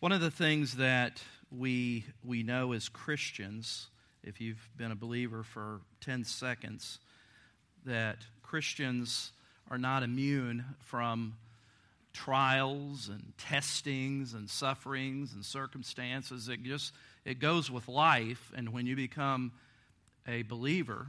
One 0.00 0.12
of 0.12 0.20
the 0.20 0.30
things 0.30 0.76
that 0.76 1.22
we, 1.50 2.04
we 2.22 2.42
know 2.42 2.72
as 2.72 2.90
Christians, 2.90 3.86
if 4.22 4.42
you've 4.42 4.68
been 4.76 4.92
a 4.92 4.96
believer 4.96 5.42
for 5.42 5.80
10 6.02 6.24
seconds, 6.24 6.98
that 7.86 8.18
Christians 8.42 9.32
are 9.70 9.78
not 9.78 10.02
immune 10.02 10.66
from 10.80 11.36
trials 12.12 13.08
and 13.08 13.32
testings 13.38 14.34
and 14.34 14.50
sufferings 14.50 15.32
and 15.32 15.42
circumstances. 15.42 16.50
It 16.50 16.62
just 16.62 16.92
it 17.24 17.40
goes 17.40 17.70
with 17.70 17.88
life, 17.88 18.52
and 18.54 18.74
when 18.74 18.86
you 18.86 18.96
become 18.96 19.50
a 20.28 20.42
believer, 20.42 21.06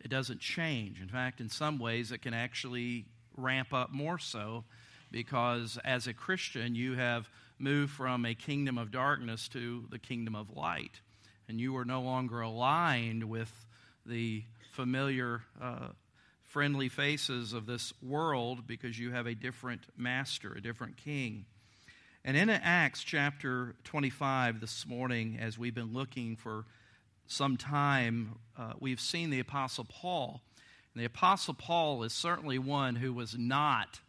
it 0.00 0.08
doesn't 0.08 0.40
change. 0.40 1.02
In 1.02 1.08
fact, 1.08 1.42
in 1.42 1.50
some 1.50 1.78
ways, 1.78 2.10
it 2.10 2.22
can 2.22 2.32
actually 2.32 3.04
ramp 3.36 3.74
up 3.74 3.92
more 3.92 4.18
so 4.18 4.64
because 5.10 5.78
as 5.84 6.06
a 6.06 6.14
Christian, 6.14 6.74
you 6.74 6.94
have 6.94 7.28
moved 7.58 7.92
from 7.92 8.24
a 8.24 8.34
kingdom 8.34 8.78
of 8.78 8.90
darkness 8.90 9.48
to 9.48 9.84
the 9.90 9.98
kingdom 9.98 10.34
of 10.34 10.50
light. 10.50 11.00
And 11.48 11.60
you 11.60 11.76
are 11.76 11.84
no 11.84 12.02
longer 12.02 12.40
aligned 12.40 13.24
with 13.24 13.52
the 14.04 14.42
familiar, 14.72 15.42
uh, 15.60 15.88
friendly 16.42 16.88
faces 16.88 17.52
of 17.52 17.66
this 17.66 17.92
world 18.02 18.66
because 18.66 18.98
you 18.98 19.12
have 19.12 19.26
a 19.26 19.34
different 19.34 19.82
master, 19.96 20.52
a 20.54 20.60
different 20.60 20.96
king. 20.96 21.44
And 22.24 22.36
in 22.36 22.50
Acts 22.50 23.04
chapter 23.04 23.76
25 23.84 24.60
this 24.60 24.84
morning, 24.86 25.38
as 25.40 25.56
we've 25.58 25.74
been 25.74 25.92
looking 25.92 26.34
for 26.34 26.64
some 27.28 27.56
time, 27.56 28.36
uh, 28.58 28.72
we've 28.80 29.00
seen 29.00 29.30
the 29.30 29.40
Apostle 29.40 29.84
Paul. 29.84 30.40
And 30.94 31.00
the 31.00 31.06
Apostle 31.06 31.54
Paul 31.54 32.02
is 32.02 32.12
certainly 32.12 32.58
one 32.58 32.96
who 32.96 33.12
was 33.12 33.36
not 33.38 34.00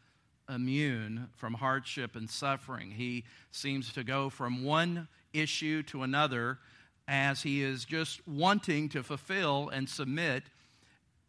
immune 0.49 1.29
from 1.35 1.53
hardship 1.53 2.15
and 2.15 2.29
suffering. 2.29 2.91
He 2.91 3.25
seems 3.51 3.93
to 3.93 4.03
go 4.03 4.29
from 4.29 4.63
one 4.63 5.07
issue 5.33 5.83
to 5.83 6.03
another 6.03 6.59
as 7.07 7.41
he 7.41 7.63
is 7.63 7.85
just 7.85 8.25
wanting 8.27 8.89
to 8.89 9.03
fulfill 9.03 9.69
and 9.69 9.87
submit 9.87 10.43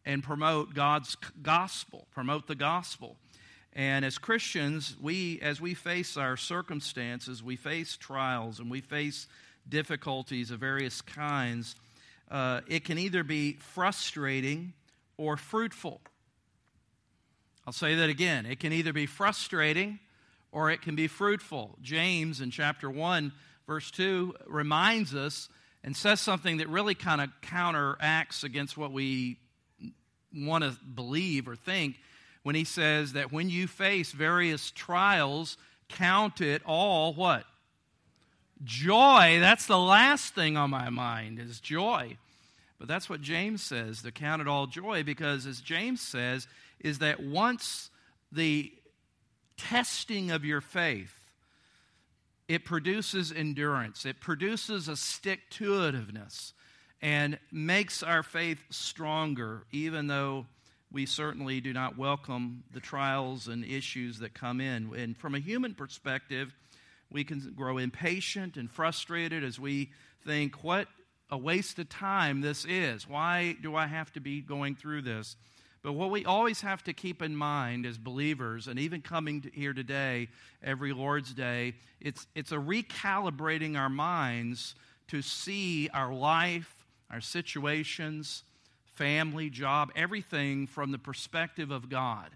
and 0.05 0.23
promote 0.23 0.75
God's 0.75 1.17
gospel, 1.43 2.07
promote 2.13 2.47
the 2.47 2.55
gospel. 2.55 3.17
And 3.75 4.05
as 4.05 4.19
Christians, 4.19 4.97
we 5.01 5.39
as 5.41 5.61
we 5.61 5.75
face 5.75 6.17
our 6.17 6.37
circumstances, 6.37 7.43
we 7.43 7.57
face 7.57 7.97
trials 7.97 8.59
and 8.59 8.71
we 8.71 8.81
face 8.81 9.29
difficulties 9.69 10.51
of 10.51 10.61
various 10.61 11.01
kinds, 11.03 11.77
uh, 12.31 12.63
it 12.67 12.85
can 12.85 12.99
either 12.99 13.23
be 13.23 13.55
frustrating 13.55 14.73
or 15.17 15.37
fruitful. 15.37 16.01
I'll 17.69 17.73
say 17.73 17.97
that 17.97 18.09
again. 18.09 18.47
It 18.47 18.61
can 18.61 18.73
either 18.73 18.95
be 18.95 19.05
frustrating 19.05 19.99
or 20.53 20.71
it 20.71 20.81
can 20.81 20.95
be 20.95 21.07
fruitful. 21.07 21.77
James 21.83 22.41
in 22.41 22.51
chapter 22.51 22.89
1, 22.89 23.31
verse 23.67 23.91
2, 23.91 24.35
reminds 24.47 25.15
us 25.15 25.51
and 25.85 25.95
says 25.95 26.19
something 26.19 26.57
that 26.57 26.69
really 26.71 26.95
kind 26.95 27.21
of 27.21 27.29
counteracts 27.43 28.43
against 28.43 28.79
what 28.79 28.91
we 28.91 29.37
want 30.35 30.65
to 30.65 30.79
believe 30.95 31.47
or 31.47 31.57
think 31.57 31.97
when 32.43 32.55
he 32.55 32.65
says 32.65 33.13
that 33.13 33.33
when 33.33 33.51
you 33.51 33.67
face 33.67 34.13
various 34.13 34.71
trials, 34.71 35.59
count 35.91 36.41
it 36.41 36.63
all 36.65 37.13
what? 37.13 37.45
Joy. 38.65 39.41
That's 39.41 39.67
the 39.67 39.77
last 39.77 40.35
thing 40.35 40.57
on 40.57 40.71
my 40.71 40.89
mind 40.89 41.39
is 41.39 41.61
joy. 41.61 42.17
But 42.79 42.89
that's 42.89 43.11
what 43.11 43.21
James 43.21 43.63
says, 43.63 44.03
to 44.03 44.13
count 44.13 44.41
it 44.41 44.49
all 44.49 44.67
joy, 44.67 45.03
because 45.03 45.47
as 45.47 45.61
James 45.61 46.01
says, 46.01 46.47
is 46.79 47.01
that 47.01 47.21
once 47.21 47.91
the 48.31 48.73
testing 49.57 50.31
of 50.31 50.45
your 50.45 50.61
faith, 50.61 51.15
it 52.47 52.65
produces 52.65 53.33
endurance, 53.33 54.07
it 54.07 54.21
produces 54.21 54.89
a 54.89 54.97
stick 54.97 55.41
to 55.51 55.73
itiveness, 55.73 56.53
and 57.03 57.39
makes 57.53 58.03
our 58.03 58.23
faith 58.23 58.61
stronger, 58.71 59.65
even 59.73 60.07
though 60.07 60.47
we 60.91 61.05
certainly 61.05 61.61
do 61.61 61.73
not 61.73 61.99
welcome 61.99 62.63
the 62.73 62.81
trials 62.81 63.49
and 63.49 63.65
issues 63.65 64.21
that 64.21 64.35
come 64.35 64.61
in. 64.61 64.91
And 64.97 65.17
from 65.17 65.35
a 65.35 65.39
human 65.39 65.75
perspective, 65.75 66.55
we 67.11 67.25
can 67.25 67.53
grow 67.55 67.79
impatient 67.79 68.57
and 68.57 68.71
frustrated 68.71 69.45
as 69.45 69.59
we 69.59 69.91
think, 70.25 70.65
what 70.65 70.89
a 71.31 71.39
waste 71.39 71.79
of 71.79 71.89
time 71.89 72.41
this 72.41 72.65
is. 72.65 73.09
Why 73.09 73.57
do 73.61 73.77
I 73.77 73.87
have 73.87 74.13
to 74.15 74.21
be 74.21 74.41
going 74.41 74.75
through 74.75 75.03
this? 75.03 75.37
But 75.83 75.93
what 75.93 76.11
we 76.11 76.25
always 76.25 76.61
have 76.63 76.83
to 76.85 76.93
keep 76.93 77.23
in 77.23 77.37
mind 77.37 77.87
as 77.87 77.99
believers, 77.99 78.67
and 78.67 78.79
even 78.79 79.01
coming 79.01 79.43
to 79.43 79.51
here 79.51 79.73
today, 79.73 80.29
every 80.63 80.93
Lord's 80.93 81.33
Day, 81.33 81.75
it's, 82.01 82.27
it's 82.35 82.53
a 82.53 82.57
recalibrating 82.57 83.79
our 83.79 83.89
minds 83.89 84.75
to 85.09 85.23
see 85.23 85.89
our 85.95 86.13
life, 86.13 86.87
our 87.11 87.21
situations, 87.21 88.43
family, 88.95 89.51
job, 89.51 89.91
everything 89.95 90.67
from 90.67 90.91
the 90.91 90.99
perspective 90.99 91.71
of 91.71 91.89
God. 91.89 92.31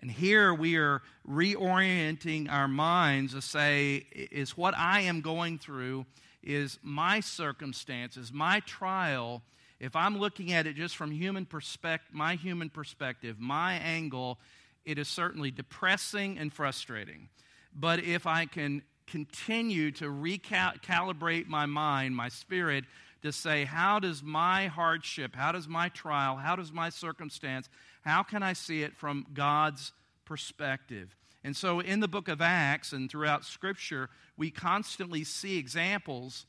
And 0.00 0.10
here 0.10 0.54
we 0.54 0.76
are 0.76 1.02
reorienting 1.28 2.50
our 2.50 2.68
minds 2.68 3.34
to 3.34 3.42
say, 3.42 4.06
is 4.12 4.56
what 4.56 4.74
I 4.76 5.02
am 5.02 5.20
going 5.20 5.58
through, 5.58 6.06
is 6.48 6.78
my 6.82 7.20
circumstances, 7.20 8.32
my 8.32 8.60
trial, 8.60 9.42
if 9.78 9.94
I'm 9.94 10.18
looking 10.18 10.50
at 10.52 10.66
it 10.66 10.76
just 10.76 10.96
from 10.96 11.10
human 11.10 11.44
perspective, 11.44 12.14
my 12.14 12.36
human 12.36 12.70
perspective, 12.70 13.36
my 13.38 13.74
angle, 13.74 14.38
it 14.86 14.98
is 14.98 15.08
certainly 15.08 15.50
depressing 15.50 16.38
and 16.38 16.50
frustrating. 16.50 17.28
But 17.74 18.02
if 18.02 18.26
I 18.26 18.46
can 18.46 18.82
continue 19.06 19.90
to 19.92 20.06
recalibrate 20.06 21.46
my 21.48 21.66
mind, 21.66 22.16
my 22.16 22.30
spirit, 22.30 22.84
to 23.22 23.30
say, 23.30 23.64
how 23.64 23.98
does 23.98 24.22
my 24.22 24.68
hardship, 24.68 25.34
how 25.34 25.52
does 25.52 25.68
my 25.68 25.90
trial, 25.90 26.36
how 26.36 26.56
does 26.56 26.72
my 26.72 26.88
circumstance, 26.88 27.68
how 28.02 28.22
can 28.22 28.42
I 28.42 28.54
see 28.54 28.82
it 28.82 28.96
from 28.96 29.26
God's 29.34 29.92
perspective? 30.24 31.14
And 31.44 31.56
so 31.56 31.80
in 31.80 32.00
the 32.00 32.08
book 32.08 32.28
of 32.28 32.40
Acts 32.40 32.92
and 32.92 33.10
throughout 33.10 33.44
Scripture, 33.44 34.10
we 34.36 34.50
constantly 34.50 35.24
see 35.24 35.56
examples 35.58 36.46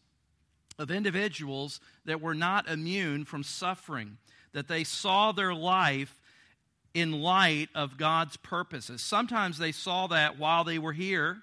of 0.77 0.89
individuals 0.89 1.79
that 2.05 2.21
were 2.21 2.33
not 2.33 2.67
immune 2.67 3.25
from 3.25 3.43
suffering, 3.43 4.17
that 4.53 4.67
they 4.67 4.83
saw 4.83 5.31
their 5.31 5.53
life 5.53 6.19
in 6.93 7.21
light 7.21 7.69
of 7.75 7.97
God's 7.97 8.37
purposes. 8.37 9.01
Sometimes 9.01 9.57
they 9.57 9.71
saw 9.71 10.07
that 10.07 10.39
while 10.39 10.63
they 10.63 10.79
were 10.79 10.93
here. 10.93 11.37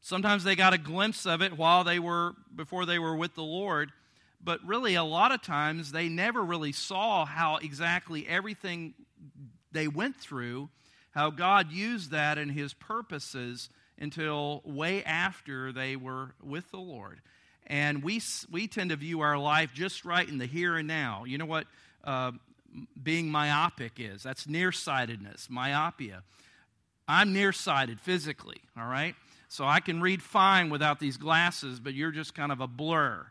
Sometimes 0.00 0.44
they 0.44 0.56
got 0.56 0.74
a 0.74 0.78
glimpse 0.78 1.26
of 1.26 1.40
it 1.42 1.56
while 1.56 1.84
they 1.84 1.98
were 1.98 2.34
before 2.54 2.84
they 2.84 2.98
were 2.98 3.16
with 3.16 3.34
the 3.34 3.42
Lord, 3.42 3.92
but 4.42 4.60
really 4.66 4.96
a 4.96 5.04
lot 5.04 5.32
of 5.32 5.40
times 5.42 5.92
they 5.92 6.08
never 6.08 6.42
really 6.42 6.72
saw 6.72 7.24
how 7.24 7.56
exactly 7.56 8.26
everything 8.26 8.94
they 9.70 9.88
went 9.88 10.16
through, 10.16 10.68
how 11.12 11.30
God 11.30 11.70
used 11.70 12.10
that 12.10 12.38
in 12.38 12.48
his 12.48 12.74
purposes 12.74 13.68
until 13.98 14.62
way 14.64 15.04
after 15.04 15.72
they 15.72 15.96
were 15.96 16.34
with 16.42 16.70
the 16.70 16.78
Lord. 16.78 17.20
And 17.66 18.02
we, 18.02 18.20
we 18.50 18.66
tend 18.66 18.90
to 18.90 18.96
view 18.96 19.20
our 19.20 19.38
life 19.38 19.72
just 19.72 20.04
right 20.04 20.28
in 20.28 20.38
the 20.38 20.46
here 20.46 20.76
and 20.76 20.88
now. 20.88 21.24
You 21.24 21.38
know 21.38 21.46
what 21.46 21.66
uh, 22.04 22.32
being 23.00 23.30
myopic 23.30 23.92
is? 23.98 24.22
That's 24.22 24.48
nearsightedness, 24.48 25.48
myopia. 25.48 26.22
I'm 27.06 27.32
nearsighted 27.32 28.00
physically, 28.00 28.60
all 28.76 28.86
right? 28.86 29.14
So 29.48 29.64
I 29.66 29.80
can 29.80 30.00
read 30.00 30.22
fine 30.22 30.70
without 30.70 30.98
these 30.98 31.16
glasses, 31.16 31.78
but 31.78 31.94
you're 31.94 32.10
just 32.10 32.34
kind 32.34 32.50
of 32.50 32.60
a 32.60 32.66
blur 32.66 33.26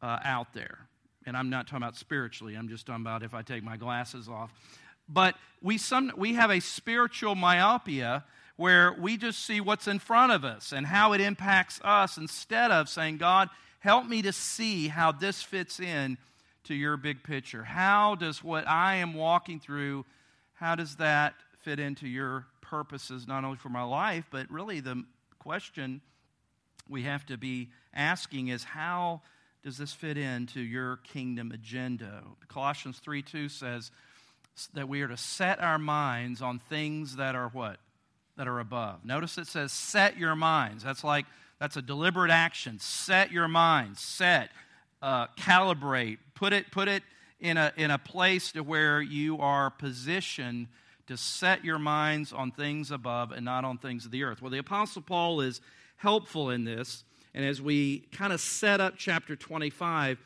uh, 0.00 0.18
out 0.24 0.54
there. 0.54 0.78
And 1.26 1.36
I'm 1.36 1.50
not 1.50 1.66
talking 1.66 1.82
about 1.82 1.96
spiritually, 1.96 2.54
I'm 2.54 2.68
just 2.68 2.86
talking 2.86 3.02
about 3.02 3.24
if 3.24 3.34
I 3.34 3.42
take 3.42 3.64
my 3.64 3.76
glasses 3.76 4.28
off. 4.28 4.52
But 5.08 5.36
we, 5.62 5.78
some, 5.78 6.12
we 6.16 6.34
have 6.34 6.50
a 6.50 6.60
spiritual 6.60 7.34
myopia 7.34 8.24
where 8.56 8.94
we 8.98 9.16
just 9.16 9.44
see 9.44 9.60
what's 9.60 9.86
in 9.86 9.98
front 9.98 10.32
of 10.32 10.44
us 10.44 10.72
and 10.72 10.86
how 10.86 11.12
it 11.12 11.20
impacts 11.20 11.80
us 11.84 12.16
instead 12.16 12.70
of 12.70 12.88
saying, 12.88 13.18
God, 13.18 13.48
help 13.80 14.06
me 14.06 14.22
to 14.22 14.32
see 14.32 14.88
how 14.88 15.12
this 15.12 15.42
fits 15.42 15.78
in 15.78 16.16
to 16.64 16.74
your 16.74 16.96
big 16.96 17.22
picture. 17.22 17.62
How 17.62 18.14
does 18.14 18.42
what 18.42 18.66
I 18.66 18.96
am 18.96 19.14
walking 19.14 19.60
through, 19.60 20.04
how 20.54 20.74
does 20.74 20.96
that 20.96 21.34
fit 21.62 21.78
into 21.78 22.08
your 22.08 22.46
purposes, 22.60 23.28
not 23.28 23.44
only 23.44 23.58
for 23.58 23.68
my 23.68 23.82
life, 23.82 24.24
but 24.30 24.50
really 24.50 24.80
the 24.80 25.04
question 25.38 26.00
we 26.88 27.02
have 27.02 27.26
to 27.26 27.36
be 27.36 27.68
asking 27.94 28.48
is 28.48 28.64
how 28.64 29.20
does 29.62 29.78
this 29.78 29.92
fit 29.92 30.16
into 30.16 30.60
your 30.60 30.96
kingdom 30.98 31.50
agenda? 31.52 32.22
Colossians 32.48 32.98
3 32.98 33.22
2 33.22 33.48
says 33.48 33.90
that 34.74 34.88
we 34.88 35.02
are 35.02 35.08
to 35.08 35.16
set 35.16 35.60
our 35.60 35.78
minds 35.78 36.42
on 36.42 36.58
things 36.58 37.16
that 37.16 37.34
are 37.34 37.48
what? 37.48 37.78
That 38.36 38.48
are 38.48 38.58
above. 38.58 39.04
Notice 39.04 39.38
it 39.38 39.46
says 39.46 39.72
set 39.72 40.16
your 40.16 40.34
minds. 40.34 40.84
That's 40.84 41.04
like, 41.04 41.26
that's 41.58 41.76
a 41.76 41.82
deliberate 41.82 42.30
action. 42.30 42.78
Set 42.78 43.32
your 43.32 43.48
minds. 43.48 44.00
Set, 44.00 44.50
uh, 45.02 45.26
calibrate, 45.38 46.18
put 46.34 46.52
it, 46.52 46.70
put 46.70 46.88
it 46.88 47.02
in, 47.40 47.56
a, 47.56 47.72
in 47.76 47.90
a 47.90 47.98
place 47.98 48.52
to 48.52 48.62
where 48.62 49.00
you 49.00 49.38
are 49.38 49.70
positioned 49.70 50.68
to 51.06 51.16
set 51.16 51.64
your 51.64 51.78
minds 51.78 52.32
on 52.32 52.50
things 52.50 52.90
above 52.90 53.30
and 53.30 53.44
not 53.44 53.64
on 53.64 53.78
things 53.78 54.04
of 54.04 54.10
the 54.10 54.24
earth. 54.24 54.42
Well, 54.42 54.50
the 54.50 54.58
Apostle 54.58 55.02
Paul 55.02 55.40
is 55.40 55.60
helpful 55.96 56.50
in 56.50 56.64
this. 56.64 57.04
And 57.34 57.44
as 57.44 57.60
we 57.60 58.00
kind 58.12 58.32
of 58.32 58.40
set 58.40 58.80
up 58.80 58.94
chapter 58.96 59.36
25, 59.36 60.18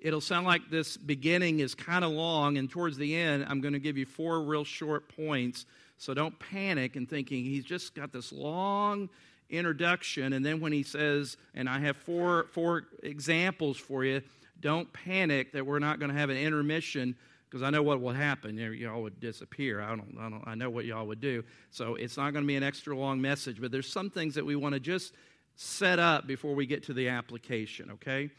it'll 0.00 0.20
sound 0.20 0.46
like 0.46 0.70
this 0.70 0.96
beginning 0.96 1.60
is 1.60 1.74
kind 1.74 2.04
of 2.04 2.10
long, 2.10 2.58
and 2.58 2.70
towards 2.70 2.96
the 2.96 3.16
end, 3.16 3.46
I'm 3.48 3.60
going 3.60 3.74
to 3.74 3.80
give 3.80 3.96
you 3.96 4.06
four 4.06 4.42
real 4.42 4.64
short 4.64 5.08
points. 5.14 5.66
So 5.98 6.14
don't 6.14 6.38
panic 6.38 6.96
and 6.96 7.08
thinking 7.08 7.44
he's 7.44 7.64
just 7.64 7.94
got 7.94 8.12
this 8.12 8.32
long 8.32 9.08
introduction, 9.50 10.32
and 10.34 10.44
then 10.44 10.60
when 10.60 10.72
he 10.72 10.82
says, 10.82 11.36
and 11.54 11.68
I 11.68 11.78
have 11.80 11.96
four 11.96 12.46
four 12.52 12.84
examples 13.02 13.76
for 13.76 14.04
you, 14.04 14.22
don't 14.60 14.92
panic 14.92 15.52
that 15.52 15.66
we're 15.66 15.78
not 15.78 15.98
going 15.98 16.10
to 16.10 16.18
have 16.18 16.30
an 16.30 16.36
intermission 16.36 17.16
because 17.48 17.62
I 17.62 17.70
know 17.70 17.82
what 17.82 18.00
will 18.00 18.12
happen. 18.12 18.58
Y'all 18.58 19.02
would 19.02 19.20
disappear. 19.20 19.80
I 19.80 19.88
don't, 19.88 20.16
I 20.20 20.28
don't. 20.28 20.42
I 20.46 20.54
know 20.54 20.68
what 20.68 20.84
y'all 20.84 21.06
would 21.06 21.20
do. 21.20 21.42
So 21.70 21.94
it's 21.94 22.16
not 22.16 22.32
going 22.32 22.44
to 22.44 22.46
be 22.46 22.56
an 22.56 22.62
extra 22.62 22.96
long 22.96 23.20
message, 23.20 23.60
but 23.60 23.72
there's 23.72 23.90
some 23.90 24.10
things 24.10 24.34
that 24.34 24.44
we 24.44 24.54
want 24.54 24.74
to 24.74 24.80
just 24.80 25.14
set 25.56 25.98
up 25.98 26.26
before 26.26 26.54
we 26.54 26.66
get 26.66 26.84
to 26.84 26.92
the 26.92 27.08
application. 27.08 27.90
Okay. 27.92 28.30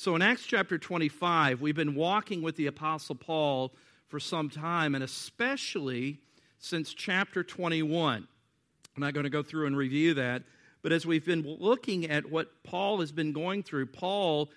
So 0.00 0.14
in 0.14 0.22
Acts 0.22 0.46
chapter 0.46 0.78
25, 0.78 1.60
we've 1.60 1.74
been 1.74 1.96
walking 1.96 2.40
with 2.40 2.54
the 2.54 2.68
Apostle 2.68 3.16
Paul 3.16 3.74
for 4.06 4.20
some 4.20 4.48
time, 4.48 4.94
and 4.94 5.02
especially 5.02 6.20
since 6.60 6.94
chapter 6.94 7.42
21. 7.42 8.28
I'm 8.94 9.00
not 9.02 9.12
going 9.12 9.24
to 9.24 9.30
go 9.30 9.42
through 9.42 9.66
and 9.66 9.76
review 9.76 10.14
that, 10.14 10.44
but 10.82 10.92
as 10.92 11.04
we've 11.04 11.26
been 11.26 11.42
looking 11.42 12.08
at 12.08 12.30
what 12.30 12.62
Paul 12.62 13.00
has 13.00 13.10
been 13.10 13.32
going 13.32 13.64
through, 13.64 13.86
Paul 13.86 14.50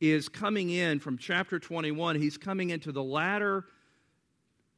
is 0.00 0.28
coming 0.28 0.70
in 0.70 0.98
from 0.98 1.18
chapter 1.18 1.60
21, 1.60 2.16
he's 2.16 2.36
coming 2.36 2.70
into 2.70 2.90
the 2.90 3.04
latter 3.04 3.66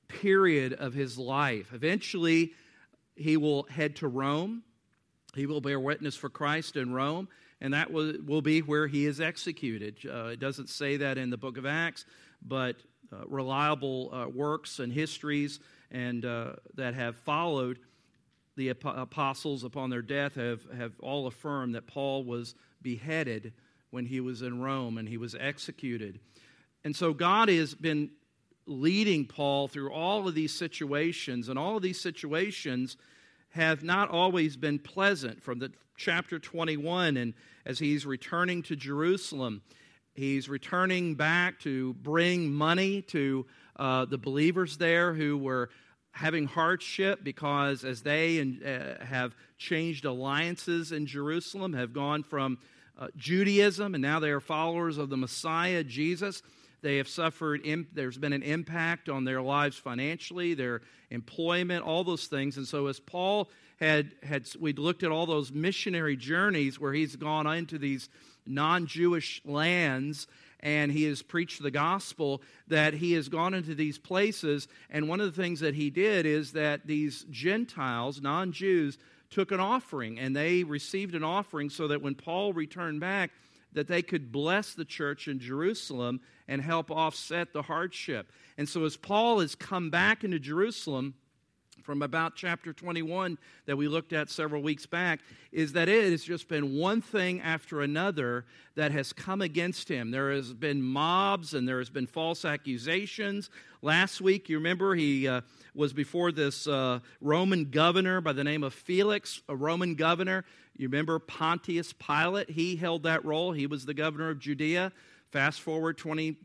period 0.09 0.75
of 0.75 0.93
his 0.93 1.17
life. 1.17 1.73
Eventually, 1.73 2.53
he 3.17 3.39
will 3.39 3.63
head 3.63 3.97
to 3.97 4.09
Rome. 4.09 4.63
He 5.35 5.47
will 5.47 5.63
bear 5.63 5.81
witness 5.81 6.17
for 6.17 6.29
Christ 6.29 6.77
in 6.77 6.93
Rome 6.93 7.29
and 7.63 7.73
that 7.73 7.93
will, 7.93 8.13
will 8.27 8.43
be 8.43 8.61
where 8.61 8.89
he 8.89 9.07
is 9.07 9.21
executed. 9.21 9.97
Uh, 10.05 10.27
it 10.27 10.41
doesn't 10.41 10.69
say 10.69 10.97
that 10.97 11.17
in 11.17 11.31
the 11.31 11.37
book 11.37 11.57
of 11.57 11.65
Acts, 11.65 12.05
but 12.43 12.77
uh, 13.13 13.25
reliable 13.29 14.13
uh, 14.13 14.29
works 14.29 14.81
and 14.81 14.93
histories 14.93 15.61
and 15.93 16.25
uh, 16.25 16.55
that 16.75 16.95
have 16.95 17.17
followed 17.17 17.79
the 18.57 18.71
apostles 18.71 19.65
upon 19.65 19.91
their 19.91 20.03
death 20.03 20.35
have, 20.35 20.61
have 20.77 20.93
all 21.01 21.27
affirmed 21.27 21.75
that 21.75 21.87
Paul 21.87 22.25
was 22.25 22.55
beheaded 22.83 23.53
when 23.91 24.05
he 24.05 24.21
was 24.21 24.43
in 24.43 24.61
Rome 24.61 24.99
and 24.99 25.09
he 25.09 25.17
was 25.17 25.35
executed. 25.39 26.19
And 26.85 26.95
so 26.95 27.15
God 27.15 27.49
has 27.49 27.75
been 27.75 28.11
leading 28.67 29.25
Paul 29.25 29.69
through 29.69 29.93
all 29.93 30.29
of 30.29 30.35
these 30.35 30.53
situations, 30.53 31.49
and 31.49 31.59
all 31.59 31.77
of 31.77 31.83
these 31.83 32.01
situations 32.01 32.97
have 33.51 33.85
not 33.85 34.11
always 34.11 34.57
been 34.57 34.79
pleasant 34.79 35.43
from 35.43 35.61
the 35.61 35.73
chapter 35.97 36.39
21 36.39 37.17
and 37.17 37.35
as 37.65 37.79
he's 37.79 38.07
returning 38.07 38.63
to 38.65 38.77
Jerusalem. 38.77 39.63
He's 40.15 40.49
returning 40.49 41.15
back 41.15 41.61
to 41.61 41.95
bring 41.95 42.53
money 42.53 43.03
to 43.03 43.47
uh, 43.77 44.05
the 44.05 44.19
believers 44.19 44.77
there 44.77 45.15
who 45.15 45.39
were 45.39 45.71
having 46.13 46.47
hardship 46.47 47.25
because 47.25 47.85
as 47.85 48.03
they 48.03 48.39
uh, 48.41 49.05
have 49.05 49.35
changed 49.57 50.05
alliances 50.05 50.93
in 50.93 51.07
Jerusalem, 51.07 51.73
have 51.73 51.95
gone 51.95 52.23
from 52.23 52.59
uh, 52.99 53.09
Judaism 53.17 53.95
and 53.95 54.03
now 54.03 54.21
they 54.21 54.31
are 54.31 54.41
followers 54.41 54.99
of 54.99 55.09
the 55.09 55.17
Messiah, 55.17 55.83
Jesus. 55.83 56.43
They 56.83 56.97
have 56.97 57.09
suffered, 57.09 57.63
there's 57.93 58.19
been 58.19 58.33
an 58.33 58.43
impact 58.43 59.09
on 59.09 59.25
their 59.25 59.41
lives 59.41 59.77
financially, 59.77 60.55
their 60.55 60.83
employment, 61.11 61.85
all 61.85 62.03
those 62.03 62.27
things. 62.27 62.57
And 62.57 62.67
so, 62.67 62.89
as 62.89 62.99
Paul 62.99 63.49
had, 63.83 64.13
had 64.23 64.49
we 64.61 64.73
looked 64.73 65.03
at 65.03 65.11
all 65.11 65.27
those 65.27 65.51
missionary 65.51 66.17
journeys 66.17 66.79
where 66.79 66.93
he's 66.93 67.17
gone 67.17 67.47
into 67.49 67.79
these 67.79 68.09
non 68.47 68.87
Jewish 68.87 69.43
lands 69.45 70.29
and 70.61 70.93
he 70.93 71.03
has 71.05 71.23
preached 71.23 71.61
the 71.61 71.73
gospel, 71.73 72.41
that 72.69 72.95
he 72.95 73.15
has 73.15 73.29
gone 73.29 73.53
into 73.55 73.75
these 73.75 73.99
places. 73.99 74.69
And 74.89 75.09
one 75.09 75.21
of 75.21 75.35
the 75.35 75.43
things 75.43 75.59
that 75.61 75.75
he 75.75 75.91
did 75.91 76.25
is 76.25 76.53
that 76.53 76.87
these 76.87 77.27
Gentiles, 77.31 78.23
non 78.23 78.53
Jews, 78.53 78.99
took 79.31 79.51
an 79.51 79.59
offering 79.59 80.19
and 80.21 80.37
they 80.37 80.63
received 80.63 81.17
an 81.17 81.25
offering 81.25 81.69
so 81.69 81.89
that 81.89 82.03
when 82.03 82.15
Paul 82.15 82.53
returned 82.53 83.01
back, 83.01 83.33
that 83.73 83.89
they 83.89 84.03
could 84.03 84.31
bless 84.31 84.75
the 84.75 84.85
church 84.85 85.27
in 85.27 85.41
Jerusalem 85.41 86.21
and 86.47 86.63
help 86.63 86.91
offset 86.91 87.53
the 87.53 87.63
hardship. 87.63 88.31
And 88.57 88.69
so 88.69 88.85
as 88.85 88.97
Paul 88.97 89.41
has 89.41 89.57
come 89.57 89.91
back 89.91 90.23
into 90.23 90.39
Jerusalem, 90.39 91.15
from 91.83 92.03
about 92.03 92.35
chapter 92.37 92.73
21 92.73 93.39
that 93.67 93.77
we 93.77 93.89
looked 93.89 94.13
at 94.13 94.31
several 94.31 94.63
weeks 94.63 94.87
back 94.87 95.21
is 95.51 95.73
that 95.73 95.89
it 95.89 96.11
has 96.11 96.23
just 96.23 96.49
been 96.49 96.77
one 96.77 97.01
thing 97.01 97.41
after 97.41 97.83
another 97.83 98.45
that 98.75 98.93
has 98.93 99.13
come 99.13 99.43
against 99.43 99.89
him. 99.89 100.11
There 100.11 100.33
has 100.33 100.53
been 100.53 100.83
mobs 100.83 101.55
and 101.55 101.69
there 101.69 101.79
has 101.79 101.91
been 101.91 102.07
false 102.07 102.45
accusations. 102.45 103.51
Last 103.83 104.21
week, 104.21 104.49
you 104.49 104.57
remember, 104.59 104.95
he 104.95 105.27
uh, 105.27 105.41
was 105.75 105.93
before 105.93 106.33
this 106.33 106.67
uh, 106.67 107.01
Roman 107.21 107.71
governor 107.71 108.21
by 108.21 108.33
the 108.33 108.45
name 108.45 108.63
of 108.63 108.73
Felix, 108.73 109.43
a 109.49 109.57
Roman 109.57 109.95
governor. 109.95 110.45
You 110.77 110.89
remember 110.89 111.19
Pontius 111.19 111.93
Pilate? 111.93 112.49
He 112.49 112.77
held 112.77 113.03
that 113.03 113.25
role. 113.25 113.53
He 113.53 113.67
was 113.67 113.85
the 113.85 113.95
governor 113.95 114.31
of 114.31 114.39
Judea. 114.39 114.93
Fast 115.31 115.61
forward 115.61 115.99
20 115.99 116.37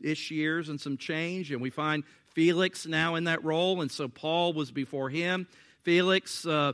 ish 0.00 0.30
years 0.30 0.68
and 0.68 0.80
some 0.80 0.96
change, 0.96 1.50
and 1.50 1.60
we 1.60 1.70
find 1.70 2.04
Felix 2.34 2.86
now 2.86 3.14
in 3.14 3.24
that 3.24 3.44
role, 3.44 3.80
and 3.80 3.90
so 3.90 4.08
Paul 4.08 4.52
was 4.52 4.70
before 4.70 5.08
him. 5.08 5.46
Felix, 5.82 6.44
uh, 6.46 6.72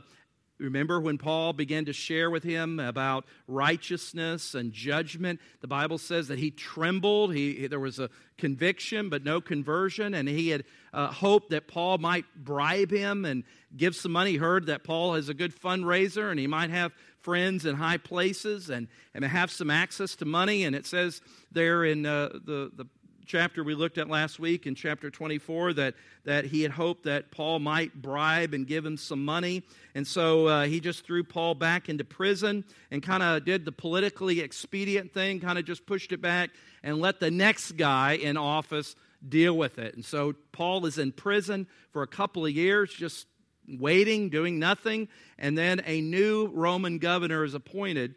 remember 0.57 0.99
when 0.99 1.17
Paul 1.17 1.53
began 1.53 1.85
to 1.85 1.93
share 1.93 2.29
with 2.31 2.43
him 2.43 2.79
about 2.79 3.25
righteousness 3.47 4.55
and 4.55 4.73
judgment? 4.73 5.39
The 5.61 5.67
Bible 5.67 5.97
says 5.97 6.29
that 6.29 6.39
he 6.39 6.49
trembled. 6.49 7.33
He, 7.33 7.67
there 7.67 7.79
was 7.79 7.99
a 7.99 8.09
conviction, 8.37 9.09
but 9.09 9.23
no 9.23 9.39
conversion, 9.39 10.13
and 10.15 10.27
he 10.27 10.49
had 10.49 10.63
uh, 10.93 11.07
hoped 11.07 11.51
that 11.51 11.67
Paul 11.67 11.99
might 11.99 12.25
bribe 12.35 12.91
him 12.91 13.25
and 13.25 13.43
give 13.75 13.95
some 13.95 14.11
money. 14.11 14.31
He 14.31 14.37
heard 14.37 14.65
that 14.65 14.83
Paul 14.83 15.15
is 15.15 15.29
a 15.29 15.33
good 15.33 15.55
fundraiser 15.55 16.29
and 16.29 16.39
he 16.39 16.47
might 16.47 16.69
have 16.69 16.91
friends 17.21 17.65
in 17.65 17.75
high 17.75 17.97
places 17.97 18.69
and, 18.69 18.87
and 19.13 19.23
have 19.23 19.51
some 19.51 19.69
access 19.69 20.15
to 20.17 20.25
money. 20.25 20.63
And 20.63 20.75
it 20.75 20.85
says 20.85 21.21
there 21.51 21.85
in 21.85 22.05
uh, 22.05 22.29
the, 22.45 22.71
the 22.75 22.85
chapter 23.25 23.63
we 23.63 23.75
looked 23.75 23.97
at 23.97 24.09
last 24.09 24.39
week 24.39 24.65
in 24.67 24.75
chapter 24.75 25.09
24 25.09 25.73
that, 25.73 25.93
that 26.25 26.45
he 26.45 26.61
had 26.61 26.71
hoped 26.71 27.03
that 27.03 27.31
Paul 27.31 27.59
might 27.59 28.01
bribe 28.01 28.53
and 28.53 28.67
give 28.67 28.85
him 28.85 28.97
some 28.97 29.23
money. 29.23 29.63
And 29.95 30.05
so 30.05 30.47
uh, 30.47 30.63
he 30.65 30.79
just 30.79 31.05
threw 31.05 31.23
Paul 31.23 31.55
back 31.55 31.89
into 31.89 32.03
prison 32.03 32.63
and 32.89 33.01
kind 33.01 33.23
of 33.23 33.45
did 33.45 33.65
the 33.65 33.71
politically 33.71 34.39
expedient 34.39 35.13
thing, 35.13 35.39
kind 35.39 35.57
of 35.57 35.65
just 35.65 35.85
pushed 35.85 36.11
it 36.11 36.21
back 36.21 36.51
and 36.83 36.99
let 36.99 37.19
the 37.19 37.31
next 37.31 37.73
guy 37.73 38.13
in 38.13 38.37
office 38.37 38.95
deal 39.27 39.55
with 39.55 39.79
it. 39.79 39.95
And 39.95 40.03
so 40.03 40.33
Paul 40.51 40.85
is 40.85 40.97
in 40.97 41.11
prison 41.11 41.67
for 41.91 42.03
a 42.03 42.07
couple 42.07 42.45
of 42.45 42.51
years, 42.51 42.91
just 42.91 43.27
waiting, 43.67 44.29
doing 44.29 44.59
nothing. 44.59 45.07
And 45.37 45.57
then 45.57 45.81
a 45.85 46.01
new 46.01 46.47
Roman 46.47 46.97
governor 46.97 47.43
is 47.43 47.53
appointed. 47.53 48.15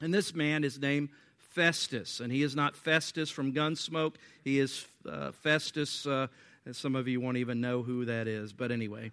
And 0.00 0.14
this 0.14 0.34
man 0.34 0.64
is 0.64 0.78
named 0.78 1.08
Festus. 1.48 2.20
And 2.20 2.32
he 2.32 2.42
is 2.42 2.54
not 2.54 2.76
Festus 2.76 3.30
from 3.30 3.52
Gunsmoke, 3.52 4.14
he 4.44 4.58
is 4.58 4.86
uh, 5.08 5.32
Festus. 5.32 6.06
Uh, 6.06 6.28
some 6.72 6.94
of 6.94 7.08
you 7.08 7.20
won't 7.20 7.38
even 7.38 7.60
know 7.60 7.82
who 7.82 8.04
that 8.04 8.28
is, 8.28 8.52
but 8.52 8.70
anyway. 8.70 9.10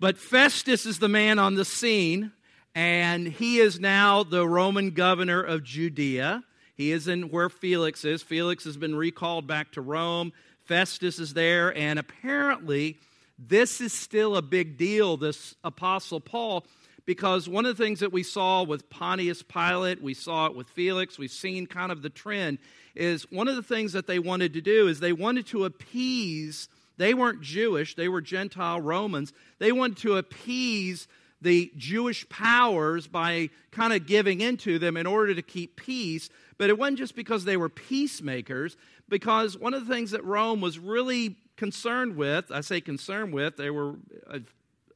But 0.00 0.18
Festus 0.18 0.84
is 0.84 0.98
the 0.98 1.08
man 1.08 1.38
on 1.38 1.54
the 1.54 1.64
scene, 1.64 2.32
and 2.74 3.26
he 3.26 3.58
is 3.58 3.80
now 3.80 4.22
the 4.22 4.46
Roman 4.46 4.90
governor 4.90 5.40
of 5.40 5.62
Judea. 5.62 6.42
He 6.74 6.92
is 6.92 7.08
in 7.08 7.30
where 7.30 7.48
Felix 7.48 8.04
is. 8.04 8.22
Felix 8.22 8.64
has 8.64 8.76
been 8.76 8.94
recalled 8.94 9.46
back 9.46 9.72
to 9.72 9.80
Rome. 9.80 10.32
Festus 10.64 11.18
is 11.18 11.32
there, 11.32 11.74
and 11.76 11.98
apparently, 11.98 12.98
this 13.38 13.80
is 13.80 13.92
still 13.92 14.36
a 14.36 14.42
big 14.42 14.76
deal, 14.76 15.16
this 15.16 15.54
Apostle 15.62 16.20
Paul, 16.20 16.66
because 17.06 17.48
one 17.48 17.64
of 17.64 17.76
the 17.76 17.82
things 17.82 18.00
that 18.00 18.12
we 18.12 18.22
saw 18.22 18.64
with 18.64 18.90
Pontius 18.90 19.42
Pilate, 19.42 20.02
we 20.02 20.12
saw 20.12 20.46
it 20.46 20.56
with 20.56 20.68
Felix, 20.68 21.18
we've 21.18 21.30
seen 21.30 21.66
kind 21.66 21.90
of 21.92 22.02
the 22.02 22.10
trend, 22.10 22.58
is 22.94 23.30
one 23.30 23.48
of 23.48 23.56
the 23.56 23.62
things 23.62 23.92
that 23.92 24.06
they 24.06 24.18
wanted 24.18 24.52
to 24.54 24.60
do 24.60 24.88
is 24.88 25.00
they 25.00 25.12
wanted 25.12 25.46
to 25.46 25.64
appease, 25.64 26.68
they 26.96 27.14
weren't 27.14 27.40
Jewish, 27.40 27.94
they 27.94 28.08
were 28.08 28.20
Gentile 28.20 28.80
Romans, 28.80 29.32
they 29.58 29.72
wanted 29.72 29.98
to 29.98 30.16
appease 30.16 31.06
the 31.40 31.70
Jewish 31.76 32.28
powers 32.28 33.06
by 33.06 33.50
kind 33.70 33.92
of 33.92 34.06
giving 34.06 34.40
into 34.40 34.78
them 34.78 34.96
in 34.96 35.06
order 35.06 35.34
to 35.34 35.42
keep 35.42 35.76
peace. 35.76 36.28
But 36.58 36.70
it 36.70 36.78
wasn't 36.78 36.98
just 36.98 37.14
because 37.14 37.44
they 37.44 37.58
were 37.58 37.68
peacemakers, 37.68 38.76
because 39.08 39.56
one 39.56 39.74
of 39.74 39.86
the 39.86 39.94
things 39.94 40.10
that 40.12 40.24
Rome 40.24 40.60
was 40.60 40.78
really 40.78 41.36
concerned 41.56 42.16
with, 42.16 42.50
I 42.50 42.62
say 42.62 42.80
concerned 42.80 43.32
with, 43.32 43.56
they 43.56 43.70
were 43.70 43.96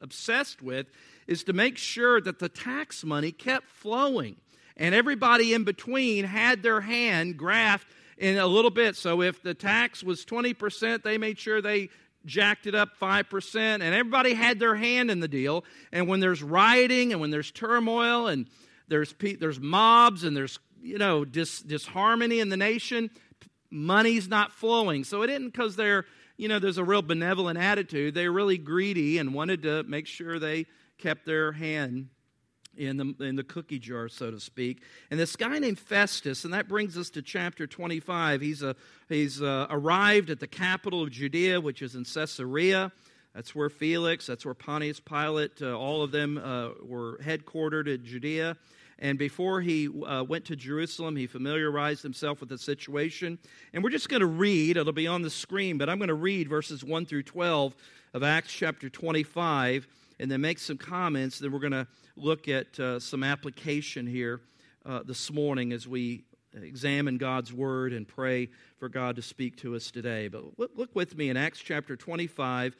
obsessed 0.00 0.62
with, 0.62 0.86
is 1.30 1.44
to 1.44 1.52
make 1.52 1.78
sure 1.78 2.20
that 2.20 2.40
the 2.40 2.48
tax 2.48 3.04
money 3.04 3.30
kept 3.30 3.68
flowing. 3.68 4.34
And 4.76 4.96
everybody 4.96 5.54
in 5.54 5.62
between 5.62 6.24
had 6.24 6.62
their 6.64 6.80
hand 6.80 7.36
graft 7.36 7.86
in 8.18 8.36
a 8.36 8.46
little 8.48 8.70
bit. 8.70 8.96
So 8.96 9.22
if 9.22 9.40
the 9.40 9.54
tax 9.54 10.02
was 10.02 10.24
20%, 10.24 11.04
they 11.04 11.18
made 11.18 11.38
sure 11.38 11.62
they 11.62 11.88
jacked 12.26 12.66
it 12.66 12.74
up 12.74 12.98
5%, 13.00 13.56
and 13.56 13.82
everybody 13.82 14.34
had 14.34 14.58
their 14.58 14.74
hand 14.74 15.08
in 15.08 15.20
the 15.20 15.28
deal. 15.28 15.64
And 15.92 16.08
when 16.08 16.18
there's 16.18 16.42
rioting 16.42 17.12
and 17.12 17.20
when 17.20 17.30
there's 17.30 17.52
turmoil 17.52 18.26
and 18.26 18.48
there's, 18.88 19.14
there's 19.38 19.60
mobs 19.60 20.24
and 20.24 20.36
there's, 20.36 20.58
you 20.82 20.98
know, 20.98 21.24
dis, 21.24 21.60
disharmony 21.60 22.40
in 22.40 22.48
the 22.48 22.56
nation, 22.56 23.08
money's 23.70 24.28
not 24.28 24.50
flowing. 24.50 25.04
So 25.04 25.22
it 25.22 25.30
isn't 25.30 25.52
because 25.52 25.76
they're, 25.76 26.06
you 26.36 26.48
know, 26.48 26.58
there's 26.58 26.78
a 26.78 26.84
real 26.84 27.02
benevolent 27.02 27.56
attitude. 27.58 28.14
They're 28.14 28.32
really 28.32 28.58
greedy 28.58 29.18
and 29.18 29.32
wanted 29.32 29.62
to 29.62 29.84
make 29.84 30.08
sure 30.08 30.40
they 30.40 30.66
kept 31.00 31.26
their 31.26 31.52
hand 31.52 32.08
in 32.76 32.96
the, 32.96 33.24
in 33.24 33.36
the 33.36 33.42
cookie 33.42 33.78
jar, 33.78 34.08
so 34.08 34.30
to 34.30 34.40
speak. 34.40 34.82
And 35.10 35.18
this 35.18 35.36
guy 35.36 35.58
named 35.58 35.78
Festus, 35.78 36.44
and 36.44 36.54
that 36.54 36.68
brings 36.68 36.96
us 36.96 37.10
to 37.10 37.22
chapter 37.22 37.66
25. 37.66 38.40
He's, 38.40 38.62
a, 38.62 38.76
he's 39.08 39.42
uh, 39.42 39.66
arrived 39.70 40.30
at 40.30 40.40
the 40.40 40.46
capital 40.46 41.02
of 41.02 41.10
Judea, 41.10 41.60
which 41.60 41.82
is 41.82 41.94
in 41.94 42.04
Caesarea. 42.04 42.92
That's 43.34 43.54
where 43.54 43.68
Felix, 43.68 44.26
that's 44.26 44.44
where 44.44 44.54
Pontius 44.54 45.00
Pilate, 45.00 45.62
uh, 45.62 45.76
all 45.76 46.02
of 46.02 46.10
them 46.10 46.38
uh, 46.38 46.70
were 46.82 47.18
headquartered 47.18 47.92
at 47.92 48.02
Judea. 48.02 48.56
And 48.98 49.18
before 49.18 49.62
he 49.62 49.88
uh, 49.88 50.24
went 50.24 50.44
to 50.46 50.56
Jerusalem, 50.56 51.16
he 51.16 51.26
familiarized 51.26 52.02
himself 52.02 52.40
with 52.40 52.50
the 52.50 52.58
situation. 52.58 53.38
And 53.72 53.82
we're 53.82 53.90
just 53.90 54.10
going 54.10 54.20
to 54.20 54.26
read, 54.26 54.76
it'll 54.76 54.92
be 54.92 55.06
on 55.06 55.22
the 55.22 55.30
screen, 55.30 55.78
but 55.78 55.88
I'm 55.88 55.98
going 55.98 56.08
to 56.08 56.14
read 56.14 56.48
verses 56.48 56.84
1 56.84 57.06
through 57.06 57.22
12 57.22 57.74
of 58.12 58.22
Acts 58.22 58.52
chapter 58.52 58.90
25 58.90 59.86
and 60.20 60.30
then 60.30 60.42
make 60.42 60.58
some 60.58 60.76
comments. 60.76 61.38
Then 61.38 61.50
we're 61.50 61.58
going 61.58 61.72
to 61.72 61.86
look 62.14 62.46
at 62.46 62.78
uh, 62.78 63.00
some 63.00 63.24
application 63.24 64.06
here 64.06 64.40
uh, 64.84 65.00
this 65.02 65.32
morning 65.32 65.72
as 65.72 65.88
we 65.88 66.24
examine 66.54 67.16
God's 67.16 67.52
word 67.52 67.92
and 67.92 68.06
pray 68.06 68.50
for 68.78 68.88
God 68.88 69.16
to 69.16 69.22
speak 69.22 69.56
to 69.58 69.74
us 69.74 69.90
today. 69.90 70.28
But 70.28 70.58
look, 70.58 70.72
look 70.76 70.94
with 70.94 71.16
me 71.16 71.30
in 71.30 71.36
Acts 71.36 71.60
chapter 71.60 71.96
25. 71.96 72.76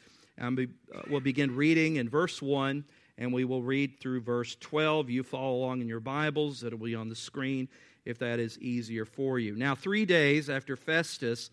Be, 0.55 0.69
uh, 0.95 1.01
we'll 1.09 1.21
begin 1.21 1.57
reading 1.57 1.97
in 1.97 2.09
verse 2.09 2.43
1 2.43 2.85
and 3.17 3.33
we 3.33 3.45
will 3.45 3.63
read 3.63 4.01
through 4.01 4.21
verse 4.21 4.57
12. 4.61 5.11
You 5.11 5.23
follow 5.23 5.57
along 5.57 5.81
in 5.81 5.89
your 5.89 6.01
Bibles, 6.01 6.63
it'll 6.63 6.79
be 6.79 6.95
on 6.95 7.09
the 7.09 7.17
screen 7.17 7.69
if 8.05 8.19
that 8.19 8.39
is 8.39 8.59
easier 8.59 9.05
for 9.05 9.39
you. 9.39 9.55
Now, 9.55 9.75
three 9.75 10.07
days 10.07 10.49
after 10.49 10.77
Festus 10.77 11.51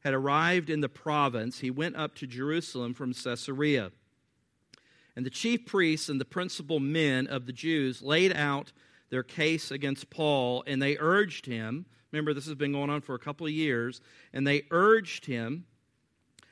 had 0.00 0.14
arrived 0.14 0.70
in 0.70 0.80
the 0.80 0.88
province, 0.88 1.58
he 1.58 1.70
went 1.70 1.96
up 1.96 2.14
to 2.16 2.26
Jerusalem 2.26 2.94
from 2.94 3.12
Caesarea. 3.12 3.92
And 5.16 5.24
the 5.24 5.30
chief 5.30 5.64
priests 5.64 6.10
and 6.10 6.20
the 6.20 6.26
principal 6.26 6.78
men 6.78 7.26
of 7.26 7.46
the 7.46 7.52
Jews 7.52 8.02
laid 8.02 8.36
out 8.36 8.72
their 9.08 9.22
case 9.22 9.70
against 9.70 10.10
Paul, 10.10 10.62
and 10.66 10.80
they 10.80 10.98
urged 10.98 11.46
him. 11.46 11.86
Remember, 12.12 12.34
this 12.34 12.46
has 12.46 12.54
been 12.54 12.72
going 12.72 12.90
on 12.90 13.00
for 13.00 13.14
a 13.14 13.18
couple 13.18 13.46
of 13.46 13.52
years, 13.52 14.00
and 14.32 14.46
they 14.46 14.64
urged 14.70 15.24
him, 15.24 15.64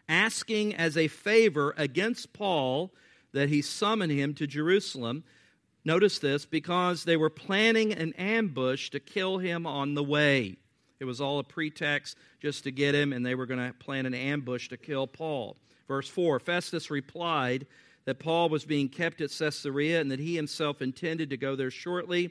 asking 0.08 0.74
as 0.74 0.96
a 0.96 1.08
favor 1.08 1.74
against 1.76 2.32
Paul 2.32 2.94
that 3.32 3.48
he 3.48 3.60
summon 3.60 4.10
him 4.10 4.34
to 4.34 4.46
Jerusalem. 4.46 5.24
Notice 5.84 6.18
this 6.18 6.46
because 6.46 7.04
they 7.04 7.16
were 7.16 7.30
planning 7.30 7.92
an 7.92 8.14
ambush 8.14 8.90
to 8.90 9.00
kill 9.00 9.38
him 9.38 9.66
on 9.66 9.94
the 9.94 10.04
way. 10.04 10.56
It 11.00 11.04
was 11.04 11.20
all 11.20 11.38
a 11.38 11.44
pretext 11.44 12.16
just 12.40 12.64
to 12.64 12.70
get 12.70 12.94
him, 12.94 13.12
and 13.12 13.26
they 13.26 13.34
were 13.34 13.46
going 13.46 13.66
to 13.66 13.74
plan 13.74 14.06
an 14.06 14.14
ambush 14.14 14.68
to 14.68 14.76
kill 14.76 15.06
Paul. 15.06 15.56
Verse 15.88 16.08
4 16.08 16.40
Festus 16.40 16.90
replied, 16.90 17.66
that 18.04 18.18
Paul 18.18 18.48
was 18.48 18.64
being 18.64 18.88
kept 18.88 19.20
at 19.20 19.30
Caesarea 19.30 20.00
and 20.00 20.10
that 20.10 20.20
he 20.20 20.36
himself 20.36 20.82
intended 20.82 21.30
to 21.30 21.36
go 21.36 21.56
there 21.56 21.70
shortly. 21.70 22.30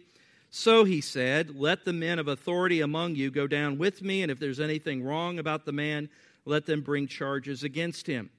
So 0.50 0.84
he 0.84 1.02
said, 1.02 1.56
Let 1.56 1.84
the 1.84 1.94
men 1.94 2.20
of 2.20 2.28
authority 2.28 2.82
among 2.82 3.16
you 3.16 3.32
go 3.32 3.48
down 3.48 3.78
with 3.78 4.02
me, 4.02 4.22
and 4.22 4.32
if 4.32 4.40
there's 4.40 4.60
anything 4.60 5.04
wrong 5.04 5.40
about 5.40 5.66
the 5.66 5.72
man, 5.72 6.10
let 6.46 6.66
them 6.66 6.82
bring 6.82 7.08
charges 7.08 7.64
against 7.64 8.06
him. 8.06 8.30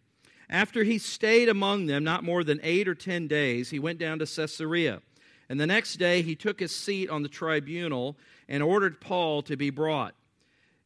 After 0.48 0.84
he 0.84 0.98
stayed 0.98 1.48
among 1.48 1.86
them 1.86 2.04
not 2.04 2.22
more 2.22 2.44
than 2.44 2.60
eight 2.62 2.86
or 2.86 2.94
ten 2.94 3.26
days, 3.26 3.70
he 3.70 3.78
went 3.78 3.98
down 3.98 4.18
to 4.20 4.26
Caesarea. 4.26 5.00
And 5.48 5.58
the 5.58 5.66
next 5.66 5.96
day 5.96 6.22
he 6.22 6.36
took 6.36 6.60
his 6.60 6.74
seat 6.74 7.10
on 7.10 7.22
the 7.22 7.28
tribunal 7.28 8.16
and 8.48 8.62
ordered 8.62 9.00
Paul 9.00 9.42
to 9.42 9.56
be 9.56 9.70
brought. 9.70 10.14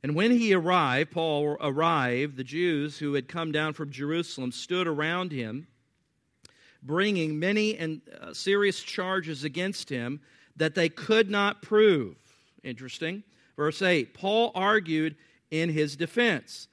And 0.03 0.15
when 0.15 0.31
he 0.31 0.55
arrived, 0.55 1.11
Paul 1.11 1.57
arrived, 1.61 2.37
the 2.37 2.45
Jews 2.45 2.99
who 2.99 3.15
had 3.15 3.29
come 3.29 3.51
down 3.51 3.73
from 3.75 3.91
Jerusalem 3.91 4.53
stood 4.53 4.87
around 4.87 5.33
him 5.33 5.67
bringing 6.89 7.39
many 7.39 7.77
and 7.77 8.01
uh, 8.21 8.33
serious 8.33 8.83
charges 8.83 9.45
against 9.45 9.91
him 9.91 10.21
that 10.57 10.75
they 10.75 10.89
could 10.89 11.31
not 11.31 11.63
prove. 11.63 12.17
Interesting. 12.65 13.23
Verse 13.57 13.81
8 13.83 14.15
Paul 14.15 14.51
argued 14.57 15.15
in 15.53 15.69
his 15.69 15.95
defense. 15.95 16.67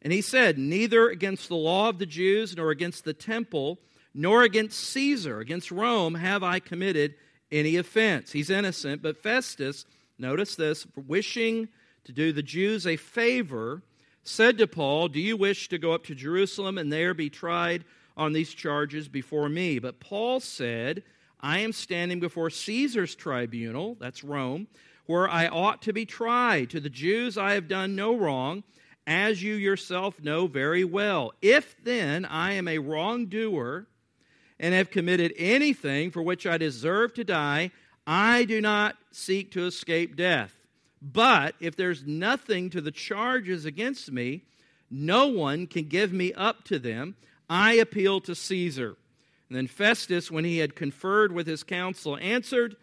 And 0.00 0.12
he 0.12 0.22
said, 0.22 0.56
Neither 0.56 1.08
against 1.08 1.48
the 1.48 1.56
law 1.56 1.88
of 1.88 1.98
the 1.98 2.06
Jews, 2.06 2.56
nor 2.56 2.70
against 2.70 3.04
the 3.04 3.12
temple, 3.12 3.78
nor 4.14 4.44
against 4.44 4.78
Caesar, 4.78 5.40
against 5.40 5.70
Rome, 5.70 6.14
have 6.14 6.42
I 6.42 6.60
committed 6.60 7.14
any 7.50 7.76
offense. 7.76 8.32
He's 8.32 8.50
innocent. 8.50 9.02
But 9.02 9.22
Festus, 9.22 9.84
notice 10.18 10.54
this, 10.54 10.86
wishing 10.94 11.68
to 12.04 12.12
do 12.12 12.32
the 12.32 12.42
Jews 12.42 12.86
a 12.86 12.96
favor, 12.96 13.82
said 14.22 14.58
to 14.58 14.68
Paul, 14.68 15.08
Do 15.08 15.20
you 15.20 15.36
wish 15.36 15.68
to 15.70 15.78
go 15.78 15.92
up 15.92 16.04
to 16.04 16.14
Jerusalem 16.14 16.78
and 16.78 16.92
there 16.92 17.14
be 17.14 17.30
tried 17.30 17.84
on 18.16 18.32
these 18.32 18.52
charges 18.52 19.08
before 19.08 19.48
me. 19.48 19.78
But 19.78 20.00
Paul 20.00 20.40
said, 20.40 21.02
I 21.40 21.58
am 21.58 21.72
standing 21.72 22.20
before 22.20 22.50
Caesar's 22.50 23.14
tribunal, 23.14 23.96
that's 24.00 24.24
Rome, 24.24 24.68
where 25.06 25.28
I 25.28 25.48
ought 25.48 25.82
to 25.82 25.92
be 25.92 26.06
tried. 26.06 26.70
To 26.70 26.80
the 26.80 26.90
Jews 26.90 27.36
I 27.36 27.52
have 27.52 27.68
done 27.68 27.94
no 27.94 28.16
wrong, 28.16 28.64
as 29.06 29.42
you 29.42 29.54
yourself 29.54 30.20
know 30.22 30.46
very 30.46 30.84
well. 30.84 31.32
If 31.40 31.76
then 31.84 32.24
I 32.24 32.52
am 32.52 32.66
a 32.66 32.78
wrongdoer 32.78 33.86
and 34.58 34.74
have 34.74 34.90
committed 34.90 35.32
anything 35.36 36.10
for 36.10 36.22
which 36.22 36.46
I 36.46 36.58
deserve 36.58 37.14
to 37.14 37.24
die, 37.24 37.70
I 38.06 38.44
do 38.44 38.60
not 38.60 38.96
seek 39.12 39.52
to 39.52 39.66
escape 39.66 40.16
death. 40.16 40.52
But 41.02 41.54
if 41.60 41.76
there's 41.76 42.04
nothing 42.06 42.70
to 42.70 42.80
the 42.80 42.90
charges 42.90 43.64
against 43.64 44.10
me, 44.10 44.42
no 44.90 45.28
one 45.28 45.66
can 45.66 45.84
give 45.84 46.12
me 46.12 46.32
up 46.32 46.64
to 46.64 46.78
them. 46.78 47.16
I 47.48 47.74
appeal 47.74 48.20
to 48.22 48.34
Caesar. 48.34 48.96
And 49.48 49.56
then 49.56 49.66
Festus, 49.66 50.30
when 50.30 50.44
he 50.44 50.58
had 50.58 50.74
conferred 50.74 51.32
with 51.32 51.46
his 51.46 51.62
council, 51.62 52.18
answered, 52.20 52.76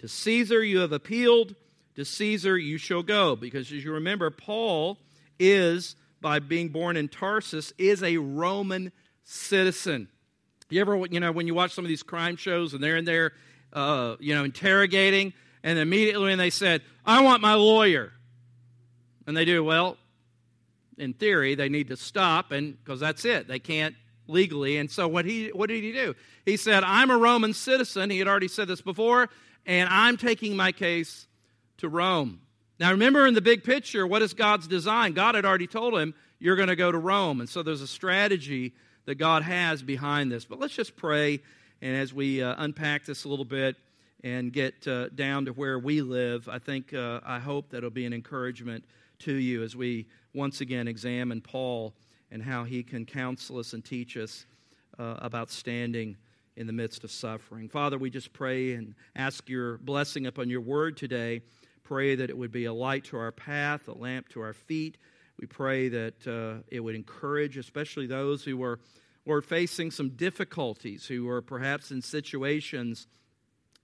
To 0.00 0.08
Caesar 0.08 0.62
you 0.62 0.80
have 0.80 0.92
appealed, 0.92 1.54
to 1.96 2.04
Caesar 2.04 2.58
you 2.58 2.78
shall 2.78 3.02
go. 3.02 3.36
Because 3.36 3.72
as 3.72 3.84
you 3.84 3.92
remember, 3.92 4.30
Paul 4.30 4.98
is, 5.38 5.96
by 6.20 6.38
being 6.38 6.68
born 6.68 6.96
in 6.96 7.08
Tarsus, 7.08 7.72
is 7.78 8.02
a 8.02 8.18
Roman 8.18 8.92
citizen. 9.24 10.08
You 10.68 10.80
ever, 10.80 11.04
you 11.10 11.20
know, 11.20 11.32
when 11.32 11.46
you 11.46 11.54
watch 11.54 11.72
some 11.72 11.84
of 11.84 11.88
these 11.88 12.02
crime 12.02 12.36
shows 12.36 12.74
and 12.74 12.82
they're 12.82 12.96
in 12.96 13.04
there, 13.04 13.32
uh, 13.72 14.16
you 14.20 14.34
know, 14.34 14.44
interrogating, 14.44 15.32
and 15.62 15.78
immediately 15.78 16.26
when 16.26 16.38
they 16.38 16.50
said, 16.50 16.82
I 17.04 17.22
want 17.22 17.42
my 17.42 17.54
lawyer. 17.54 18.12
And 19.26 19.36
they 19.36 19.44
do, 19.44 19.64
well, 19.64 19.96
in 20.96 21.14
theory, 21.14 21.54
they 21.54 21.68
need 21.68 21.88
to 21.88 21.96
stop, 21.96 22.52
and 22.52 22.76
because 22.82 23.00
that's 23.00 23.24
it. 23.24 23.48
They 23.48 23.58
can't 23.58 23.94
legally. 24.30 24.78
And 24.78 24.90
so 24.90 25.08
what 25.08 25.24
he 25.24 25.48
what 25.48 25.68
did 25.68 25.82
he 25.82 25.92
do? 25.92 26.14
He 26.44 26.56
said, 26.56 26.84
"I'm 26.84 27.10
a 27.10 27.18
Roman 27.18 27.52
citizen." 27.52 28.10
He 28.10 28.18
had 28.18 28.28
already 28.28 28.48
said 28.48 28.68
this 28.68 28.80
before, 28.80 29.28
and 29.66 29.88
I'm 29.88 30.16
taking 30.16 30.56
my 30.56 30.72
case 30.72 31.26
to 31.78 31.88
Rome. 31.88 32.40
Now 32.78 32.92
remember 32.92 33.26
in 33.26 33.34
the 33.34 33.42
big 33.42 33.64
picture, 33.64 34.06
what 34.06 34.22
is 34.22 34.32
God's 34.32 34.66
design? 34.66 35.12
God 35.12 35.34
had 35.34 35.44
already 35.44 35.66
told 35.66 35.98
him, 35.98 36.14
"You're 36.38 36.56
going 36.56 36.68
to 36.68 36.76
go 36.76 36.90
to 36.90 36.98
Rome." 36.98 37.40
And 37.40 37.48
so 37.48 37.62
there's 37.62 37.82
a 37.82 37.86
strategy 37.86 38.74
that 39.06 39.16
God 39.16 39.42
has 39.42 39.82
behind 39.82 40.30
this. 40.30 40.44
But 40.44 40.58
let's 40.58 40.74
just 40.74 40.96
pray 40.96 41.40
and 41.82 41.96
as 41.96 42.12
we 42.12 42.42
uh, 42.42 42.54
unpack 42.58 43.06
this 43.06 43.24
a 43.24 43.28
little 43.28 43.44
bit 43.44 43.76
and 44.22 44.52
get 44.52 44.86
uh, 44.86 45.08
down 45.08 45.46
to 45.46 45.52
where 45.52 45.78
we 45.78 46.02
live, 46.02 46.48
I 46.48 46.58
think 46.58 46.92
uh, 46.92 47.20
I 47.24 47.38
hope 47.38 47.70
that 47.70 47.78
it'll 47.78 47.90
be 47.90 48.04
an 48.04 48.12
encouragement 48.12 48.84
to 49.20 49.32
you 49.32 49.62
as 49.62 49.74
we 49.74 50.06
once 50.34 50.60
again 50.60 50.88
examine 50.88 51.40
Paul 51.40 51.94
and 52.30 52.42
how 52.42 52.64
He 52.64 52.82
can 52.82 53.06
counsel 53.06 53.58
us 53.58 53.72
and 53.72 53.84
teach 53.84 54.16
us 54.16 54.46
uh, 54.98 55.16
about 55.18 55.50
standing 55.50 56.16
in 56.56 56.66
the 56.66 56.72
midst 56.72 57.04
of 57.04 57.10
suffering. 57.10 57.68
Father, 57.68 57.98
we 57.98 58.10
just 58.10 58.32
pray 58.32 58.72
and 58.72 58.94
ask 59.16 59.48
your 59.48 59.78
blessing 59.78 60.26
upon 60.26 60.50
your 60.50 60.60
word 60.60 60.96
today. 60.96 61.42
Pray 61.84 62.14
that 62.14 62.30
it 62.30 62.36
would 62.36 62.52
be 62.52 62.66
a 62.66 62.72
light 62.72 63.04
to 63.04 63.16
our 63.16 63.32
path, 63.32 63.88
a 63.88 63.92
lamp 63.92 64.28
to 64.28 64.40
our 64.40 64.52
feet. 64.52 64.98
We 65.40 65.46
pray 65.46 65.88
that 65.88 66.26
uh, 66.26 66.62
it 66.68 66.80
would 66.80 66.94
encourage, 66.94 67.56
especially 67.56 68.06
those 68.06 68.44
who 68.44 68.62
are, 68.62 68.78
were 69.24 69.40
facing 69.40 69.90
some 69.90 70.10
difficulties, 70.10 71.06
who 71.06 71.28
are 71.30 71.40
perhaps 71.40 71.90
in 71.90 72.02
situations 72.02 73.06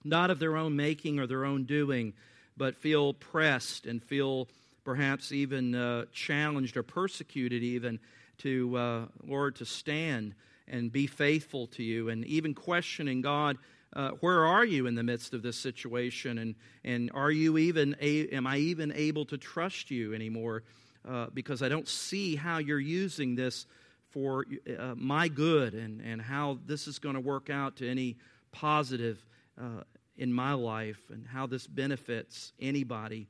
not 0.04 0.30
of 0.30 0.38
their 0.38 0.56
own 0.56 0.76
making 0.76 1.18
or 1.18 1.26
their 1.26 1.44
own 1.44 1.64
doing, 1.64 2.12
but 2.56 2.76
feel 2.76 3.14
pressed 3.14 3.86
and 3.86 4.02
feel 4.02 4.48
perhaps 4.84 5.32
even 5.32 5.74
uh, 5.74 6.04
challenged 6.12 6.76
or 6.76 6.82
persecuted, 6.82 7.62
even 7.62 7.98
to, 8.38 8.76
uh, 8.76 9.06
Lord, 9.24 9.56
to 9.56 9.64
stand 9.64 10.34
and 10.68 10.90
be 10.90 11.06
faithful 11.06 11.66
to 11.68 11.82
you, 11.82 12.08
and 12.08 12.24
even 12.24 12.54
questioning 12.54 13.20
God, 13.20 13.56
uh, 13.92 14.10
where 14.20 14.44
are 14.44 14.64
you 14.64 14.86
in 14.86 14.94
the 14.94 15.02
midst 15.02 15.32
of 15.32 15.42
this 15.42 15.56
situation, 15.56 16.38
and 16.38 16.54
and 16.84 17.10
are 17.14 17.30
you 17.30 17.56
even 17.56 17.96
a, 18.00 18.28
am 18.28 18.46
I 18.46 18.58
even 18.58 18.92
able 18.92 19.24
to 19.26 19.38
trust 19.38 19.90
you 19.90 20.12
anymore? 20.14 20.64
Uh, 21.06 21.26
because 21.32 21.62
I 21.62 21.68
don't 21.68 21.86
see 21.86 22.34
how 22.34 22.58
you're 22.58 22.80
using 22.80 23.36
this 23.36 23.66
for 24.10 24.44
uh, 24.78 24.94
my 24.96 25.28
good 25.28 25.74
and, 25.74 26.00
and 26.00 26.20
how 26.20 26.58
this 26.66 26.88
is 26.88 26.98
going 26.98 27.14
to 27.14 27.20
work 27.20 27.48
out 27.48 27.76
to 27.76 27.88
any 27.88 28.16
positive 28.50 29.24
uh, 29.60 29.82
in 30.16 30.32
my 30.32 30.54
life 30.54 31.00
and 31.10 31.26
how 31.26 31.46
this 31.46 31.66
benefits 31.66 32.52
anybody. 32.60 33.28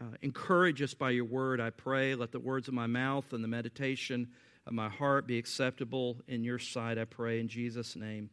Uh, 0.00 0.04
encourage 0.20 0.82
us 0.82 0.92
by 0.92 1.10
your 1.10 1.24
word, 1.24 1.60
I 1.60 1.70
pray. 1.70 2.14
Let 2.14 2.30
the 2.32 2.40
words 2.40 2.68
of 2.68 2.74
my 2.74 2.86
mouth 2.86 3.32
and 3.32 3.42
the 3.42 3.48
meditation 3.48 4.28
of 4.66 4.74
my 4.74 4.88
heart 4.88 5.26
be 5.26 5.38
acceptable 5.38 6.18
in 6.28 6.44
your 6.44 6.58
sight, 6.58 6.98
I 6.98 7.04
pray. 7.04 7.40
In 7.40 7.48
Jesus' 7.48 7.96
name, 7.96 8.28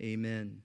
amen. 0.00 0.62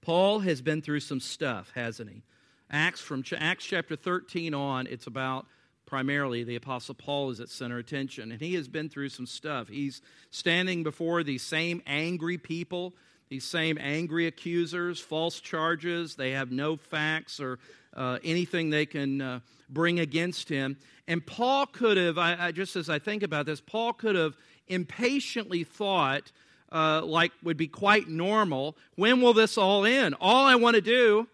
Paul 0.00 0.40
has 0.40 0.62
been 0.62 0.80
through 0.80 1.00
some 1.00 1.20
stuff, 1.20 1.72
hasn't 1.74 2.08
he? 2.08 2.22
Acts 2.70 3.00
from 3.00 3.22
Acts 3.36 3.64
chapter 3.64 3.96
13 3.96 4.54
on, 4.54 4.86
it's 4.86 5.06
about 5.06 5.46
primarily 5.90 6.44
the 6.44 6.54
apostle 6.54 6.94
paul 6.94 7.30
is 7.30 7.40
at 7.40 7.48
center 7.48 7.78
attention 7.78 8.30
and 8.30 8.40
he 8.40 8.54
has 8.54 8.68
been 8.68 8.88
through 8.88 9.08
some 9.08 9.26
stuff 9.26 9.66
he's 9.66 10.00
standing 10.30 10.84
before 10.84 11.24
these 11.24 11.42
same 11.42 11.82
angry 11.84 12.38
people 12.38 12.94
these 13.28 13.42
same 13.42 13.76
angry 13.80 14.28
accusers 14.28 15.00
false 15.00 15.40
charges 15.40 16.14
they 16.14 16.30
have 16.30 16.52
no 16.52 16.76
facts 16.76 17.40
or 17.40 17.58
uh, 17.94 18.18
anything 18.24 18.70
they 18.70 18.86
can 18.86 19.20
uh, 19.20 19.40
bring 19.68 20.00
against 20.00 20.48
him 20.48 20.76
and 21.08 21.24
paul 21.26 21.66
could 21.66 21.96
have 21.96 22.18
I, 22.18 22.46
I, 22.46 22.52
just 22.52 22.76
as 22.76 22.88
i 22.88 22.98
think 22.98 23.22
about 23.22 23.46
this 23.46 23.60
paul 23.60 23.92
could 23.92 24.16
have 24.16 24.36
impatiently 24.68 25.64
thought 25.64 26.32
uh, 26.72 27.02
like 27.04 27.32
would 27.42 27.56
be 27.56 27.68
quite 27.68 28.08
normal 28.08 28.76
when 28.96 29.20
will 29.20 29.34
this 29.34 29.58
all 29.58 29.84
end 29.84 30.14
all 30.20 30.46
i 30.46 30.54
want 30.54 30.76
to 30.76 30.82
do 30.82 31.26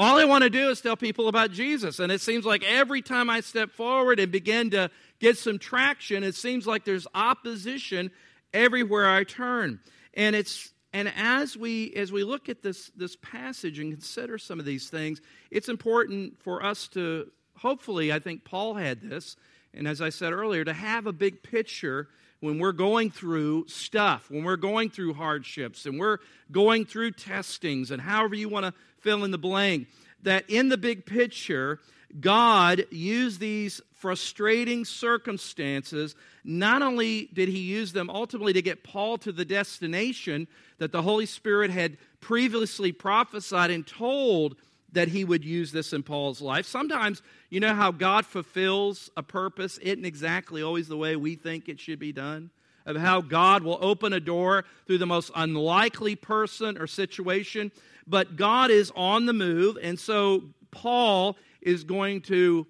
all 0.00 0.16
I 0.16 0.24
want 0.24 0.44
to 0.44 0.48
do 0.48 0.70
is 0.70 0.80
tell 0.80 0.96
people 0.96 1.28
about 1.28 1.50
Jesus. 1.50 1.98
And 1.98 2.10
it 2.10 2.22
seems 2.22 2.46
like 2.46 2.64
every 2.64 3.02
time 3.02 3.28
I 3.28 3.40
step 3.40 3.70
forward 3.70 4.18
and 4.18 4.32
begin 4.32 4.70
to 4.70 4.90
get 5.18 5.36
some 5.36 5.58
traction, 5.58 6.24
it 6.24 6.34
seems 6.34 6.66
like 6.66 6.86
there's 6.86 7.06
opposition 7.14 8.10
everywhere 8.54 9.10
I 9.10 9.24
turn. 9.24 9.78
And 10.14 10.34
it's 10.34 10.72
and 10.92 11.12
as 11.16 11.56
we 11.56 11.92
as 11.94 12.10
we 12.10 12.24
look 12.24 12.48
at 12.48 12.62
this 12.62 12.90
this 12.96 13.16
passage 13.16 13.78
and 13.78 13.92
consider 13.92 14.38
some 14.38 14.58
of 14.58 14.64
these 14.64 14.90
things, 14.90 15.20
it's 15.50 15.68
important 15.68 16.42
for 16.42 16.64
us 16.64 16.88
to 16.88 17.30
hopefully, 17.60 18.12
I 18.12 18.18
think 18.18 18.44
Paul 18.44 18.74
had 18.74 19.00
this, 19.02 19.36
and 19.74 19.86
as 19.86 20.00
I 20.00 20.08
said 20.08 20.32
earlier, 20.32 20.64
to 20.64 20.72
have 20.72 21.06
a 21.06 21.12
big 21.12 21.42
picture 21.42 22.08
when 22.40 22.58
we're 22.58 22.72
going 22.72 23.10
through 23.10 23.68
stuff, 23.68 24.30
when 24.30 24.44
we're 24.44 24.56
going 24.56 24.88
through 24.88 25.14
hardships, 25.14 25.84
and 25.84 25.98
we're 25.98 26.18
going 26.50 26.86
through 26.86 27.12
testings, 27.12 27.90
and 27.90 28.00
however 28.00 28.34
you 28.34 28.48
want 28.48 28.64
to 28.64 28.74
fill 29.00 29.24
in 29.24 29.30
the 29.30 29.38
blank, 29.38 29.88
that 30.22 30.44
in 30.48 30.70
the 30.70 30.78
big 30.78 31.04
picture, 31.04 31.78
God 32.18 32.86
used 32.90 33.40
these 33.40 33.80
frustrating 33.92 34.84
circumstances. 34.84 36.14
Not 36.44 36.82
only 36.82 37.28
did 37.32 37.48
he 37.48 37.58
use 37.58 37.92
them 37.92 38.10
ultimately 38.10 38.52
to 38.54 38.62
get 38.62 38.82
Paul 38.82 39.18
to 39.18 39.32
the 39.32 39.44
destination 39.44 40.48
that 40.78 40.92
the 40.92 41.02
Holy 41.02 41.26
Spirit 41.26 41.70
had 41.70 41.98
previously 42.20 42.92
prophesied 42.92 43.70
and 43.70 43.86
told 43.86 44.56
that 44.92 45.08
he 45.08 45.24
would 45.24 45.44
use 45.44 45.70
this 45.70 45.92
in 45.92 46.02
Paul's 46.02 46.40
life. 46.40 46.66
Sometimes, 46.66 47.22
you 47.48 47.60
know 47.60 47.74
how 47.74 47.92
God 47.92 48.26
fulfills 48.26 49.08
a 49.16 49.22
purpose 49.22 49.78
isn't 49.78 50.04
exactly 50.04 50.62
always 50.62 50.88
the 50.88 50.96
way 50.96 51.14
we 51.14 51.36
think 51.36 51.68
it 51.68 51.78
should 51.78 52.00
be 52.00 52.12
done? 52.12 52.50
Of 52.86 52.96
how 52.96 53.20
God 53.20 53.62
will 53.62 53.78
open 53.80 54.12
a 54.12 54.18
door 54.18 54.64
through 54.86 54.98
the 54.98 55.06
most 55.06 55.30
unlikely 55.36 56.16
person 56.16 56.76
or 56.76 56.88
situation 56.88 57.70
but 58.10 58.36
God 58.36 58.70
is 58.72 58.92
on 58.96 59.26
the 59.26 59.32
move, 59.32 59.78
and 59.80 59.98
so 59.98 60.42
Paul 60.72 61.36
is 61.62 61.84
going 61.84 62.22
to 62.22 62.66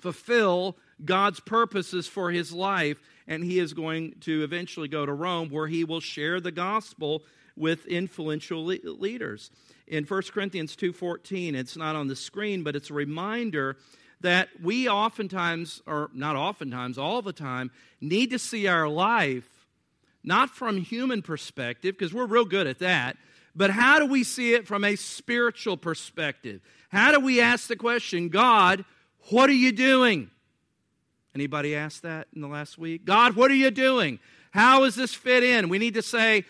fulfill 0.00 0.76
God's 1.04 1.40
purposes 1.40 2.06
for 2.06 2.30
his 2.30 2.52
life, 2.52 2.98
and 3.26 3.44
he 3.44 3.58
is 3.58 3.72
going 3.72 4.14
to 4.20 4.42
eventually 4.42 4.88
go 4.88 5.04
to 5.04 5.12
Rome 5.12 5.48
where 5.50 5.66
he 5.66 5.84
will 5.84 6.00
share 6.00 6.40
the 6.40 6.52
gospel 6.52 7.24
with 7.56 7.86
influential 7.86 8.64
le- 8.64 8.78
leaders. 8.84 9.50
In 9.86 10.04
1 10.04 10.32
Corinthians 10.32 10.76
2:14, 10.76 11.54
it's 11.54 11.76
not 11.76 11.96
on 11.96 12.08
the 12.08 12.16
screen, 12.16 12.62
but 12.62 12.76
it's 12.76 12.90
a 12.90 12.94
reminder 12.94 13.76
that 14.20 14.48
we 14.62 14.88
oftentimes 14.88 15.82
or 15.86 16.10
not 16.12 16.36
oftentimes, 16.36 16.98
all 16.98 17.22
the 17.22 17.32
time 17.32 17.70
need 18.00 18.30
to 18.30 18.38
see 18.38 18.66
our 18.66 18.88
life 18.88 19.48
not 20.26 20.50
from 20.50 20.78
human 20.78 21.22
perspective 21.22 21.96
because 21.96 22.12
we're 22.12 22.26
real 22.26 22.44
good 22.44 22.66
at 22.66 22.80
that, 22.80 23.16
but 23.56 23.70
how 23.70 23.98
do 23.98 24.06
we 24.06 24.22
see 24.22 24.52
it 24.54 24.66
from 24.66 24.84
a 24.84 24.96
spiritual 24.96 25.78
perspective? 25.78 26.60
How 26.90 27.10
do 27.10 27.18
we 27.18 27.40
ask 27.40 27.68
the 27.68 27.76
question, 27.76 28.28
God, 28.28 28.84
what 29.30 29.48
are 29.48 29.54
you 29.54 29.72
doing? 29.72 30.30
Anybody 31.34 31.74
asked 31.74 32.02
that 32.02 32.28
in 32.34 32.42
the 32.42 32.48
last 32.48 32.78
week? 32.78 33.04
God, 33.04 33.34
what 33.34 33.50
are 33.50 33.54
you 33.54 33.70
doing? 33.70 34.18
How 34.50 34.84
does 34.84 34.94
this 34.94 35.14
fit 35.14 35.42
in? 35.42 35.68
We 35.68 35.78
need 35.78 35.94
to 35.94 36.02
say 36.02 36.44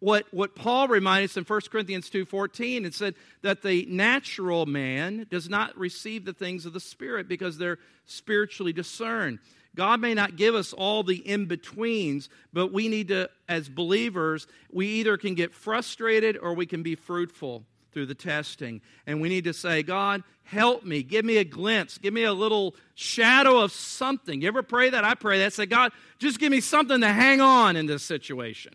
what, 0.00 0.26
what 0.32 0.54
Paul 0.54 0.88
reminded 0.88 1.30
us 1.30 1.36
in 1.36 1.44
1 1.44 1.60
Corinthians 1.70 2.08
2.14. 2.08 2.84
It 2.84 2.94
said 2.94 3.14
that 3.42 3.62
the 3.62 3.86
natural 3.88 4.66
man 4.66 5.26
does 5.30 5.48
not 5.48 5.76
receive 5.76 6.24
the 6.24 6.32
things 6.32 6.66
of 6.66 6.72
the 6.72 6.80
Spirit 6.80 7.28
because 7.28 7.58
they're 7.58 7.78
spiritually 8.06 8.72
discerned. 8.72 9.40
God 9.78 10.00
may 10.00 10.12
not 10.12 10.34
give 10.34 10.56
us 10.56 10.72
all 10.72 11.04
the 11.04 11.14
in 11.14 11.46
betweens, 11.46 12.28
but 12.52 12.72
we 12.72 12.88
need 12.88 13.08
to, 13.08 13.30
as 13.48 13.68
believers, 13.68 14.48
we 14.72 14.88
either 14.88 15.16
can 15.16 15.36
get 15.36 15.54
frustrated 15.54 16.36
or 16.36 16.52
we 16.52 16.66
can 16.66 16.82
be 16.82 16.96
fruitful 16.96 17.62
through 17.92 18.06
the 18.06 18.14
testing. 18.16 18.80
And 19.06 19.20
we 19.20 19.28
need 19.28 19.44
to 19.44 19.52
say, 19.52 19.84
God, 19.84 20.24
help 20.42 20.82
me. 20.82 21.04
Give 21.04 21.24
me 21.24 21.36
a 21.36 21.44
glimpse. 21.44 21.96
Give 21.96 22.12
me 22.12 22.24
a 22.24 22.32
little 22.32 22.74
shadow 22.96 23.60
of 23.60 23.70
something. 23.70 24.42
You 24.42 24.48
ever 24.48 24.64
pray 24.64 24.90
that? 24.90 25.04
I 25.04 25.14
pray 25.14 25.38
that. 25.38 25.52
Say, 25.52 25.66
God, 25.66 25.92
just 26.18 26.40
give 26.40 26.50
me 26.50 26.60
something 26.60 27.00
to 27.00 27.12
hang 27.12 27.40
on 27.40 27.76
in 27.76 27.86
this 27.86 28.02
situation. 28.02 28.74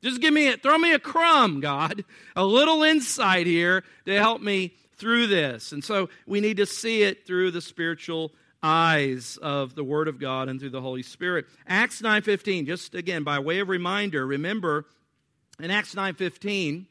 Just 0.00 0.20
give 0.20 0.32
me 0.32 0.46
it. 0.46 0.62
Throw 0.62 0.78
me 0.78 0.92
a 0.94 1.00
crumb, 1.00 1.58
God. 1.58 2.04
A 2.36 2.44
little 2.44 2.84
insight 2.84 3.48
here 3.48 3.82
to 4.06 4.16
help 4.16 4.40
me 4.40 4.74
through 4.96 5.26
this. 5.26 5.72
And 5.72 5.82
so 5.82 6.08
we 6.24 6.40
need 6.40 6.58
to 6.58 6.66
see 6.66 7.02
it 7.02 7.26
through 7.26 7.50
the 7.50 7.60
spiritual 7.60 8.30
eyes 8.64 9.36
of 9.42 9.74
the 9.74 9.84
word 9.84 10.08
of 10.08 10.18
god 10.18 10.48
and 10.48 10.58
through 10.58 10.70
the 10.70 10.80
holy 10.80 11.02
spirit. 11.02 11.44
Acts 11.68 12.00
9.15 12.00 12.66
just 12.66 12.94
again 12.94 13.22
by 13.22 13.38
way 13.38 13.58
of 13.58 13.68
reminder 13.68 14.26
remember 14.26 14.86
in 15.60 15.70
acts 15.70 15.94
9.15 15.94 16.86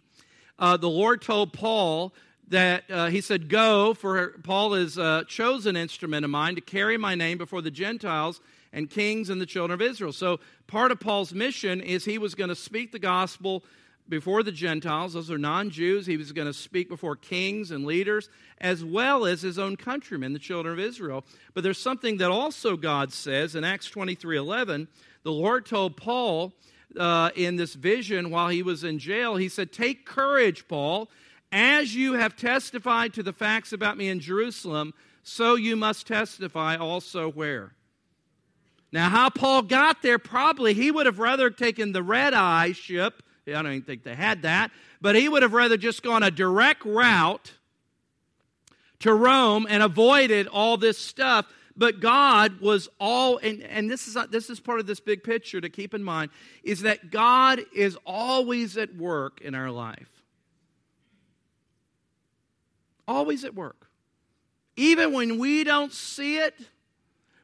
uh, 0.60 0.78
the 0.78 0.88
lord 0.88 1.22
told 1.24 1.52
paul 1.52 2.14
that 2.50 2.84
uh, 2.92 3.08
he 3.08 3.22
said 3.22 3.50
go 3.50 3.96
for 3.96 4.36
paul 4.44 4.76
is 4.76 5.00
a 5.00 5.26
chosen 5.28 5.76
instrument 5.76 6.24
of 6.24 6.30
mine 6.30 6.54
to 6.54 6.62
carry 6.62 6.96
my 6.96 7.16
name 7.16 7.40
before 7.40 7.64
the 7.64 7.72
gentiles 7.72 8.40
and 8.72 8.88
kings 8.88 9.32
and 9.32 9.42
the 9.42 9.46
children 9.46 9.74
of 9.74 9.82
israel. 9.82 10.14
So 10.14 10.40
part 10.68 10.92
of 10.92 11.00
paul's 11.00 11.34
mission 11.34 11.82
is 11.82 12.06
he 12.06 12.20
was 12.20 12.36
going 12.36 12.50
to 12.50 12.56
speak 12.56 12.92
the 12.92 13.00
gospel 13.00 13.64
before 14.10 14.44
the 14.44 14.52
Gentiles, 14.52 15.14
those 15.14 15.32
are 15.32 15.38
non 15.38 15.70
Jews. 15.70 16.06
He 16.06 16.18
was 16.18 16.32
going 16.32 16.48
to 16.48 16.54
speak 16.54 16.90
before 16.90 17.16
kings 17.16 17.72
and 17.72 17.86
leaders, 17.86 18.30
as 18.60 18.84
well 18.84 19.26
as 19.26 19.42
his 19.42 19.58
own 19.58 19.78
countrymen, 19.78 20.34
the 20.34 20.40
children 20.40 20.74
of 20.74 20.80
Israel. 20.80 21.24
But 21.54 21.64
there's 21.64 21.78
something 21.78 22.18
that 22.18 22.30
also 22.30 22.76
God 22.76 23.14
says 23.14 23.56
in 23.56 23.64
Acts 23.64 23.90
23 23.90 24.38
11. 24.38 24.88
The 25.24 25.32
Lord 25.32 25.66
told 25.66 25.96
Paul 25.96 26.54
uh, 26.98 27.30
in 27.36 27.56
this 27.56 27.74
vision 27.76 28.30
while 28.30 28.50
he 28.50 28.62
was 28.62 28.84
in 28.84 29.00
jail, 29.00 29.36
He 29.38 29.50
said, 29.50 29.72
Take 29.72 30.06
courage, 30.06 30.68
Paul. 30.68 31.10
As 31.52 31.96
you 31.96 32.14
have 32.14 32.36
testified 32.36 33.14
to 33.14 33.24
the 33.24 33.32
facts 33.32 33.74
about 33.74 33.96
me 33.96 34.10
in 34.10 34.20
Jerusalem, 34.20 34.94
so 35.22 35.56
you 35.56 35.76
must 35.76 36.08
testify 36.08 36.76
also 36.76 37.32
where? 37.32 37.74
Now, 38.92 39.10
how 39.10 39.30
Paul 39.30 39.62
got 39.62 40.02
there, 40.02 40.20
probably 40.20 40.74
he 40.74 40.92
would 40.92 41.06
have 41.06 41.20
rather 41.20 41.50
taken 41.50 41.92
the 41.92 42.04
red 42.04 42.34
eye 42.34 42.74
ship 42.74 43.24
I 43.48 43.52
don't 43.52 43.68
even 43.68 43.82
think 43.82 44.04
they 44.04 44.16
had 44.16 44.44
that. 44.44 44.72
But 45.02 45.16
he 45.16 45.28
would 45.28 45.44
have 45.44 45.54
rather 45.54 45.78
just 45.78 46.04
gone 46.04 46.24
a 46.24 46.32
direct 46.32 46.86
route 46.86 47.54
to 49.00 49.14
Rome 49.14 49.68
and 49.70 49.84
avoided 49.84 50.48
all 50.48 50.78
this 50.78 50.98
stuff. 50.98 51.46
But 51.76 52.00
God 52.00 52.62
was 52.62 52.88
all, 53.00 53.38
and, 53.38 53.62
and 53.64 53.90
this, 53.90 54.08
is, 54.08 54.16
this 54.30 54.50
is 54.50 54.60
part 54.60 54.80
of 54.80 54.86
this 54.86 55.00
big 55.00 55.24
picture 55.24 55.60
to 55.60 55.70
keep 55.70 55.94
in 55.94 56.04
mind, 56.04 56.32
is 56.64 56.84
that 56.84 57.12
God 57.12 57.62
is 57.76 57.98
always 58.06 58.78
at 58.78 58.96
work 58.96 59.42
in 59.42 59.56
our 59.56 59.72
life. 59.72 60.10
Always 63.08 63.44
at 63.44 63.56
work. 63.56 63.88
Even 64.78 65.14
when 65.14 65.38
we 65.38 65.64
don't 65.64 65.92
see 65.92 66.38
it, 66.38 66.56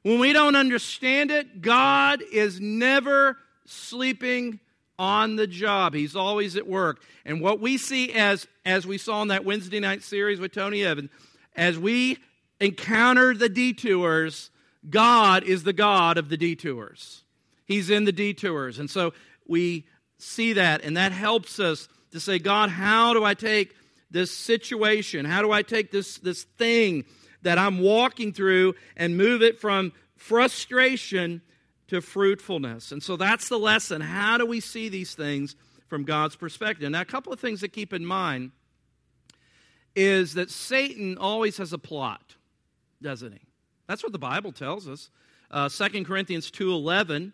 when 0.04 0.20
we 0.20 0.32
don't 0.32 0.56
understand 0.56 1.32
it, 1.32 1.62
God 1.62 2.24
is 2.32 2.62
never 2.62 3.38
sleeping 3.66 4.60
on 5.00 5.38
the 5.38 5.48
job. 5.48 5.94
He's 5.94 6.16
always 6.16 6.58
at 6.58 6.68
work. 6.68 7.02
And 7.26 7.42
what 7.42 7.62
we 7.62 7.78
see 7.78 8.12
as 8.14 8.46
as 8.66 8.86
we 8.86 8.98
saw 8.98 9.22
in 9.22 9.30
that 9.30 9.46
Wednesday 9.46 9.80
night 9.80 10.04
series 10.04 10.40
with 10.40 10.52
Tony 10.52 10.84
Evans, 10.84 11.10
as 11.56 11.80
we 11.80 12.18
encounter 12.60 13.34
the 13.34 13.50
detours, 13.50 14.52
God 14.88 15.44
is 15.44 15.64
the 15.64 15.74
God 15.74 16.18
of 16.18 16.30
the 16.30 16.38
detours. 16.38 17.24
He's 17.66 17.90
in 17.90 18.04
the 18.04 18.12
detours. 18.12 18.78
And 18.78 18.90
so 18.90 19.14
we 19.48 19.88
see 20.18 20.54
that 20.54 20.84
and 20.84 20.98
that 20.98 21.14
helps 21.14 21.60
us 21.60 21.88
to 22.12 22.20
say, 22.20 22.38
God, 22.38 22.70
how 22.70 23.14
do 23.14 23.24
I 23.24 23.34
take 23.34 23.76
this 24.12 24.32
situation? 24.32 25.26
How 25.26 25.42
do 25.42 25.52
I 25.52 25.62
take 25.62 25.92
this 25.92 26.18
this 26.18 26.44
thing 26.44 27.06
that 27.42 27.58
I'm 27.58 27.80
walking 27.80 28.34
through 28.34 28.76
and 28.98 29.16
move 29.16 29.42
it 29.42 29.60
from 29.60 29.94
frustration 30.18 31.42
to 31.90 32.02
fruitfulness. 32.02 32.92
And 32.92 33.04
so 33.04 33.18
that's 33.18 33.50
the 33.50 33.60
lesson. 33.60 34.02
How 34.02 34.38
do 34.38 34.46
we 34.46 34.60
see 34.60 34.90
these 34.90 35.14
things 35.16 35.56
from 35.88 36.04
God's 36.04 36.36
perspective? 36.36 36.90
Now, 36.90 37.02
a 37.02 37.06
couple 37.06 37.34
of 37.34 37.40
things 37.40 37.62
to 37.62 37.68
keep 37.68 37.94
in 37.94 38.06
mind 38.06 38.52
is 39.96 40.36
that 40.36 40.50
Satan 40.50 41.18
always 41.18 41.58
has 41.58 41.74
a 41.74 41.78
plot, 41.78 42.36
doesn't 43.02 43.34
he? 43.34 43.42
That's 43.88 44.04
what 44.04 44.12
the 44.12 44.20
Bible 44.20 44.52
tells 44.52 44.88
us. 44.88 45.10
Uh, 45.52 45.68
2 45.68 46.04
Corinthians 46.06 46.52
2.11 46.52 47.34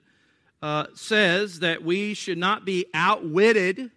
uh, 0.61 0.85
says 0.95 1.59
that 1.59 1.83
we 1.83 2.13
should 2.13 2.37
not 2.37 2.63
be 2.63 2.85
outwitted 2.93 3.91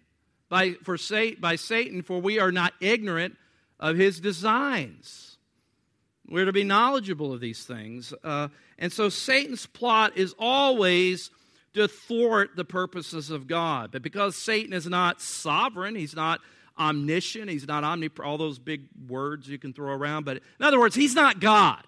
by, 0.49 0.73
for, 0.83 0.97
by 1.39 1.55
Satan, 1.55 2.01
for 2.01 2.19
we 2.19 2.39
are 2.39 2.51
not 2.51 2.73
ignorant 2.81 3.37
of 3.79 3.95
his 3.95 4.19
designs. 4.19 5.28
We're 6.29 6.45
to 6.45 6.53
be 6.53 6.63
knowledgeable 6.63 7.33
of 7.33 7.39
these 7.39 7.63
things. 7.63 8.13
Uh, 8.23 8.49
and 8.77 8.91
so 8.93 9.09
Satan's 9.09 9.65
plot 9.65 10.17
is 10.17 10.35
always 10.37 11.31
to 11.73 11.87
thwart 11.87 12.55
the 12.55 12.65
purposes 12.65 13.29
of 13.29 13.47
God. 13.47 13.91
But 13.91 14.01
because 14.01 14.35
Satan 14.35 14.73
is 14.73 14.87
not 14.87 15.21
sovereign, 15.21 15.95
he's 15.95 16.15
not 16.15 16.41
omniscient, 16.77 17.49
he's 17.49 17.67
not 17.67 17.83
omnipresent, 17.83 18.27
all 18.27 18.37
those 18.37 18.59
big 18.59 18.83
words 19.07 19.47
you 19.47 19.57
can 19.57 19.73
throw 19.73 19.93
around. 19.93 20.25
But 20.25 20.37
in 20.37 20.65
other 20.65 20.79
words, 20.79 20.95
he's 20.95 21.15
not 21.15 21.39
God. 21.39 21.83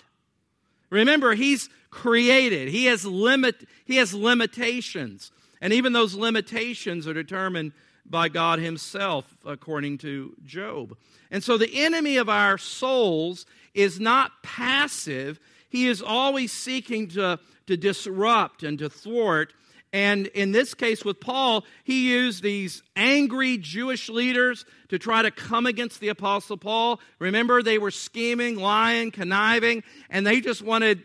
Remember, 0.89 1.34
he's 1.34 1.69
created. 1.89 2.67
He 2.67 2.86
has 2.86 3.06
limit 3.06 3.56
he 3.86 3.97
has 3.97 4.13
limitations. 4.13 5.32
And 5.62 5.73
even 5.73 5.93
those 5.93 6.15
limitations 6.15 7.08
are 7.08 7.13
determined 7.13 7.73
by 8.06 8.30
God 8.30 8.60
himself 8.60 9.38
according 9.45 9.99
to 9.99 10.36
Job. 10.45 10.97
And 11.30 11.43
so 11.43 11.58
the 11.58 11.84
enemy 11.84 12.17
of 12.17 12.27
our 12.30 12.58
souls 12.58 13.45
is 13.73 13.99
not 13.99 14.31
passive. 14.43 15.39
He 15.69 15.88
is 15.88 16.01
always 16.01 16.51
seeking 16.51 17.07
to, 17.10 17.39
to 17.67 17.77
disrupt 17.77 18.63
and 18.63 18.77
to 18.79 18.89
thwart. 18.89 19.53
And 19.93 20.27
in 20.27 20.51
this 20.51 20.73
case 20.73 21.03
with 21.03 21.19
Paul, 21.19 21.65
he 21.84 22.10
used 22.10 22.43
these 22.43 22.81
angry 22.95 23.57
Jewish 23.57 24.07
leaders 24.10 24.65
to 24.88 24.97
try 24.97 25.21
to 25.21 25.31
come 25.31 25.65
against 25.65 25.99
the 25.99 26.10
Apostle 26.10 26.57
Paul. 26.57 27.01
Remember, 27.19 27.62
they 27.62 27.77
were 27.77 27.91
scheming, 27.91 28.55
lying, 28.55 29.12
conniving, 29.12 29.84
and 30.10 30.25
they 30.25 30.39
just 30.39 30.62
wanted, 30.62 31.03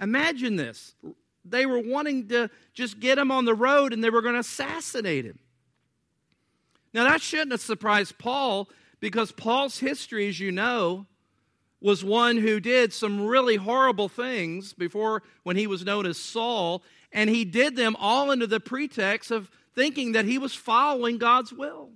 imagine 0.00 0.56
this. 0.56 0.94
They 1.44 1.66
were 1.66 1.78
wanting 1.78 2.28
to 2.28 2.50
just 2.74 2.98
get 2.98 3.18
him 3.18 3.30
on 3.30 3.44
the 3.44 3.54
road 3.54 3.92
and 3.92 4.02
they 4.02 4.10
were 4.10 4.22
going 4.22 4.34
to 4.34 4.40
assassinate 4.40 5.24
him. 5.24 5.38
Now, 6.92 7.04
that 7.04 7.20
shouldn't 7.20 7.52
have 7.52 7.60
surprised 7.60 8.18
Paul 8.18 8.68
because 8.98 9.30
Paul's 9.30 9.78
history, 9.78 10.28
as 10.28 10.40
you 10.40 10.50
know, 10.50 11.06
was 11.86 12.02
one 12.02 12.36
who 12.36 12.58
did 12.58 12.92
some 12.92 13.24
really 13.24 13.54
horrible 13.54 14.08
things 14.08 14.72
before 14.72 15.22
when 15.44 15.54
he 15.54 15.68
was 15.68 15.84
known 15.84 16.04
as 16.04 16.18
Saul, 16.18 16.82
and 17.12 17.30
he 17.30 17.44
did 17.44 17.76
them 17.76 17.94
all 18.00 18.32
under 18.32 18.48
the 18.48 18.58
pretext 18.58 19.30
of 19.30 19.48
thinking 19.72 20.10
that 20.10 20.24
he 20.24 20.36
was 20.36 20.52
following 20.52 21.16
God's 21.16 21.52
will. 21.52 21.90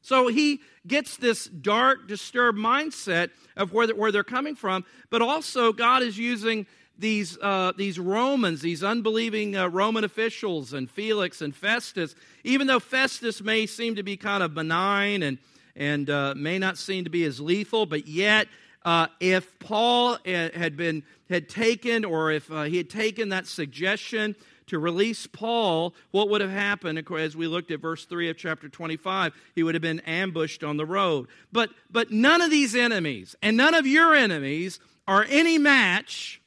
So 0.00 0.28
he 0.28 0.62
gets 0.86 1.18
this 1.18 1.44
dark, 1.44 2.08
disturbed 2.08 2.58
mindset 2.58 3.28
of 3.58 3.74
where, 3.74 3.88
where 3.88 4.10
they're 4.10 4.24
coming 4.24 4.56
from, 4.56 4.86
but 5.10 5.20
also 5.20 5.74
God 5.74 6.02
is 6.02 6.16
using 6.16 6.66
these, 6.98 7.36
uh, 7.42 7.74
these 7.76 7.98
Romans, 7.98 8.62
these 8.62 8.82
unbelieving 8.82 9.54
uh, 9.54 9.68
Roman 9.68 10.04
officials, 10.04 10.72
and 10.72 10.90
Felix 10.90 11.42
and 11.42 11.54
Festus, 11.54 12.14
even 12.42 12.68
though 12.68 12.80
Festus 12.80 13.42
may 13.42 13.66
seem 13.66 13.96
to 13.96 14.02
be 14.02 14.16
kind 14.16 14.42
of 14.42 14.54
benign 14.54 15.22
and, 15.22 15.36
and 15.76 16.08
uh, 16.08 16.32
may 16.34 16.58
not 16.58 16.78
seem 16.78 17.04
to 17.04 17.10
be 17.10 17.24
as 17.24 17.38
lethal, 17.38 17.84
but 17.84 18.08
yet 18.08 18.48
uh, 18.84 19.06
if 19.20 19.58
Paul 19.58 20.14
uh, 20.14 20.18
had 20.26 20.76
been 20.76 21.02
had 21.28 21.48
taken, 21.48 22.04
or 22.04 22.30
if 22.30 22.50
uh, 22.50 22.64
he 22.64 22.76
had 22.76 22.90
taken 22.90 23.30
that 23.30 23.46
suggestion 23.46 24.36
to 24.66 24.78
release 24.78 25.26
Paul, 25.26 25.94
what 26.10 26.28
would 26.28 26.40
have 26.40 26.50
happened? 26.50 26.98
As 27.18 27.36
we 27.36 27.46
looked 27.46 27.70
at 27.70 27.80
verse 27.80 28.04
three 28.04 28.30
of 28.30 28.36
chapter 28.36 28.68
twenty-five, 28.68 29.32
he 29.54 29.62
would 29.62 29.74
have 29.74 29.82
been 29.82 30.00
ambushed 30.00 30.64
on 30.64 30.76
the 30.76 30.86
road. 30.86 31.28
But 31.52 31.70
but 31.90 32.10
none 32.10 32.40
of 32.40 32.50
these 32.50 32.74
enemies 32.74 33.36
and 33.42 33.56
none 33.56 33.74
of 33.74 33.86
your 33.86 34.14
enemies 34.14 34.80
are 35.06 35.26
any 35.28 35.58
match 35.58 36.40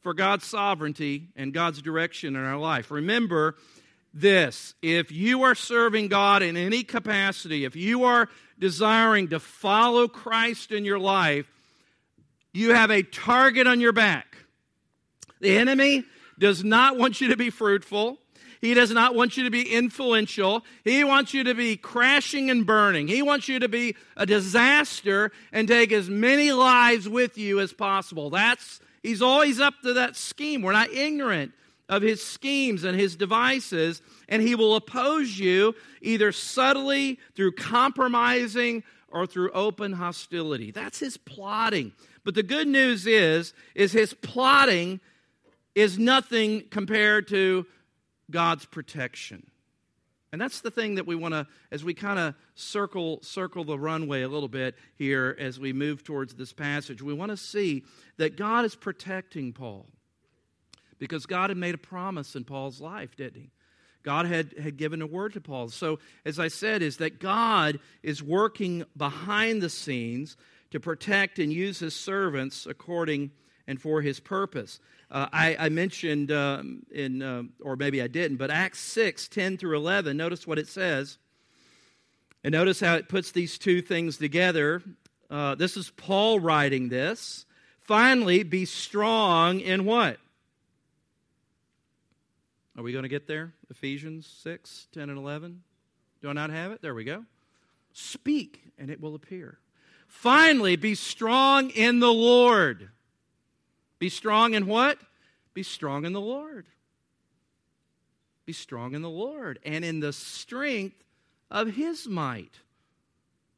for 0.00 0.14
God's 0.14 0.44
sovereignty 0.44 1.28
and 1.34 1.52
God's 1.52 1.82
direction 1.82 2.36
in 2.36 2.44
our 2.44 2.58
life. 2.58 2.90
Remember 2.90 3.56
this 4.12 4.74
if 4.80 5.10
you 5.10 5.42
are 5.42 5.56
serving 5.56 6.08
God 6.08 6.42
in 6.42 6.56
any 6.56 6.84
capacity, 6.84 7.64
if 7.64 7.74
you 7.74 8.04
are 8.04 8.28
desiring 8.58 9.28
to 9.28 9.40
follow 9.40 10.08
Christ 10.08 10.72
in 10.72 10.84
your 10.84 10.98
life, 10.98 11.46
you 12.52 12.74
have 12.74 12.90
a 12.90 13.02
target 13.02 13.66
on 13.66 13.80
your 13.80 13.92
back. 13.92 14.36
The 15.40 15.56
enemy 15.56 16.04
does 16.38 16.64
not 16.64 16.96
want 16.96 17.20
you 17.20 17.28
to 17.28 17.36
be 17.36 17.50
fruitful. 17.50 18.18
He 18.60 18.72
does 18.72 18.90
not 18.90 19.14
want 19.14 19.36
you 19.36 19.44
to 19.44 19.50
be 19.50 19.74
influential. 19.74 20.64
He 20.84 21.04
wants 21.04 21.34
you 21.34 21.44
to 21.44 21.54
be 21.54 21.76
crashing 21.76 22.48
and 22.50 22.64
burning. 22.64 23.08
He 23.08 23.20
wants 23.20 23.46
you 23.46 23.58
to 23.58 23.68
be 23.68 23.94
a 24.16 24.24
disaster 24.24 25.32
and 25.52 25.68
take 25.68 25.92
as 25.92 26.08
many 26.08 26.50
lives 26.50 27.06
with 27.08 27.36
you 27.36 27.60
as 27.60 27.72
possible. 27.72 28.30
That's 28.30 28.80
He's 29.02 29.20
always 29.20 29.60
up 29.60 29.74
to 29.82 29.92
that 29.92 30.16
scheme. 30.16 30.62
We're 30.62 30.72
not 30.72 30.90
ignorant 30.90 31.52
of 31.88 32.02
his 32.02 32.22
schemes 32.22 32.84
and 32.84 32.98
his 32.98 33.16
devices, 33.16 34.00
and 34.28 34.40
he 34.40 34.54
will 34.54 34.74
oppose 34.74 35.38
you 35.38 35.74
either 36.00 36.32
subtly 36.32 37.18
through 37.34 37.52
compromising 37.52 38.82
or 39.08 39.26
through 39.26 39.50
open 39.52 39.92
hostility. 39.92 40.70
That's 40.70 40.98
his 40.98 41.16
plotting. 41.16 41.92
But 42.24 42.34
the 42.34 42.42
good 42.42 42.68
news 42.68 43.06
is 43.06 43.52
is 43.74 43.92
his 43.92 44.14
plotting 44.14 45.00
is 45.74 45.98
nothing 45.98 46.62
compared 46.70 47.28
to 47.28 47.66
God's 48.30 48.64
protection. 48.64 49.46
And 50.32 50.40
that's 50.40 50.62
the 50.62 50.70
thing 50.70 50.96
that 50.96 51.06
we 51.06 51.14
want 51.14 51.32
to, 51.32 51.46
as 51.70 51.84
we 51.84 51.94
kind 51.94 52.18
of 52.18 52.34
circle, 52.56 53.20
circle 53.22 53.62
the 53.62 53.78
runway 53.78 54.22
a 54.22 54.28
little 54.28 54.48
bit 54.48 54.74
here 54.96 55.36
as 55.38 55.60
we 55.60 55.72
move 55.72 56.02
towards 56.02 56.34
this 56.34 56.52
passage, 56.52 57.00
we 57.00 57.14
want 57.14 57.30
to 57.30 57.36
see 57.36 57.84
that 58.16 58.36
God 58.36 58.64
is 58.64 58.74
protecting 58.74 59.52
Paul. 59.52 59.86
Because 60.98 61.26
God 61.26 61.50
had 61.50 61.56
made 61.56 61.74
a 61.74 61.78
promise 61.78 62.36
in 62.36 62.44
Paul's 62.44 62.80
life, 62.80 63.16
didn't 63.16 63.40
he? 63.40 63.50
God 64.04 64.26
had, 64.26 64.54
had 64.58 64.76
given 64.76 65.00
a 65.00 65.06
word 65.06 65.32
to 65.32 65.40
Paul. 65.40 65.68
So, 65.70 65.98
as 66.24 66.38
I 66.38 66.48
said, 66.48 66.82
is 66.82 66.98
that 66.98 67.18
God 67.18 67.80
is 68.02 68.22
working 68.22 68.84
behind 68.96 69.62
the 69.62 69.70
scenes 69.70 70.36
to 70.70 70.78
protect 70.78 71.38
and 71.38 71.52
use 71.52 71.78
his 71.78 71.94
servants 71.94 72.66
according 72.66 73.30
and 73.66 73.80
for 73.80 74.02
his 74.02 74.20
purpose. 74.20 74.78
Uh, 75.10 75.28
I, 75.32 75.56
I, 75.58 75.68
mentioned 75.70 76.30
um, 76.30 76.82
in, 76.90 77.22
uh, 77.22 77.44
or 77.62 77.76
maybe 77.76 78.02
I 78.02 78.08
didn't, 78.08 78.36
but 78.36 78.50
Acts 78.50 78.80
6, 78.80 79.28
10 79.28 79.56
through 79.56 79.76
11, 79.76 80.16
notice 80.16 80.46
what 80.46 80.58
it 80.58 80.68
says. 80.68 81.18
And 82.42 82.52
notice 82.52 82.80
how 82.80 82.96
it 82.96 83.08
puts 83.08 83.30
these 83.30 83.56
two 83.56 83.80
things 83.80 84.18
together. 84.18 84.82
Uh, 85.30 85.54
this 85.54 85.78
is 85.78 85.90
Paul 85.90 86.40
writing 86.40 86.90
this. 86.90 87.46
Finally, 87.80 88.42
be 88.42 88.66
strong 88.66 89.60
in 89.60 89.84
what? 89.86 90.18
Are 92.76 92.82
we 92.82 92.92
going 92.92 93.04
to 93.04 93.08
get 93.08 93.26
there? 93.26 93.52
Ephesians 93.70 94.26
6, 94.42 94.88
10, 94.92 95.10
and 95.10 95.18
11? 95.18 95.62
Do 96.20 96.28
I 96.28 96.32
not 96.32 96.50
have 96.50 96.72
it? 96.72 96.82
There 96.82 96.94
we 96.94 97.04
go. 97.04 97.24
Speak, 97.92 98.72
and 98.78 98.90
it 98.90 99.00
will 99.00 99.14
appear. 99.14 99.58
Finally, 100.08 100.76
be 100.76 100.94
strong 100.94 101.70
in 101.70 102.00
the 102.00 102.12
Lord 102.12 102.90
be 104.04 104.10
strong 104.10 104.52
in 104.52 104.66
what? 104.66 104.98
Be 105.54 105.62
strong 105.62 106.04
in 106.04 106.12
the 106.12 106.20
Lord. 106.20 106.66
Be 108.44 108.52
strong 108.52 108.94
in 108.94 109.00
the 109.00 109.08
Lord 109.08 109.58
and 109.64 109.82
in 109.82 110.00
the 110.00 110.12
strength 110.12 111.02
of 111.50 111.68
His 111.68 112.06
might. 112.06 112.58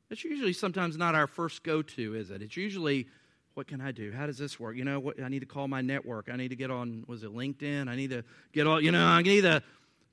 That's 0.09 0.23
usually 0.23 0.53
sometimes 0.53 0.97
not 0.97 1.17
our 1.17 1.27
first 1.27 1.65
go 1.65 1.83
to, 1.83 2.15
is 2.15 2.31
it? 2.31 2.43
It's 2.43 2.57
usually, 2.57 3.09
what 3.57 3.67
can 3.67 3.81
I 3.81 3.91
do? 3.91 4.13
How 4.13 4.27
does 4.27 4.37
this 4.37 4.61
work? 4.61 4.77
You 4.77 4.85
know, 4.85 5.01
what, 5.01 5.19
I 5.19 5.29
need 5.29 5.41
to 5.41 5.47
call 5.47 5.67
my 5.67 5.81
network. 5.81 6.29
I 6.31 6.37
need 6.37 6.49
to 6.49 6.57
get 6.57 6.71
on, 6.71 7.05
was 7.07 7.23
it 7.23 7.35
LinkedIn? 7.35 7.89
I 7.89 7.97
need 7.97 8.11
to 8.11 8.23
get 8.53 8.67
all, 8.67 8.79
you 8.79 8.93
know, 8.93 9.03
I 9.03 9.23
need 9.23 9.41
to, 9.41 9.63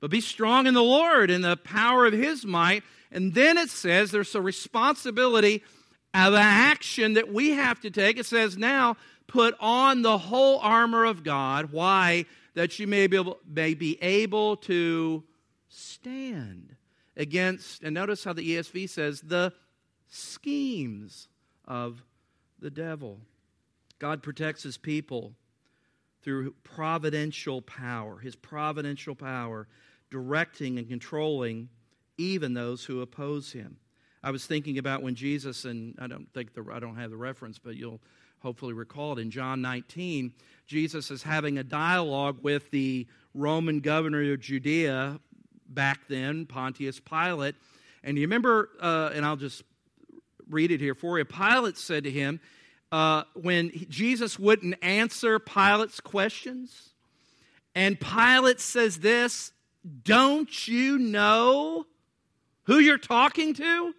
but 0.00 0.10
be 0.10 0.22
strong 0.22 0.66
in 0.66 0.72
the 0.72 0.82
Lord 0.82 1.30
and 1.30 1.44
the 1.44 1.58
power 1.58 2.06
of 2.06 2.14
His 2.14 2.46
might. 2.46 2.84
And 3.12 3.34
then 3.34 3.58
it 3.58 3.68
says 3.68 4.10
there's 4.10 4.34
a 4.34 4.40
responsibility 4.40 5.62
of 6.14 6.32
action 6.34 7.12
that 7.14 7.34
we 7.34 7.50
have 7.50 7.80
to 7.80 7.90
take. 7.90 8.18
It 8.18 8.24
says 8.24 8.56
now, 8.56 8.96
Put 9.26 9.54
on 9.60 10.02
the 10.02 10.16
whole 10.16 10.58
armor 10.60 11.04
of 11.04 11.22
God. 11.22 11.70
Why? 11.70 12.26
That 12.54 12.78
you 12.78 12.86
may 12.86 13.06
be 13.06 13.16
able, 13.16 13.40
may 13.46 13.74
be 13.74 14.00
able 14.02 14.56
to 14.58 15.22
stand 15.68 16.76
against, 17.16 17.82
and 17.82 17.94
notice 17.94 18.24
how 18.24 18.32
the 18.32 18.56
ESV 18.56 18.88
says, 18.88 19.20
the 19.20 19.52
schemes 20.08 21.28
of 21.66 22.02
the 22.58 22.70
devil. 22.70 23.20
God 24.04 24.22
protects 24.22 24.62
his 24.62 24.76
people 24.76 25.32
through 26.22 26.52
providential 26.62 27.62
power, 27.62 28.18
his 28.18 28.36
providential 28.36 29.14
power, 29.14 29.66
directing 30.10 30.78
and 30.78 30.86
controlling 30.86 31.70
even 32.18 32.52
those 32.52 32.84
who 32.84 33.00
oppose 33.00 33.52
him. 33.52 33.78
I 34.22 34.30
was 34.30 34.44
thinking 34.44 34.76
about 34.76 35.02
when 35.02 35.14
Jesus, 35.14 35.64
and 35.64 35.94
I 35.98 36.06
don't 36.06 36.30
think 36.34 36.52
the, 36.52 36.66
I 36.70 36.80
don't 36.80 36.96
have 36.96 37.12
the 37.12 37.16
reference, 37.16 37.58
but 37.58 37.76
you'll 37.76 38.02
hopefully 38.40 38.74
recall 38.74 39.14
it 39.14 39.22
in 39.22 39.30
John 39.30 39.62
19. 39.62 40.34
Jesus 40.66 41.10
is 41.10 41.22
having 41.22 41.56
a 41.56 41.64
dialogue 41.64 42.40
with 42.42 42.70
the 42.70 43.06
Roman 43.32 43.80
governor 43.80 44.34
of 44.34 44.40
Judea 44.40 45.18
back 45.66 46.00
then, 46.10 46.44
Pontius 46.44 47.00
Pilate. 47.00 47.54
And 48.02 48.18
you 48.18 48.24
remember, 48.24 48.68
uh, 48.82 49.12
and 49.14 49.24
I'll 49.24 49.36
just 49.36 49.62
read 50.50 50.72
it 50.72 50.80
here 50.80 50.94
for 50.94 51.16
you. 51.16 51.24
Pilate 51.24 51.78
said 51.78 52.04
to 52.04 52.10
him, 52.10 52.38
uh, 52.92 53.24
when 53.34 53.70
Jesus 53.88 54.38
wouldn't 54.38 54.76
answer 54.82 55.38
Pilate's 55.38 56.00
questions, 56.00 56.90
and 57.74 57.98
Pilate 57.98 58.60
says 58.60 58.98
this 58.98 59.52
Don't 60.04 60.68
you 60.68 60.98
know 60.98 61.86
who 62.64 62.78
you're 62.78 62.98
talking 62.98 63.54
to? 63.54 63.94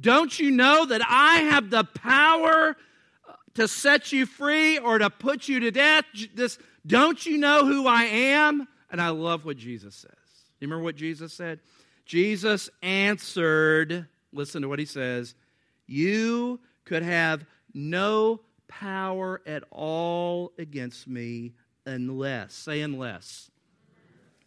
Don't 0.00 0.38
you 0.38 0.50
know 0.50 0.86
that 0.86 1.02
I 1.06 1.38
have 1.50 1.68
the 1.68 1.84
power 1.84 2.76
to 3.54 3.68
set 3.68 4.12
you 4.12 4.24
free 4.24 4.78
or 4.78 4.98
to 4.98 5.10
put 5.10 5.48
you 5.48 5.60
to 5.60 5.70
death? 5.70 6.04
This, 6.34 6.58
don't 6.86 7.24
you 7.26 7.36
know 7.36 7.66
who 7.66 7.86
I 7.86 8.04
am? 8.04 8.66
And 8.90 9.00
I 9.00 9.10
love 9.10 9.44
what 9.44 9.58
Jesus 9.58 9.94
says. 9.94 10.12
You 10.58 10.66
remember 10.66 10.84
what 10.84 10.96
Jesus 10.96 11.34
said? 11.34 11.60
Jesus 12.06 12.70
answered, 12.82 14.06
listen 14.32 14.62
to 14.62 14.68
what 14.68 14.78
he 14.78 14.84
says, 14.84 15.34
You 15.86 16.60
could 16.84 17.02
have 17.02 17.44
no 17.74 18.40
power 18.68 19.40
at 19.46 19.64
all 19.70 20.52
against 20.58 21.08
me 21.08 21.52
unless, 21.86 22.54
say 22.54 22.80
unless, 22.80 23.50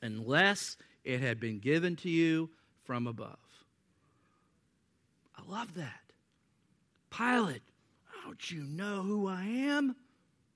unless 0.01 0.77
it 1.03 1.21
had 1.21 1.39
been 1.39 1.59
given 1.59 1.95
to 1.97 2.09
you 2.09 2.49
from 2.85 3.07
above. 3.07 3.37
I 5.35 5.41
love 5.49 5.73
that. 5.75 5.99
Pilate, 7.09 7.61
don't 8.23 8.51
you 8.51 8.63
know 8.63 9.03
who 9.03 9.27
I 9.27 9.43
am? 9.43 9.95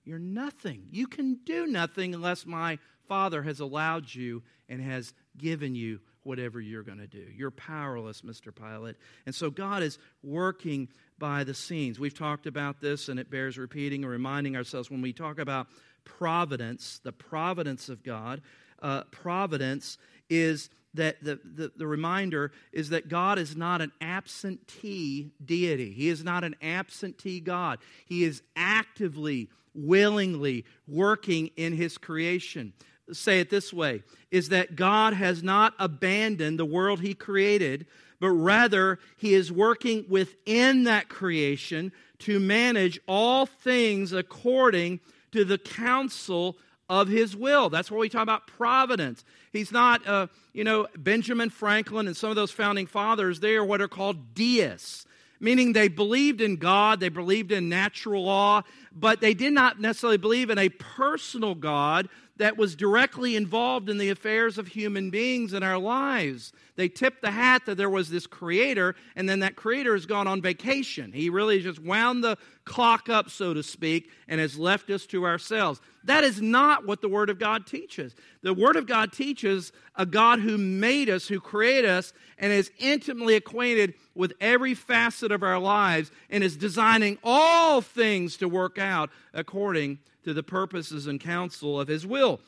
You're 0.06 0.19
nothing. 0.19 0.88
You 0.89 1.08
can 1.08 1.39
do 1.45 1.67
nothing 1.67 2.13
unless 2.13 2.45
my 2.45 2.80
Father 3.08 3.43
has 3.43 3.60
allowed 3.60 4.13
you 4.13 4.43
and 4.69 4.82
has 4.82 5.13
given 5.38 5.75
you 5.75 5.99
whatever 6.23 6.60
you're 6.60 6.84
going 6.84 6.97
to 6.97 7.08
do. 7.08 7.25
You're 7.36 7.51
powerless, 7.51 8.21
Mr. 8.21 8.53
Pilate. 8.53 8.95
And 9.25 9.34
so 9.34 9.49
God 9.49 9.84
is 9.84 9.97
working 10.23 10.89
by 11.19 11.43
the 11.43 11.53
scenes. 11.53 11.99
We've 11.99 12.17
talked 12.17 12.47
about 12.47 12.82
this, 12.82 13.10
and 13.10 13.19
it 13.19 13.30
bears 13.30 13.58
repeating 13.58 14.03
and 14.03 14.12
reminding 14.12 14.56
ourselves 14.56 14.91
when 14.91 15.01
we 15.01 15.13
talk 15.13 15.39
about 15.39 15.67
providence, 16.03 16.99
the 17.03 17.12
providence 17.12 17.89
of 17.89 18.03
God. 18.03 18.41
Uh, 18.82 19.03
providence 19.12 19.97
is 20.30 20.69
that 20.93 21.23
the, 21.23 21.39
the, 21.43 21.71
the 21.75 21.88
reminder 21.88 22.51
is 22.71 22.89
that 22.89 23.08
God 23.08 23.39
is 23.39 23.56
not 23.56 23.82
an 23.82 23.91
absentee 24.01 25.32
deity. 25.43 25.91
He 25.91 26.10
is 26.10 26.23
not 26.23 26.43
an 26.43 26.56
absentee 26.62 27.39
God. 27.39 27.80
He 28.06 28.23
is 28.23 28.41
actively, 28.56 29.49
willingly 29.73 30.65
working 30.88 31.51
in 31.56 31.73
His 31.73 31.97
creation. 31.97 32.73
Say 33.12 33.39
it 33.39 33.49
this 33.49 33.71
way 33.71 34.03
is 34.32 34.49
that 34.49 34.75
God 34.75 35.13
has 35.13 35.41
not 35.41 35.73
abandoned 35.80 36.60
the 36.60 36.65
world 36.65 36.99
He 36.99 37.13
created, 37.13 37.86
but 38.19 38.30
rather 38.30 38.99
He 39.17 39.34
is 39.34 39.51
working 39.51 40.06
within 40.10 40.84
that 40.86 41.10
creation 41.10 41.91
to 42.19 42.39
manage 42.39 42.99
all 43.08 43.45
things 43.45 44.12
according 44.12 44.99
to 45.32 45.43
the 45.43 45.58
counsel 45.58 46.58
of 46.89 47.08
his 47.08 47.36
will. 47.36 47.69
That's 47.69 47.91
where 47.91 47.99
we 47.99 48.10
talk 48.10 48.23
about 48.23 48.47
providence. 48.47 49.23
He's 49.51 49.71
not, 49.71 50.08
uh, 50.08 50.27
you 50.53 50.63
know, 50.63 50.88
Benjamin 50.97 51.49
Franklin 51.49 52.08
and 52.08 52.15
some 52.15 52.30
of 52.30 52.36
those 52.36 52.51
founding 52.51 52.88
fathers, 52.88 53.39
they 53.39 53.56
are 53.56 53.65
what 53.65 53.82
are 53.82 53.88
called 53.88 54.34
deists, 54.34 55.06
meaning 55.39 55.73
they 55.73 55.89
believed 55.89 56.41
in 56.41 56.56
God, 56.56 56.99
they 56.99 57.10
believed 57.10 57.51
in 57.51 57.69
natural 57.69 58.23
law, 58.23 58.63
but 59.00 59.22
they 59.22 59.34
did 59.34 59.54
not 59.54 59.80
necessarily 59.80 60.18
believe 60.18 60.50
in 60.50 60.58
a 60.58 60.70
personal 60.70 61.56
God 61.56 62.10
that 62.38 62.58
was 62.58 62.76
directly 62.76 63.36
involved 63.36 63.90
in 63.90 63.98
the 63.98 64.10
affairs 64.10 64.58
of 64.58 64.68
human 64.68 65.10
beings 65.10 65.54
in 65.54 65.64
our 65.64 65.78
lives. 65.78 66.54
They 66.76 66.88
tipped 66.88 67.22
the 67.22 67.32
hat 67.32 67.64
that 67.66 67.76
there 67.76 67.90
was 67.90 68.10
this 68.10 68.28
creator, 68.28 68.96
and 69.16 69.28
then 69.28 69.40
that 69.40 69.56
creator 69.56 69.94
has 69.94 70.06
gone 70.06 70.28
on 70.28 70.42
vacation. 70.42 71.12
He 71.12 71.30
really 71.30 71.62
just 71.62 71.80
wound 71.80 72.24
the 72.24 72.38
clock 72.64 73.10
up, 73.10 73.30
so 73.30 73.54
to 73.54 73.64
speak, 73.64 74.12
and 74.28 74.40
has 74.40 74.58
left 74.58 74.90
us 74.92 75.06
to 75.08 75.26
ourselves. 75.26 75.82
That 76.04 76.24
is 76.24 76.42
not 76.42 76.86
what 76.86 77.02
the 77.02 77.10
Word 77.10 77.30
of 77.30 77.40
God 77.40 77.66
teaches. 77.66 78.14
The 78.44 78.54
Word 78.54 78.76
of 78.76 78.86
God 78.86 79.12
teaches 79.12 79.72
a 79.96 80.06
God 80.06 80.40
who 80.40 80.58
made 80.58 81.10
us, 81.10 81.28
who 81.28 81.40
created 81.40 81.90
us, 81.90 82.14
and 82.38 82.54
is 82.54 82.72
intimately 82.78 83.36
acquainted 83.36 83.96
with 84.14 84.34
every 84.40 84.76
facet 84.76 85.32
of 85.32 85.44
our 85.44 85.60
lives, 85.60 86.12
and 86.30 86.44
is 86.44 86.56
designing 86.56 87.18
all 87.24 87.82
things 87.82 88.38
to 88.38 88.48
work 88.48 88.78
out 88.88 89.12
according 89.34 90.00
to 90.23 90.34
the 90.34 90.43
purposes 90.43 91.06
and 91.06 91.19
counsel 91.19 91.80
of 91.80 91.88
His 91.88 92.08
will. 92.08 92.39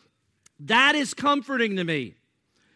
That 0.60 0.96
is 0.96 1.14
comforting 1.14 1.76
to 1.76 1.84
me. 1.84 2.16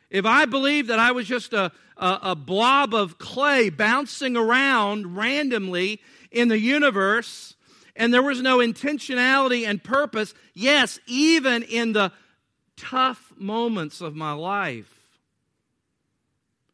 If 0.10 0.26
I 0.26 0.46
believed 0.46 0.90
that 0.90 1.00
I 1.00 1.12
was 1.12 1.28
just 1.28 1.54
a, 1.54 1.72
a, 1.98 2.20
a, 2.22 2.36
blob 2.36 2.94
of 2.94 3.18
clay 3.18 3.72
bouncing 3.72 4.38
around 4.38 5.18
randomly 5.18 6.02
in 6.32 6.50
the 6.50 6.60
universe 6.60 7.56
and 7.96 8.14
there 8.14 8.22
was 8.22 8.42
no 8.42 8.60
intentionality 8.60 9.68
and 9.68 9.84
purpose, 9.84 10.36
yes, 10.54 11.00
even 11.08 11.64
in 11.64 11.94
the 11.94 12.12
tough 12.78 13.34
moments 13.38 14.02
of 14.02 14.16
my 14.16 14.34
life, 14.34 14.94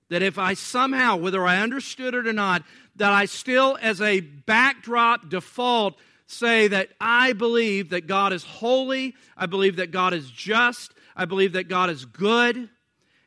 that 0.09 0.21
if 0.21 0.37
I 0.37 0.53
somehow, 0.53 1.15
whether 1.15 1.45
I 1.45 1.61
understood 1.61 2.15
it 2.15 2.27
or 2.27 2.33
not, 2.33 2.63
that 2.95 3.13
I 3.13 3.25
still, 3.25 3.77
as 3.81 4.01
a 4.01 4.19
backdrop 4.19 5.29
default, 5.29 5.97
say 6.31 6.67
that 6.67 6.89
I 7.01 7.33
believe 7.33 7.89
that 7.89 8.07
God 8.07 8.33
is 8.33 8.43
holy, 8.43 9.15
I 9.35 9.45
believe 9.45 9.77
that 9.77 9.91
God 9.91 10.13
is 10.13 10.29
just, 10.29 10.93
I 11.15 11.25
believe 11.25 11.53
that 11.53 11.67
God 11.67 11.89
is 11.89 12.05
good, 12.05 12.69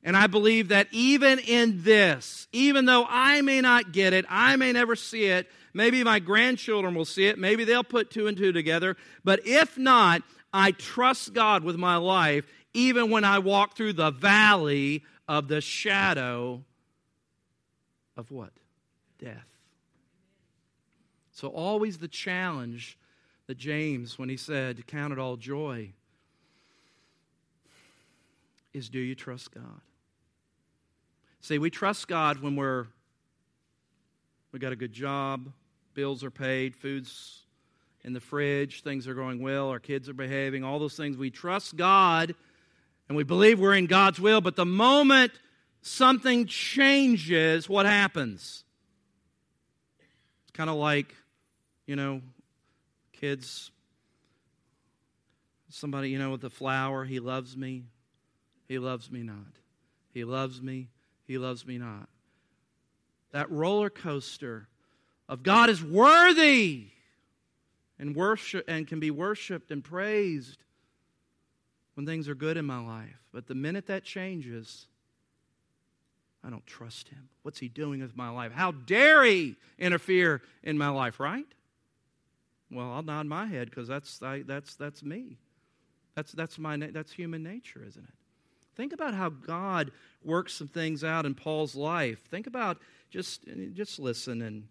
and 0.05 0.17
I 0.17 0.27
believe 0.27 0.69
that 0.69 0.88
even 0.91 1.38
in 1.41 1.83
this, 1.83 2.49
even 2.53 2.87
though 2.87 3.07
I 3.09 3.41
may 3.43 3.61
not 3.61 3.93
get 3.93 4.12
it, 4.12 4.25
I 4.29 4.57
may 4.57 4.73
never 4.73 4.97
see 4.97 5.27
it, 5.27 5.49
maybe 5.75 6.03
my 6.05 6.19
grandchildren 6.19 6.95
will 6.95 7.05
see 7.05 7.27
it, 7.27 7.38
maybe 7.38 7.65
they'll 7.65 7.85
put 7.85 8.11
two 8.11 8.27
and 8.27 8.37
two 8.37 8.53
together, 8.53 8.97
but 9.25 9.47
if 9.47 9.77
not, 9.77 10.23
I 10.53 10.73
trust 10.73 11.33
God 11.33 11.65
with 11.65 11.77
my 11.77 11.97
life 11.97 12.47
even 12.75 13.11
when 13.11 13.25
I 13.25 13.38
walk 13.38 13.77
through 13.77 13.95
the 13.95 14.11
valley 14.11 15.03
of 15.29 15.49
the 15.49 15.61
shadow 15.61 16.65
of 18.17 18.31
what? 18.31 18.53
Death. 19.19 19.52
So, 21.42 21.48
always 21.48 21.98
the 21.98 22.07
challenge 22.07 22.96
that 23.48 23.59
James, 23.59 24.16
when 24.16 24.28
he 24.28 24.37
said, 24.37 24.87
Count 24.87 25.12
it 25.12 25.18
all 25.18 25.37
joy, 25.37 25.90
is 28.72 28.88
do 28.88 29.00
you 29.00 29.16
trust 29.16 29.50
God? 29.52 29.81
See, 31.40 31.59
we 31.59 31.68
trust 31.68 32.07
God 32.07 32.40
when 32.42 32.55
we're 32.55 32.87
we 34.52 34.61
got 34.61 34.70
a 34.70 34.76
good 34.76 34.92
job, 34.92 35.52
bills 35.94 36.22
are 36.22 36.31
paid, 36.31 36.76
food's 36.76 37.40
in 38.05 38.12
the 38.12 38.20
fridge, 38.20 38.85
things 38.85 39.09
are 39.09 39.14
going 39.14 39.42
well, 39.42 39.68
our 39.68 39.81
kids 39.81 40.09
are 40.09 40.14
behaving, 40.14 40.62
all 40.62 40.78
those 40.78 40.96
things. 40.96 41.16
We 41.16 41.31
trust 41.31 41.74
God 41.74 42.37
and 43.09 43.16
we 43.16 43.24
believe 43.24 43.59
we're 43.59 43.74
in 43.74 43.87
God's 43.87 44.20
will, 44.20 44.40
but 44.40 44.55
the 44.55 44.64
moment 44.64 45.33
something 45.81 46.46
changes, 46.46 47.68
what 47.68 47.85
happens? 47.85 48.62
It's 50.44 50.52
kind 50.52 50.70
of 50.70 50.76
like 50.76 51.16
you 51.87 51.97
know, 51.97 52.21
kids, 53.12 53.71
somebody, 55.68 56.11
you 56.11 56.18
know, 56.18 56.31
with 56.31 56.45
a 56.45 56.51
flower, 56.51 57.05
he 57.05 57.21
loves 57.21 57.57
me, 57.57 57.85
he 58.68 58.79
loves 58.79 59.11
me 59.11 59.23
not. 59.23 59.37
He 60.12 60.25
loves 60.25 60.61
me, 60.61 60.88
he 61.25 61.38
loves 61.38 61.66
me 61.66 61.79
not. 61.79 62.09
That 63.33 63.51
roller 63.51 63.90
coaster 63.90 64.68
of 65.29 65.42
God 65.42 65.71
is 65.71 65.83
worthy 65.83 66.88
and 67.99 68.14
worship 68.14 68.64
and 68.68 68.87
can 68.87 69.01
be 69.01 69.11
worshiped 69.11 69.71
and 69.71 69.83
praised 69.83 70.62
when 71.95 72.07
things 72.07 72.29
are 72.29 72.35
good 72.35 72.57
in 72.57 72.64
my 72.64 72.79
life. 72.79 73.23
But 73.33 73.47
the 73.47 73.55
minute 73.55 73.87
that 73.87 74.05
changes, 74.05 74.87
I 76.45 76.51
don't 76.51 76.66
trust 76.66 77.09
him. 77.09 77.29
What's 77.42 77.59
he 77.59 77.68
doing 77.68 78.01
with 78.01 78.16
my 78.16 78.29
life? 78.29 78.53
How 78.53 78.73
dare 78.73 79.25
he 79.25 79.57
interfere 79.79 80.42
in 80.62 80.77
my 80.77 80.88
life, 80.88 81.21
right? 81.21 81.47
Well, 82.73 82.93
I'll 82.93 83.03
nod 83.03 83.27
my 83.27 83.47
head 83.47 83.71
because 83.71 83.87
that's, 83.89 84.19
that's, 84.19 84.75
that's 84.75 85.03
me. 85.03 85.39
That's, 86.15 86.33
that's, 86.33 86.59
my, 86.59 86.77
that's 86.77 87.13
human 87.13 87.43
nature, 87.43 87.85
isn't 87.87 88.03
it? 88.03 88.15
Think 88.75 88.93
about 88.93 89.15
how 89.15 89.29
God 89.29 89.93
works 90.25 90.55
some 90.55 90.69
things 90.69 91.05
out 91.05 91.27
in 91.27 91.35
Paul's 91.35 91.75
life. 91.75 92.21
Think 92.31 92.47
about 92.47 92.79
just, 93.11 93.45
just 93.75 93.99
listen 93.99 94.41
and 94.41 94.69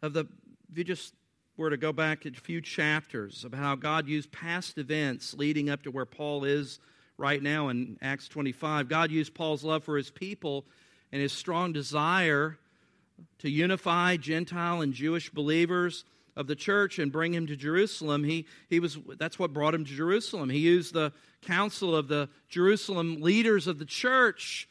of 0.00 0.12
the, 0.12 0.26
if 0.70 0.78
you 0.78 0.84
just 0.84 1.12
were 1.56 1.70
to 1.70 1.76
go 1.76 1.92
back 1.92 2.24
a 2.24 2.30
few 2.30 2.60
chapters 2.60 3.44
of 3.44 3.52
how 3.52 3.74
God 3.74 4.06
used 4.06 4.30
past 4.30 4.78
events 4.78 5.34
leading 5.34 5.68
up 5.68 5.82
to 5.82 5.90
where 5.90 6.06
Paul 6.06 6.44
is 6.44 6.78
right 7.18 7.42
now 7.42 7.68
in 7.68 7.98
Acts 8.00 8.28
25. 8.28 8.88
God 8.88 9.10
used 9.10 9.34
Paul's 9.34 9.64
love 9.64 9.82
for 9.82 9.96
his 9.96 10.10
people 10.10 10.64
and 11.10 11.20
his 11.20 11.32
strong 11.32 11.72
desire 11.72 12.58
to 13.38 13.50
unify 13.50 14.16
Gentile 14.16 14.80
and 14.80 14.92
Jewish 14.92 15.30
believers 15.30 16.04
of 16.36 16.46
the 16.46 16.54
church 16.54 16.98
and 16.98 17.10
bring 17.10 17.34
him 17.34 17.46
to 17.48 17.56
Jerusalem, 17.56 18.24
he, 18.24 18.46
he 18.68 18.80
was, 18.80 18.98
that's 19.18 19.38
what 19.38 19.52
brought 19.52 19.74
him 19.74 19.84
to 19.84 19.92
Jerusalem. 19.92 20.50
He 20.50 20.60
used 20.60 20.94
the 20.94 21.12
counsel 21.42 21.94
of 21.96 22.08
the 22.08 22.28
Jerusalem 22.48 23.20
leaders 23.20 23.66
of 23.66 23.78
the 23.78 23.84
church, 23.84 24.68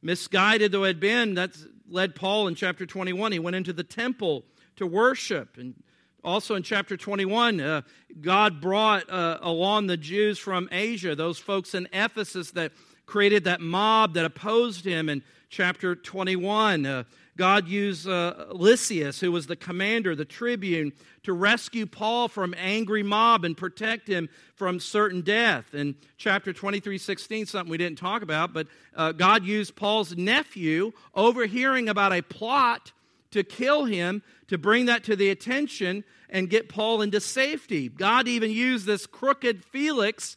misguided 0.00 0.72
though 0.72 0.84
it 0.84 0.88
had 0.88 1.00
been. 1.00 1.34
That 1.34 1.56
led 1.88 2.14
Paul 2.14 2.48
in 2.48 2.54
chapter 2.54 2.86
21. 2.86 3.32
He 3.32 3.38
went 3.38 3.56
into 3.56 3.72
the 3.72 3.84
temple 3.84 4.44
to 4.76 4.86
worship. 4.86 5.58
And 5.58 5.74
also 6.22 6.54
in 6.54 6.62
chapter 6.62 6.96
21, 6.96 7.60
uh, 7.60 7.82
God 8.20 8.60
brought 8.60 9.08
uh, 9.10 9.38
along 9.40 9.86
the 9.86 9.96
Jews 9.96 10.38
from 10.38 10.68
Asia, 10.70 11.14
those 11.14 11.38
folks 11.38 11.74
in 11.74 11.88
Ephesus 11.92 12.52
that 12.52 12.72
created 13.06 13.44
that 13.44 13.60
mob 13.60 14.14
that 14.14 14.24
opposed 14.24 14.84
him 14.84 15.08
in 15.08 15.22
chapter 15.48 15.96
21. 15.96 16.86
Uh, 16.86 17.04
God 17.38 17.68
used 17.68 18.08
uh, 18.08 18.46
Lysias, 18.50 19.20
who 19.20 19.30
was 19.30 19.46
the 19.46 19.54
commander, 19.54 20.16
the 20.16 20.24
tribune, 20.24 20.92
to 21.22 21.32
rescue 21.32 21.86
Paul 21.86 22.26
from 22.26 22.52
angry 22.58 23.04
mob 23.04 23.44
and 23.44 23.56
protect 23.56 24.08
him 24.08 24.28
from 24.56 24.80
certain 24.80 25.20
death. 25.20 25.72
In 25.72 25.94
chapter 26.16 26.52
23, 26.52 26.98
16, 26.98 27.46
something 27.46 27.70
we 27.70 27.78
didn't 27.78 27.98
talk 27.98 28.22
about, 28.22 28.52
but 28.52 28.66
uh, 28.96 29.12
God 29.12 29.44
used 29.44 29.76
Paul's 29.76 30.16
nephew, 30.16 30.92
overhearing 31.14 31.88
about 31.88 32.12
a 32.12 32.22
plot 32.22 32.90
to 33.30 33.44
kill 33.44 33.84
him, 33.84 34.22
to 34.48 34.58
bring 34.58 34.86
that 34.86 35.04
to 35.04 35.14
the 35.14 35.30
attention 35.30 36.02
and 36.28 36.50
get 36.50 36.68
Paul 36.68 37.02
into 37.02 37.20
safety. 37.20 37.88
God 37.88 38.26
even 38.26 38.50
used 38.50 38.84
this 38.84 39.06
crooked 39.06 39.64
Felix 39.64 40.36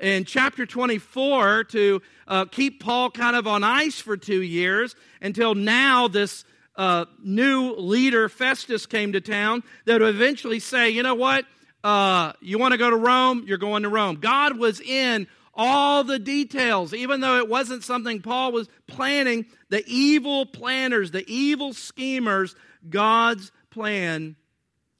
in 0.00 0.24
chapter 0.24 0.66
24 0.66 1.64
to 1.64 2.02
uh, 2.26 2.44
keep 2.46 2.82
Paul 2.82 3.10
kind 3.10 3.36
of 3.36 3.46
on 3.46 3.64
ice 3.64 4.00
for 4.00 4.16
two 4.16 4.42
years 4.42 4.94
until 5.20 5.54
now 5.54 6.08
this 6.08 6.44
uh, 6.76 7.06
new 7.22 7.74
leader, 7.76 8.28
Festus, 8.28 8.86
came 8.86 9.12
to 9.12 9.20
town 9.20 9.62
that 9.86 10.00
would 10.00 10.14
eventually 10.14 10.60
say, 10.60 10.90
you 10.90 11.02
know 11.02 11.14
what? 11.14 11.46
Uh, 11.82 12.32
you 12.40 12.58
want 12.58 12.72
to 12.72 12.78
go 12.78 12.90
to 12.90 12.96
Rome? 12.96 13.44
You're 13.46 13.58
going 13.58 13.84
to 13.84 13.88
Rome. 13.88 14.16
God 14.16 14.58
was 14.58 14.80
in 14.80 15.26
all 15.54 16.04
the 16.04 16.18
details, 16.18 16.92
even 16.92 17.20
though 17.20 17.38
it 17.38 17.48
wasn't 17.48 17.82
something 17.82 18.20
Paul 18.20 18.52
was 18.52 18.68
planning. 18.86 19.46
The 19.70 19.82
evil 19.86 20.44
planners, 20.44 21.10
the 21.10 21.24
evil 21.26 21.72
schemers, 21.72 22.54
God's 22.88 23.52
plan 23.70 24.36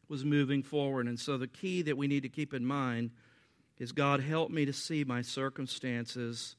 was 0.08 0.24
moving 0.24 0.62
forward. 0.62 1.08
And 1.08 1.18
so 1.20 1.36
the 1.36 1.48
key 1.48 1.82
that 1.82 1.96
we 1.96 2.06
need 2.06 2.22
to 2.22 2.28
keep 2.28 2.54
in 2.54 2.64
mind 2.64 3.10
is 3.78 3.92
God, 3.92 4.20
help 4.20 4.50
me 4.50 4.64
to 4.64 4.72
see 4.72 5.04
my 5.04 5.22
circumstances, 5.22 6.56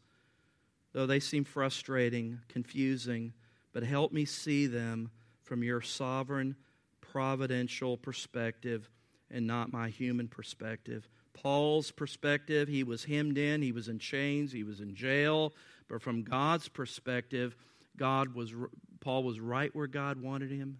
though 0.94 1.06
they 1.06 1.20
seem 1.20 1.44
frustrating, 1.44 2.40
confusing, 2.48 3.34
but 3.74 3.84
help 3.84 4.12
me 4.12 4.26
see 4.26 4.68
them 4.68 5.12
from 5.44 5.64
your 5.64 5.82
sovereign, 5.82 6.56
providential 7.02 7.98
perspective 7.98 8.90
and 9.32 9.48
not 9.48 9.74
my 9.74 9.90
human 9.90 10.28
perspective. 10.28 11.10
Paul's 11.34 11.92
perspective, 11.92 12.68
he 12.68 12.84
was 12.84 13.04
hemmed 13.04 13.38
in, 13.38 13.62
he 13.62 13.72
was 13.72 13.88
in 13.88 14.00
chains, 14.00 14.52
he 14.52 14.64
was 14.64 14.80
in 14.80 14.96
jail, 14.96 15.54
but 15.88 16.02
from 16.02 16.24
God's 16.24 16.68
perspective, 16.68 17.56
God 17.96 18.34
was 18.34 18.54
Paul 19.00 19.24
was 19.24 19.40
right 19.40 19.74
where 19.76 19.88
God 19.88 20.22
wanted 20.22 20.52
him, 20.52 20.80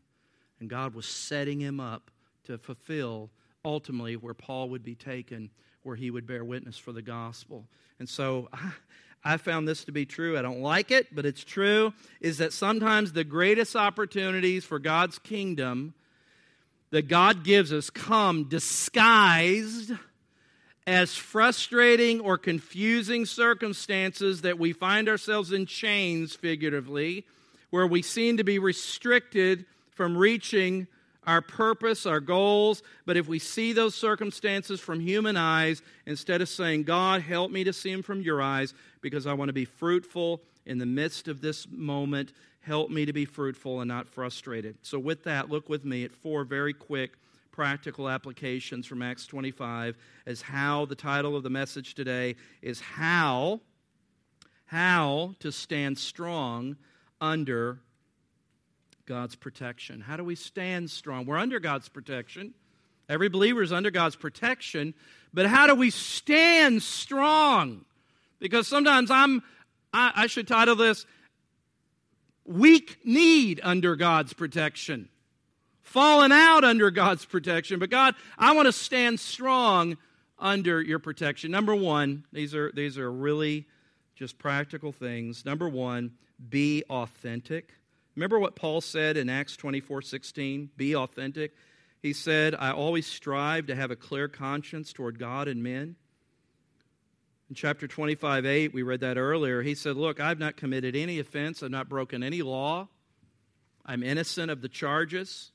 and 0.60 0.70
God 0.70 0.94
was 0.94 1.06
setting 1.06 1.60
him 1.60 1.80
up 1.80 2.12
to 2.46 2.58
fulfill 2.58 3.30
ultimately 3.64 4.16
where 4.16 4.34
Paul 4.34 4.70
would 4.70 4.84
be 4.84 4.96
taken 4.96 5.52
where 5.88 5.96
he 5.96 6.12
would 6.12 6.28
bear 6.28 6.44
witness 6.44 6.78
for 6.78 6.92
the 6.92 7.02
gospel. 7.02 7.66
And 7.98 8.10
so 8.10 8.50
I, 8.52 8.74
I 9.24 9.38
found 9.38 9.68
this 9.68 9.86
to 9.86 9.94
be 9.94 10.06
true. 10.06 10.38
I 10.38 10.42
don't 10.42 10.60
like 10.60 10.92
it, 10.92 11.16
but 11.16 11.26
it's 11.26 11.46
true. 11.46 11.94
Is 12.20 12.40
that 12.40 12.52
sometimes 12.52 13.14
the 13.14 13.24
greatest 13.24 13.74
opportunities 13.74 14.66
for 14.66 14.80
God's 14.80 15.18
kingdom 15.18 15.94
that 16.92 17.08
God 17.08 17.46
gives 17.46 17.72
us 17.72 17.90
come 17.90 18.50
disguised 18.50 19.94
as 20.86 21.16
frustrating 21.16 22.20
or 22.20 22.38
confusing 22.38 23.26
circumstances 23.26 24.42
that 24.42 24.60
we 24.60 24.74
find 24.74 25.08
ourselves 25.08 25.54
in 25.54 25.66
chains, 25.66 26.36
figuratively, 26.36 27.26
where 27.70 27.88
we 27.88 28.02
seem 28.02 28.38
to 28.38 28.44
be 28.44 28.60
restricted 28.60 29.66
from 29.92 30.18
reaching 30.18 30.88
our 31.28 31.42
purpose, 31.42 32.06
our 32.06 32.22
goals. 32.22 32.82
But 33.06 33.18
if 33.18 33.28
we 33.28 33.38
see 33.38 33.74
those 33.74 33.94
circumstances 33.94 34.80
from 34.80 35.00
human 35.02 35.38
eyes, 35.38 35.82
instead 36.06 36.42
of 36.42 36.50
saying, 36.50 36.84
God, 36.84 37.22
help 37.22 37.52
me 37.52 37.66
to 37.66 37.74
see 37.74 37.92
them 37.92 38.02
from 38.02 38.22
your 38.22 38.42
eyes, 38.42 38.74
because 39.02 39.28
I 39.28 39.34
want 39.34 39.50
to 39.50 39.54
be 39.54 39.66
fruitful 39.66 40.42
in 40.66 40.80
the 40.80 40.86
midst 40.86 41.28
of 41.28 41.42
this 41.42 41.68
moment, 41.70 42.32
help 42.62 42.90
me 42.90 43.06
to 43.06 43.14
be 43.14 43.26
fruitful 43.26 43.82
and 43.82 43.88
not 43.88 44.08
frustrated. 44.08 44.78
So, 44.82 44.98
with 44.98 45.26
that, 45.26 45.50
look 45.50 45.70
with 45.70 45.86
me 45.86 46.06
at 46.06 46.12
four 46.12 46.46
very 46.46 46.74
quick 46.74 47.12
practical 47.52 48.08
applications 48.08 48.86
from 48.86 49.02
Acts 49.02 49.26
25 49.26 49.98
as 50.26 50.42
how 50.42 50.86
the 50.86 50.96
title 50.96 51.36
of 51.36 51.44
the 51.44 51.50
message 51.50 51.96
today 51.96 52.36
is 52.62 52.80
how 52.80 53.62
how 54.68 55.34
to 55.40 55.52
stand 55.52 55.98
strong 55.98 56.76
under 57.20 57.80
God's 59.08 59.36
protection. 59.36 60.02
How 60.02 60.18
do 60.18 60.24
we 60.24 60.36
stand 60.36 60.92
strong? 60.92 61.26
We're 61.26 61.38
under 61.38 61.60
God's 61.60 61.90
protection. 61.90 62.54
Every 63.10 63.30
believer 63.30 63.64
is 63.64 63.72
under 63.72 63.90
God's 63.90 64.18
protection, 64.18 64.94
but 65.34 65.46
how 65.46 65.66
do 65.66 65.76
we 65.76 65.90
stand 65.90 66.84
strong? 66.84 67.86
Because 68.40 68.68
sometimes 68.68 69.10
I'm, 69.10 69.42
I, 69.94 70.12
I 70.14 70.28
should 70.28 70.48
title 70.48 70.76
this 70.76 71.06
Weak 72.46 73.00
Kneed 73.06 73.62
Under 73.64 73.96
God's 73.96 74.34
Protection. 74.34 75.08
Fallen 75.82 76.34
out 76.34 76.66
under 76.66 76.92
God's 76.92 77.24
protection. 77.24 77.80
But 77.80 77.90
God, 77.90 78.14
I 78.38 78.54
want 78.54 78.66
to 78.66 78.74
stand 78.74 79.22
strong 79.22 79.98
under 80.38 80.82
your 80.82 81.00
protection. 81.00 81.50
Number 81.50 81.74
one, 81.74 82.26
these 82.34 82.54
are, 82.54 82.74
these 82.74 82.98
are 82.98 83.10
really 83.10 83.66
just 84.16 84.38
practical 84.38 84.92
things. 84.92 85.46
Number 85.46 85.70
one, 85.70 86.12
be 86.50 86.84
authentic. 86.90 87.72
Remember 88.18 88.40
what 88.40 88.56
Paul 88.56 88.82
said 88.82 89.16
in 89.16 89.30
Acts 89.30 89.56
24 89.56 90.02
16? 90.02 90.72
Be 90.76 90.96
authentic. 90.96 91.54
He 92.02 92.14
said, 92.14 92.56
I 92.56 92.72
always 92.72 93.06
strive 93.06 93.68
to 93.68 93.76
have 93.76 93.92
a 93.92 93.96
clear 93.96 94.28
conscience 94.28 94.92
toward 94.92 95.20
God 95.20 95.48
and 95.48 95.62
men. 95.62 95.96
In 97.48 97.56
chapter 97.56 97.88
25 97.88 98.44
8, 98.44 98.74
we 98.74 98.82
read 98.82 99.02
that 99.02 99.20
earlier. 99.20 99.62
He 99.62 99.76
said, 99.76 99.98
Look, 99.98 100.20
I've 100.20 100.40
not 100.40 100.58
committed 100.58 100.96
any 100.96 101.20
offense, 101.20 101.62
I've 101.62 101.70
not 101.70 101.90
broken 101.90 102.24
any 102.24 102.42
law, 102.42 102.88
I'm 103.86 104.02
innocent 104.02 104.50
of 104.50 104.64
the 104.64 104.70
charges. 104.70 105.52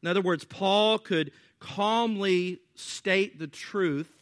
In 0.00 0.06
other 0.06 0.22
words, 0.22 0.44
Paul 0.44 1.00
could 1.00 1.32
calmly 1.58 2.60
state 2.76 3.40
the 3.40 3.48
truth 3.48 4.12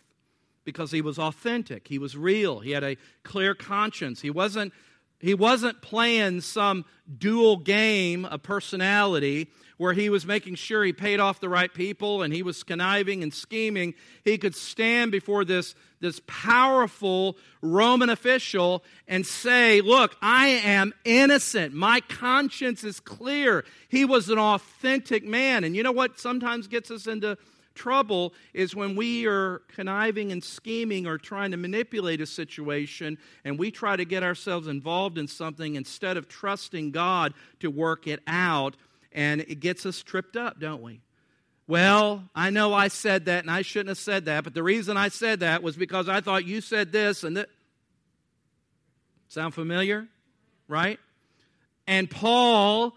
because 0.65 0.91
he 0.91 1.03
was 1.03 1.19
authentic. 1.19 1.87
He 1.87 1.99
was 1.99 2.17
real. 2.17 2.61
He 2.61 2.71
had 2.71 2.85
a 2.85 2.97
clear 3.25 3.55
conscience. 3.55 4.23
He 4.23 4.31
wasn't 4.31 4.73
he 5.23 5.35
wasn't 5.35 5.81
playing 5.81 6.41
some 6.41 6.85
dual 7.19 7.57
game 7.57 8.25
of 8.25 8.43
personality 8.43 9.49
where 9.79 9.93
he 9.93 10.11
was 10.11 10.27
making 10.27 10.55
sure 10.55 10.85
he 10.85 10.93
paid 10.93 11.19
off 11.19 11.41
the 11.41 11.49
right 11.49 11.73
people 11.73 12.23
and 12.23 12.33
he 12.33 12.43
was 12.43 12.63
conniving 12.63 13.23
and 13.23 13.33
scheming. 13.33 13.95
He 14.25 14.39
could 14.39 14.55
stand 14.55 15.11
before 15.11 15.45
this, 15.45 15.75
this 16.01 16.21
powerful 16.27 17.37
Roman 17.63 18.11
official 18.11 18.85
and 19.09 19.25
say, 19.27 19.81
Look, 19.81 20.17
I 20.21 20.49
am 20.49 20.93
innocent. 21.05 21.75
My 21.75 22.01
conscience 22.01 22.85
is 22.85 23.01
clear. 23.01 23.65
He 23.89 24.05
was 24.05 24.29
an 24.29 24.39
authentic 24.39 25.25
man. 25.25 25.65
And 25.65 25.75
you 25.75 25.83
know 25.83 25.93
what 25.93 26.19
sometimes 26.19 26.69
gets 26.69 26.91
us 26.91 27.07
into 27.07 27.39
trouble 27.75 28.35
is 28.55 28.75
when 28.75 28.97
we 28.97 29.27
are 29.27 29.63
conniving 29.69 30.33
and 30.33 30.43
scheming 30.43 31.07
or 31.07 31.19
trying 31.19 31.51
to 31.51 31.57
manipulate 31.57 32.21
a 32.21 32.27
situation 32.27 33.19
and 33.45 33.59
we 33.59 33.71
try 33.71 33.97
to 33.97 34.05
get 34.05 34.23
ourselves 34.23 34.69
involved 34.69 35.19
in 35.19 35.29
something 35.29 35.75
instead 35.75 36.17
of 36.17 36.29
trusting 36.29 36.91
God 36.91 37.35
to 37.61 37.71
work 37.71 38.07
it 38.07 38.21
out, 38.27 38.77
and 39.13 39.41
it 39.43 39.61
gets 39.61 39.85
us 39.85 40.03
tripped 40.03 40.37
up, 40.37 40.59
don't 40.59 40.83
we? 40.83 41.01
Well, 41.67 42.25
I 42.35 42.51
know 42.51 42.75
I 42.75 42.89
said 42.89 43.27
that 43.27 43.45
and 43.45 43.51
I 43.51 43.63
shouldn't 43.63 43.89
have 43.89 43.99
said 43.99 44.25
that, 44.25 44.45
but 44.45 44.55
the 44.55 44.63
reason 44.63 44.97
I 44.97 45.09
said 45.09 45.41
that 45.41 45.63
was 45.63 45.77
because 45.77 46.09
I 46.09 46.21
thought 46.21 46.45
you 46.45 46.61
said 46.61 46.93
this 46.93 47.25
and 47.25 47.37
that. 47.37 47.49
Sound 49.29 49.55
familiar? 49.55 50.09
Right? 50.69 50.99
And 51.87 52.11
Paul 52.11 52.95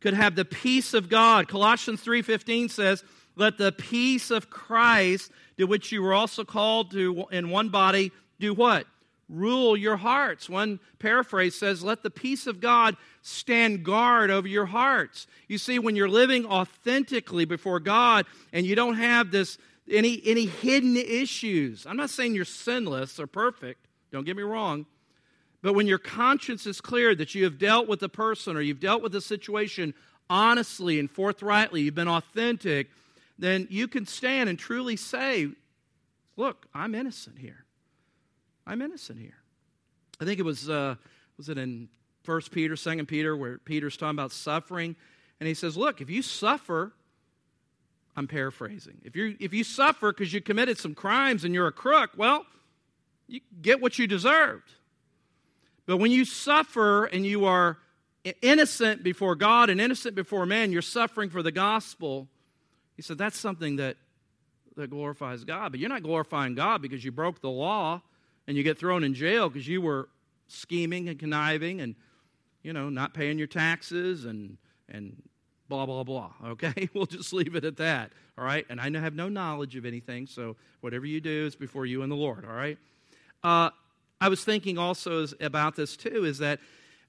could 0.00 0.14
have 0.14 0.36
the 0.36 0.44
peace 0.44 0.94
of 0.94 1.08
God. 1.08 1.48
Colossians 1.48 2.02
3:15 2.02 2.70
says, 2.70 3.04
let 3.38 3.58
the 3.58 3.72
peace 3.72 4.30
of 4.30 4.50
Christ, 4.50 5.30
to 5.56 5.64
which 5.64 5.92
you 5.92 6.02
were 6.02 6.14
also 6.14 6.44
called 6.44 6.90
to 6.92 7.26
in 7.30 7.50
one 7.50 7.68
body, 7.68 8.12
do 8.38 8.52
what? 8.52 8.86
Rule 9.28 9.76
your 9.76 9.96
hearts. 9.96 10.48
One 10.48 10.80
paraphrase 10.98 11.54
says, 11.54 11.82
Let 11.82 12.02
the 12.02 12.10
peace 12.10 12.46
of 12.46 12.60
God 12.60 12.96
stand 13.20 13.84
guard 13.84 14.30
over 14.30 14.48
your 14.48 14.66
hearts. 14.66 15.26
You 15.48 15.58
see, 15.58 15.78
when 15.78 15.96
you're 15.96 16.08
living 16.08 16.46
authentically 16.46 17.44
before 17.44 17.78
God 17.78 18.26
and 18.52 18.64
you 18.64 18.74
don't 18.74 18.94
have 18.94 19.30
this 19.30 19.58
any, 19.90 20.20
any 20.24 20.46
hidden 20.46 20.96
issues, 20.96 21.86
I'm 21.86 21.96
not 21.96 22.10
saying 22.10 22.34
you're 22.34 22.44
sinless 22.44 23.20
or 23.20 23.26
perfect, 23.26 23.86
don't 24.12 24.24
get 24.24 24.36
me 24.36 24.42
wrong, 24.42 24.86
But 25.62 25.74
when 25.74 25.86
your 25.86 25.98
conscience 25.98 26.66
is 26.66 26.80
clear 26.80 27.14
that 27.14 27.34
you 27.34 27.44
have 27.44 27.58
dealt 27.58 27.88
with 27.88 28.00
the 28.00 28.08
person 28.08 28.56
or 28.56 28.60
you've 28.60 28.80
dealt 28.80 29.02
with 29.02 29.12
the 29.12 29.20
situation 29.20 29.92
honestly 30.30 30.98
and 30.98 31.10
forthrightly, 31.10 31.82
you've 31.82 31.94
been 31.94 32.08
authentic, 32.08 32.88
then 33.38 33.66
you 33.70 33.88
can 33.88 34.06
stand 34.06 34.48
and 34.48 34.58
truly 34.58 34.96
say, 34.96 35.48
Look, 36.36 36.66
I'm 36.72 36.94
innocent 36.94 37.38
here. 37.38 37.64
I'm 38.64 38.80
innocent 38.80 39.18
here. 39.18 39.38
I 40.20 40.24
think 40.24 40.38
it 40.38 40.44
was, 40.44 40.70
uh, 40.70 40.94
was 41.36 41.48
it 41.48 41.58
in 41.58 41.88
First 42.22 42.52
Peter, 42.52 42.76
Second 42.76 43.06
Peter, 43.06 43.36
where 43.36 43.58
Peter's 43.58 43.96
talking 43.96 44.10
about 44.10 44.32
suffering, 44.32 44.94
and 45.40 45.48
he 45.48 45.54
says, 45.54 45.76
"Look, 45.76 46.00
if 46.00 46.10
you 46.10 46.20
suffer, 46.22 46.92
I'm 48.18 48.26
paraphrasing. 48.26 49.00
If 49.04 49.16
you 49.16 49.36
if 49.40 49.54
you 49.54 49.64
suffer 49.64 50.12
because 50.12 50.32
you 50.32 50.40
committed 50.40 50.76
some 50.76 50.94
crimes 50.94 51.44
and 51.44 51.54
you're 51.54 51.68
a 51.68 51.72
crook, 51.72 52.10
well, 52.16 52.44
you 53.28 53.40
get 53.62 53.80
what 53.80 53.98
you 53.98 54.06
deserved. 54.06 54.70
But 55.86 55.98
when 55.98 56.10
you 56.10 56.24
suffer 56.24 57.06
and 57.06 57.24
you 57.24 57.46
are 57.46 57.78
innocent 58.42 59.02
before 59.02 59.34
God 59.34 59.70
and 59.70 59.80
innocent 59.80 60.14
before 60.14 60.44
man, 60.46 60.72
you're 60.72 60.82
suffering 60.82 61.30
for 61.30 61.42
the 61.42 61.52
gospel. 61.52 62.28
He 62.98 63.02
said 63.02 63.16
that's 63.16 63.38
something 63.38 63.76
that 63.76 63.96
that 64.74 64.90
glorifies 64.90 65.44
God. 65.44 65.70
But 65.70 65.78
you're 65.78 65.88
not 65.88 66.02
glorifying 66.02 66.56
God 66.56 66.82
because 66.82 67.04
you 67.04 67.12
broke 67.12 67.40
the 67.40 67.48
law 67.48 68.02
and 68.48 68.56
you 68.56 68.64
get 68.64 68.76
thrown 68.76 69.04
in 69.04 69.14
jail 69.14 69.48
because 69.48 69.68
you 69.68 69.80
were 69.80 70.08
scheming 70.48 71.08
and 71.08 71.16
conniving 71.16 71.80
and 71.80 71.94
you 72.62 72.72
know 72.72 72.88
not 72.88 73.14
paying 73.14 73.38
your 73.38 73.46
taxes 73.46 74.24
and 74.24 74.56
and 74.88 75.22
blah 75.68 75.86
blah 75.86 76.02
blah 76.02 76.32
okay 76.44 76.88
we'll 76.92 77.06
just 77.06 77.32
leave 77.32 77.54
it 77.54 77.64
at 77.64 77.76
that 77.76 78.10
all 78.36 78.44
right 78.44 78.66
and 78.68 78.80
i 78.80 78.90
have 78.98 79.14
no 79.14 79.28
knowledge 79.28 79.76
of 79.76 79.84
anything 79.84 80.26
so 80.26 80.56
whatever 80.80 81.06
you 81.06 81.20
do 81.20 81.46
is 81.46 81.54
before 81.54 81.84
you 81.84 82.02
and 82.02 82.10
the 82.10 82.16
lord 82.16 82.46
all 82.46 82.54
right 82.54 82.78
uh, 83.44 83.68
i 84.22 84.28
was 84.28 84.42
thinking 84.42 84.78
also 84.78 85.26
about 85.40 85.76
this 85.76 85.96
too 85.96 86.24
is 86.24 86.38
that 86.38 86.58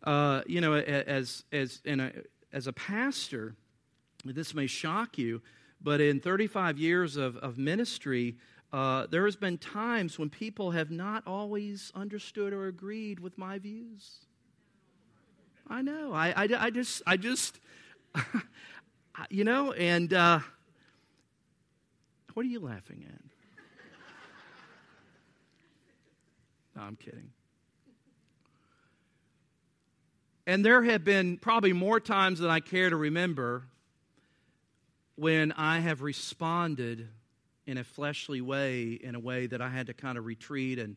uh, 0.04 0.42
you 0.46 0.60
know 0.60 0.74
as 0.74 1.46
as 1.54 1.82
in 1.86 2.02
a, 2.02 2.12
as 2.52 2.68
a 2.68 2.74
pastor 2.74 3.56
this 4.26 4.54
may 4.54 4.68
shock 4.68 5.18
you 5.18 5.42
but 5.82 6.02
in 6.02 6.20
35 6.20 6.78
years 6.78 7.16
of, 7.16 7.38
of 7.38 7.58
ministry 7.58 8.36
uh, 8.72 9.08
there 9.10 9.26
has 9.26 9.36
been 9.36 9.58
times 9.58 10.20
when 10.20 10.30
people 10.30 10.72
have 10.72 10.92
not 10.92 11.24
always 11.26 11.92
understood 11.96 12.54
or 12.54 12.68
agreed 12.68 13.20
with 13.20 13.38
my 13.38 13.58
views. 13.58 14.20
I 15.68 15.82
know. 15.82 16.14
I, 16.14 16.30
I, 16.30 16.48
I 16.58 16.70
just, 16.70 17.02
I 17.08 17.18
just, 17.18 17.60
you 19.30 19.44
know, 19.44 19.72
and 19.72 20.14
uh, 20.14 20.40
what 22.36 22.46
are 22.46 22.50
you 22.50 22.60
laughing 22.60 23.06
at? 23.08 23.22
No, 26.76 26.84
I'm 26.84 26.96
kidding. 26.96 27.32
And 30.46 30.64
there 30.64 30.84
have 30.84 31.04
been 31.04 31.38
probably 31.38 31.74
more 31.74 32.00
times 32.00 32.40
than 32.40 32.50
I 32.50 32.60
care 32.60 32.90
to 32.90 32.96
remember 32.96 33.64
when 35.20 35.52
I 35.52 35.80
have 35.80 36.02
responded 36.02 37.10
in 37.66 37.78
a 37.78 37.84
fleshly 37.84 38.40
way, 38.40 38.94
in 38.94 39.16
a 39.16 39.20
way 39.20 39.48
that 39.48 39.62
I 39.62 39.68
had 39.68 39.88
to 39.88 39.94
kind 39.94 40.18
of 40.18 40.26
retreat 40.26 40.80
and 40.80 40.96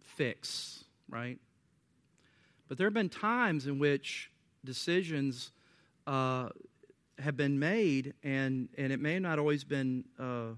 fix, 0.00 0.84
right? 1.06 1.38
But 2.66 2.78
there 2.78 2.86
have 2.86 2.94
been 2.94 3.10
times 3.10 3.66
in 3.66 3.78
which 3.78 4.30
decisions 4.64 5.52
uh, 6.06 6.48
have 7.18 7.36
been 7.36 7.58
made, 7.58 8.14
and, 8.22 8.70
and 8.78 8.90
it 8.90 9.00
may 9.00 9.18
not 9.18 9.38
always 9.38 9.64
been 9.64 10.04
uh, 10.18 10.54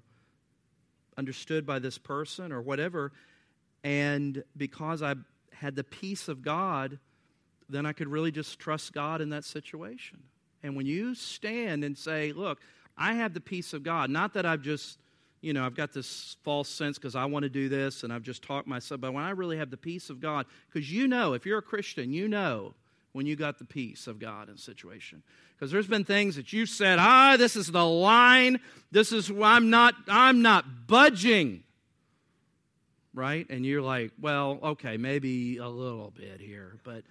understood 1.18 1.66
by 1.66 1.80
this 1.80 1.98
person 1.98 2.52
or 2.52 2.62
whatever. 2.62 3.10
And 3.82 4.44
because 4.56 5.02
I 5.02 5.16
had 5.52 5.74
the 5.74 5.84
peace 5.84 6.28
of 6.28 6.42
God, 6.42 7.00
then 7.68 7.86
I 7.86 7.92
could 7.92 8.08
really 8.08 8.30
just 8.30 8.60
trust 8.60 8.92
God 8.92 9.20
in 9.20 9.30
that 9.30 9.44
situation. 9.44 10.22
And 10.62 10.76
when 10.76 10.86
you 10.86 11.14
stand 11.14 11.84
and 11.84 11.96
say, 11.96 12.32
Look, 12.32 12.58
I 12.96 13.14
have 13.14 13.32
the 13.32 13.40
peace 13.40 13.72
of 13.72 13.82
God. 13.82 14.10
Not 14.10 14.34
that 14.34 14.44
I've 14.44 14.60
just, 14.60 14.98
you 15.40 15.54
know, 15.54 15.64
I've 15.64 15.74
got 15.74 15.92
this 15.92 16.36
false 16.44 16.68
sense 16.68 16.98
because 16.98 17.16
I 17.16 17.24
want 17.24 17.44
to 17.44 17.48
do 17.48 17.68
this 17.68 18.04
and 18.04 18.12
I've 18.12 18.22
just 18.22 18.42
talked 18.42 18.66
myself, 18.66 19.00
but 19.00 19.14
when 19.14 19.24
I 19.24 19.30
really 19.30 19.56
have 19.56 19.70
the 19.70 19.78
peace 19.78 20.10
of 20.10 20.20
God, 20.20 20.46
because 20.70 20.92
you 20.92 21.08
know, 21.08 21.32
if 21.32 21.46
you're 21.46 21.58
a 21.58 21.62
Christian, 21.62 22.12
you 22.12 22.28
know 22.28 22.74
when 23.12 23.26
you 23.26 23.36
got 23.36 23.58
the 23.58 23.64
peace 23.64 24.06
of 24.06 24.18
God 24.18 24.48
in 24.48 24.56
situation. 24.56 25.22
Because 25.54 25.72
there's 25.72 25.86
been 25.86 26.04
things 26.04 26.36
that 26.36 26.52
you 26.52 26.66
said, 26.66 26.98
ah, 27.00 27.36
this 27.36 27.56
is 27.56 27.70
the 27.72 27.84
line. 27.84 28.60
This 28.92 29.12
is 29.12 29.30
I'm 29.30 29.70
not, 29.70 29.94
I'm 30.06 30.42
not 30.42 30.86
budging. 30.86 31.64
Right? 33.12 33.46
And 33.50 33.66
you're 33.66 33.82
like, 33.82 34.12
well, 34.20 34.58
okay, 34.62 34.96
maybe 34.96 35.56
a 35.56 35.68
little 35.68 36.12
bit 36.16 36.40
here, 36.40 36.76
but 36.84 37.02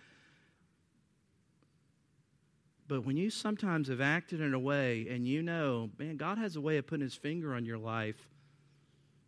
but 2.89 3.05
when 3.05 3.15
you 3.15 3.29
sometimes 3.29 3.87
have 3.87 4.01
acted 4.01 4.41
in 4.41 4.55
a 4.55 4.59
way 4.59 5.05
and 5.11 5.27
you 5.27 5.43
know, 5.43 5.91
man, 5.99 6.17
God 6.17 6.39
has 6.39 6.55
a 6.55 6.61
way 6.61 6.77
of 6.77 6.87
putting 6.87 7.03
his 7.03 7.13
finger 7.13 7.53
on 7.53 7.63
your 7.63 7.77
life 7.77 8.27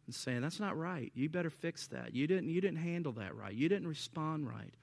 and 0.08 0.16
saying, 0.16 0.42
that's 0.42 0.60
not 0.60 0.76
right. 0.76 1.12
You 1.14 1.30
better 1.30 1.52
fix 1.52 1.86
that. 1.88 2.16
You 2.16 2.26
didn't, 2.26 2.50
you 2.50 2.60
didn't 2.60 2.80
handle 2.80 3.14
that 3.14 3.36
right. 3.36 3.54
You 3.54 3.70
didn't 3.70 3.88
respond 3.88 4.48
right. 4.48 4.74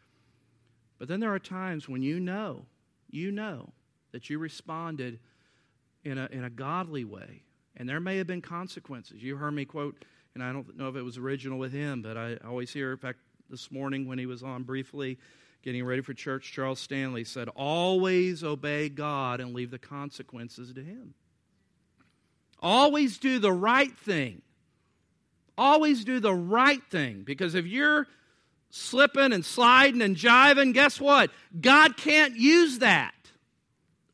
But 0.97 1.09
then 1.09 1.19
there 1.19 1.35
are 1.35 1.41
times 1.41 1.89
when 1.89 2.03
you 2.03 2.21
know, 2.21 2.67
you 3.11 3.33
know 3.33 3.71
that 4.13 4.31
you 4.31 4.39
responded 4.39 5.19
in 6.05 6.17
a, 6.17 6.29
in 6.31 6.45
a 6.45 6.51
godly 6.51 7.05
way. 7.05 7.43
And 7.77 7.89
there 7.89 7.99
may 7.99 8.17
have 8.19 8.29
been 8.29 8.43
consequences. 8.43 9.21
You 9.21 9.37
heard 9.37 9.55
me 9.55 9.65
quote, 9.65 10.05
and 10.35 10.43
I 10.43 10.53
don't 10.53 10.77
know 10.77 10.89
if 10.89 10.95
it 10.95 11.03
was 11.03 11.19
original 11.19 11.59
with 11.59 11.73
him, 11.73 12.01
but 12.01 12.17
I 12.17 12.37
always 12.47 12.73
hear, 12.73 12.93
in 12.93 12.99
fact, 12.99 13.19
this 13.51 13.73
morning 13.73 14.07
when 14.07 14.21
he 14.21 14.27
was 14.27 14.45
on 14.45 14.63
briefly, 14.63 15.19
getting 15.63 15.85
ready 15.85 16.03
for 16.03 16.15
church, 16.15 16.53
Charles 16.53 16.81
Stanley 16.81 17.25
said, 17.25 17.49
Always 17.51 18.45
obey 18.45 18.89
God 18.89 19.41
and 19.41 19.55
leave 19.55 19.71
the 19.71 19.79
consequences 19.79 20.73
to 20.73 20.83
Him. 20.83 21.15
Always 22.61 23.19
do 23.19 23.39
the 23.39 23.53
right 23.53 23.97
thing. 23.97 24.43
Always 25.57 26.05
do 26.05 26.21
the 26.21 26.35
right 26.35 26.83
thing. 26.91 27.23
Because 27.25 27.55
if 27.55 27.67
you're 27.67 28.07
slipping 28.71 29.33
and 29.33 29.45
sliding 29.45 30.03
and 30.03 30.17
jiving, 30.17 30.75
guess 30.75 31.01
what? 31.01 31.31
God 31.61 31.97
can't 31.97 32.37
use 32.37 32.81
that. 32.81 33.15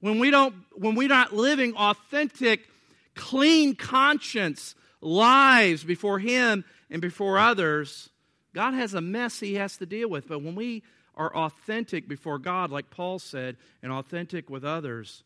When 0.00 0.18
we 0.18 0.30
don't 0.30 0.54
when 0.72 0.94
we're 0.94 1.08
not 1.08 1.32
living 1.32 1.74
authentic, 1.76 2.68
clean 3.14 3.74
conscience 3.74 4.74
lives 5.00 5.84
before 5.84 6.18
him 6.18 6.64
and 6.90 7.00
before 7.00 7.38
others, 7.38 8.10
God 8.54 8.74
has 8.74 8.94
a 8.94 9.00
mess 9.00 9.40
he 9.40 9.54
has 9.54 9.76
to 9.78 9.86
deal 9.86 10.08
with. 10.08 10.28
But 10.28 10.42
when 10.42 10.54
we 10.54 10.82
are 11.16 11.34
authentic 11.34 12.08
before 12.08 12.38
God, 12.38 12.70
like 12.70 12.90
Paul 12.90 13.18
said, 13.18 13.56
and 13.82 13.92
authentic 13.92 14.50
with 14.50 14.64
others, 14.64 15.22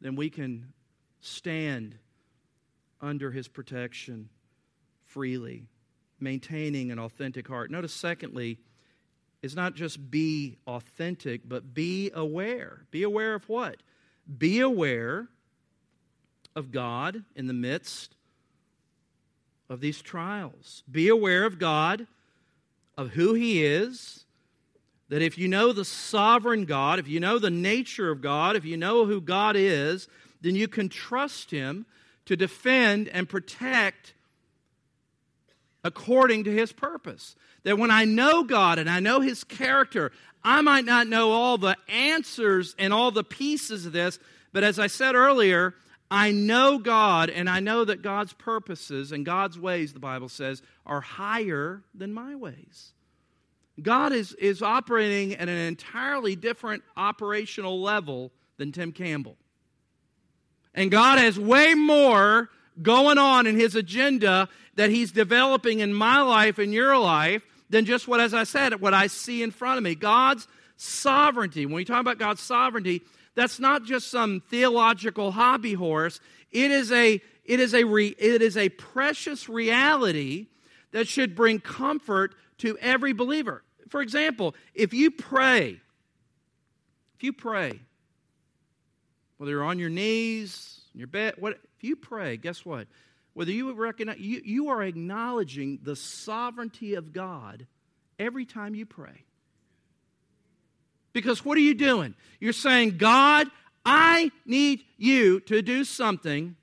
then 0.00 0.16
we 0.16 0.30
can 0.30 0.72
stand 1.20 1.96
under 3.00 3.30
his 3.30 3.48
protection 3.48 4.28
freely, 5.06 5.66
maintaining 6.20 6.90
an 6.90 6.98
authentic 6.98 7.48
heart. 7.48 7.70
Notice, 7.70 7.92
secondly, 7.92 8.58
is 9.42 9.56
not 9.56 9.74
just 9.74 10.10
be 10.10 10.58
authentic, 10.66 11.42
but 11.44 11.74
be 11.74 12.10
aware. 12.14 12.84
Be 12.90 13.02
aware 13.02 13.34
of 13.34 13.48
what? 13.48 13.82
Be 14.38 14.60
aware 14.60 15.28
of 16.54 16.70
God 16.70 17.24
in 17.34 17.46
the 17.48 17.52
midst 17.52 18.14
of 19.68 19.80
these 19.80 20.00
trials. 20.00 20.84
Be 20.90 21.08
aware 21.08 21.44
of 21.44 21.58
God, 21.58 22.06
of 22.96 23.10
who 23.10 23.34
He 23.34 23.64
is, 23.64 24.26
that 25.12 25.20
if 25.20 25.36
you 25.36 25.46
know 25.46 25.74
the 25.74 25.84
sovereign 25.84 26.64
God, 26.64 26.98
if 26.98 27.06
you 27.06 27.20
know 27.20 27.38
the 27.38 27.50
nature 27.50 28.10
of 28.10 28.22
God, 28.22 28.56
if 28.56 28.64
you 28.64 28.78
know 28.78 29.04
who 29.04 29.20
God 29.20 29.56
is, 29.56 30.08
then 30.40 30.56
you 30.56 30.66
can 30.66 30.88
trust 30.88 31.50
Him 31.50 31.84
to 32.24 32.34
defend 32.34 33.08
and 33.08 33.28
protect 33.28 34.14
according 35.84 36.44
to 36.44 36.50
His 36.50 36.72
purpose. 36.72 37.36
That 37.64 37.76
when 37.76 37.90
I 37.90 38.06
know 38.06 38.42
God 38.42 38.78
and 38.78 38.88
I 38.88 39.00
know 39.00 39.20
His 39.20 39.44
character, 39.44 40.12
I 40.42 40.62
might 40.62 40.86
not 40.86 41.08
know 41.08 41.32
all 41.32 41.58
the 41.58 41.76
answers 41.88 42.74
and 42.78 42.90
all 42.90 43.10
the 43.10 43.22
pieces 43.22 43.84
of 43.84 43.92
this, 43.92 44.18
but 44.54 44.64
as 44.64 44.78
I 44.78 44.86
said 44.86 45.14
earlier, 45.14 45.74
I 46.10 46.32
know 46.32 46.78
God 46.78 47.28
and 47.28 47.50
I 47.50 47.60
know 47.60 47.84
that 47.84 48.00
God's 48.00 48.32
purposes 48.32 49.12
and 49.12 49.26
God's 49.26 49.58
ways, 49.58 49.92
the 49.92 49.98
Bible 49.98 50.30
says, 50.30 50.62
are 50.86 51.02
higher 51.02 51.82
than 51.94 52.14
my 52.14 52.34
ways. 52.34 52.94
God 53.80 54.12
is, 54.12 54.32
is 54.34 54.62
operating 54.62 55.34
at 55.34 55.48
an 55.48 55.56
entirely 55.56 56.36
different 56.36 56.82
operational 56.96 57.80
level 57.80 58.32
than 58.58 58.72
Tim 58.72 58.92
Campbell. 58.92 59.36
And 60.74 60.90
God 60.90 61.18
has 61.18 61.38
way 61.38 61.74
more 61.74 62.50
going 62.80 63.18
on 63.18 63.46
in 63.46 63.56
his 63.56 63.74
agenda 63.74 64.48
that 64.74 64.90
he's 64.90 65.12
developing 65.12 65.80
in 65.80 65.92
my 65.92 66.20
life 66.20 66.58
and 66.58 66.72
your 66.72 66.96
life 66.98 67.42
than 67.70 67.84
just 67.84 68.08
what, 68.08 68.20
as 68.20 68.34
I 68.34 68.44
said, 68.44 68.80
what 68.80 68.94
I 68.94 69.06
see 69.06 69.42
in 69.42 69.50
front 69.50 69.78
of 69.78 69.84
me. 69.84 69.94
God's 69.94 70.46
sovereignty. 70.76 71.66
When 71.66 71.74
we 71.74 71.84
talk 71.84 72.00
about 72.00 72.18
God's 72.18 72.40
sovereignty, 72.40 73.02
that's 73.34 73.58
not 73.58 73.84
just 73.84 74.10
some 74.10 74.42
theological 74.50 75.32
hobby 75.32 75.74
horse. 75.74 76.20
It 76.50 76.70
is 76.70 76.92
a, 76.92 77.20
it 77.44 77.60
is 77.60 77.74
a, 77.74 77.84
re, 77.84 78.14
it 78.18 78.42
is 78.42 78.56
a 78.56 78.68
precious 78.68 79.48
reality 79.48 80.48
that 80.92 81.08
should 81.08 81.34
bring 81.34 81.58
comfort 81.58 82.34
to 82.62 82.78
every 82.78 83.12
believer. 83.12 83.62
For 83.88 84.00
example, 84.00 84.54
if 84.74 84.94
you 84.94 85.10
pray, 85.10 85.80
if 87.16 87.22
you 87.22 87.32
pray, 87.32 87.80
whether 89.36 89.52
you're 89.52 89.64
on 89.64 89.78
your 89.78 89.90
knees, 89.90 90.80
in 90.94 91.00
your 91.00 91.08
bed, 91.08 91.34
what, 91.38 91.58
if 91.76 91.84
you 91.84 91.96
pray, 91.96 92.36
guess 92.36 92.64
what? 92.64 92.86
Whether 93.34 93.52
you 93.52 93.72
recognize, 93.72 94.18
you, 94.18 94.40
you 94.44 94.68
are 94.68 94.82
acknowledging 94.82 95.80
the 95.82 95.96
sovereignty 95.96 96.94
of 96.94 97.12
God 97.12 97.66
every 98.18 98.44
time 98.44 98.74
you 98.74 98.86
pray. 98.86 99.24
Because 101.12 101.44
what 101.44 101.58
are 101.58 101.62
you 101.62 101.74
doing? 101.74 102.14
You're 102.40 102.52
saying, 102.52 102.96
God, 102.98 103.48
I 103.84 104.30
need 104.46 104.84
you 104.96 105.40
to 105.40 105.62
do 105.62 105.84
something 105.84 106.56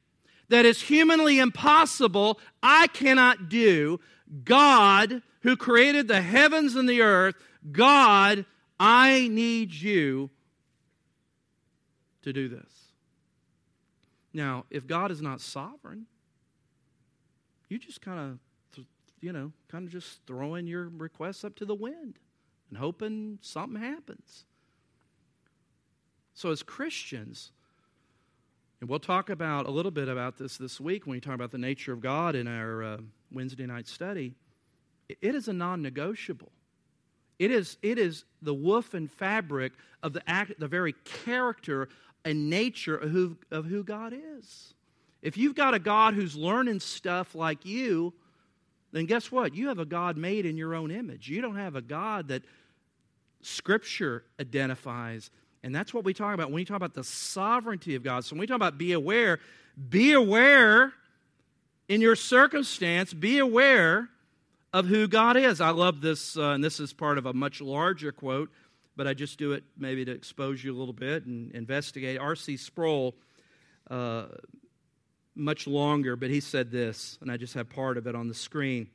that 0.47 0.65
is 0.65 0.81
humanly 0.81 1.39
impossible, 1.39 2.39
I 2.63 2.87
cannot 2.87 3.49
do. 3.49 3.99
God, 4.43 5.21
who 5.41 5.55
created 5.55 6.07
the 6.07 6.21
heavens 6.21 6.75
and 6.75 6.87
the 6.87 7.01
earth, 7.01 7.35
God, 7.71 8.45
I 8.79 9.27
need 9.27 9.73
you 9.73 10.29
to 12.21 12.33
do 12.33 12.47
this. 12.47 12.89
Now, 14.33 14.65
if 14.69 14.85
God 14.85 15.11
is 15.11 15.21
not 15.21 15.41
sovereign, 15.41 16.05
you 17.67 17.77
just 17.77 18.01
kind 18.01 18.39
of, 18.77 18.85
you 19.21 19.33
know, 19.33 19.51
kind 19.69 19.85
of 19.85 19.91
just 19.91 20.21
throwing 20.27 20.67
your 20.67 20.89
requests 20.89 21.43
up 21.43 21.55
to 21.55 21.65
the 21.65 21.75
wind 21.75 22.19
and 22.69 22.77
hoping 22.77 23.39
something 23.41 23.81
happens. 23.81 24.45
So, 26.33 26.51
as 26.51 26.63
Christians, 26.63 27.51
and 28.79 28.89
we'll 28.89 28.99
talk 28.99 29.29
about 29.29 29.67
a 29.67 29.71
little 29.71 29.91
bit 29.91 30.07
about 30.07 30.37
this 30.37 30.57
this 30.57 30.79
week 30.79 31.05
when 31.05 31.15
we 31.17 31.19
talk 31.19 31.35
about 31.35 31.51
the 31.51 31.57
nature 31.57 31.91
of 31.91 31.99
God 31.99 32.35
in 32.35 32.47
our 32.47 32.83
uh, 32.83 32.97
Wednesday 33.31 33.65
night 33.65 33.87
study. 33.87 34.35
It 35.09 35.35
is 35.35 35.47
a 35.47 35.53
non 35.53 35.81
negotiable. 35.81 36.51
It 37.39 37.51
is, 37.51 37.77
it 37.81 37.97
is 37.97 38.25
the 38.41 38.53
woof 38.53 38.93
and 38.93 39.09
fabric 39.09 39.73
of 40.03 40.13
the, 40.13 40.21
act, 40.29 40.59
the 40.59 40.67
very 40.67 40.93
character 41.23 41.89
and 42.25 42.49
nature 42.49 42.97
of 42.97 43.09
who, 43.09 43.37
of 43.49 43.65
who 43.65 43.83
God 43.83 44.13
is. 44.13 44.73
If 45.21 45.37
you've 45.37 45.55
got 45.55 45.73
a 45.73 45.79
God 45.79 46.13
who's 46.13 46.35
learning 46.35 46.81
stuff 46.81 47.35
like 47.35 47.65
you, 47.65 48.13
then 48.91 49.05
guess 49.05 49.31
what? 49.31 49.55
You 49.55 49.69
have 49.69 49.79
a 49.79 49.85
God 49.85 50.17
made 50.17 50.45
in 50.45 50.57
your 50.57 50.75
own 50.75 50.91
image. 50.91 51.29
You 51.29 51.41
don't 51.41 51.55
have 51.55 51.75
a 51.75 51.81
God 51.81 52.27
that 52.29 52.43
Scripture 53.41 54.23
identifies. 54.39 55.29
And 55.63 55.73
that's 55.73 55.93
what 55.93 56.03
we 56.03 56.13
talk 56.13 56.33
about 56.33 56.47
when 56.47 56.55
we 56.55 56.65
talk 56.65 56.77
about 56.77 56.93
the 56.93 57.03
sovereignty 57.03 57.95
of 57.95 58.03
God. 58.03 58.25
So 58.25 58.33
when 58.33 58.41
we 58.41 58.47
talk 58.47 58.55
about 58.55 58.77
be 58.77 58.93
aware, 58.93 59.39
be 59.89 60.13
aware 60.13 60.93
in 61.87 62.01
your 62.01 62.15
circumstance, 62.15 63.13
be 63.13 63.39
aware 63.39 64.09
of 64.73 64.85
who 64.85 65.07
God 65.07 65.37
is. 65.37 65.61
I 65.61 65.69
love 65.71 66.01
this, 66.01 66.37
uh, 66.37 66.49
and 66.49 66.63
this 66.63 66.79
is 66.79 66.93
part 66.93 67.17
of 67.17 67.25
a 67.25 67.33
much 67.33 67.61
larger 67.61 68.11
quote, 68.11 68.51
but 68.95 69.07
I 69.07 69.13
just 69.13 69.37
do 69.39 69.53
it 69.53 69.63
maybe 69.77 70.05
to 70.05 70.11
expose 70.11 70.63
you 70.63 70.75
a 70.75 70.77
little 70.77 70.93
bit 70.93 71.25
and 71.25 71.51
investigate. 71.51 72.19
R.C. 72.19 72.57
Sproul. 72.57 73.15
Uh, 73.89 74.25
much 75.39 75.67
longer, 75.67 76.15
but 76.15 76.29
he 76.29 76.39
said 76.39 76.69
this, 76.69 77.17
and 77.21 77.31
I 77.31 77.37
just 77.37 77.53
have 77.53 77.69
part 77.69 77.97
of 77.97 78.05
it 78.05 78.15
on 78.15 78.27
the 78.27 78.33
screen. 78.33 78.89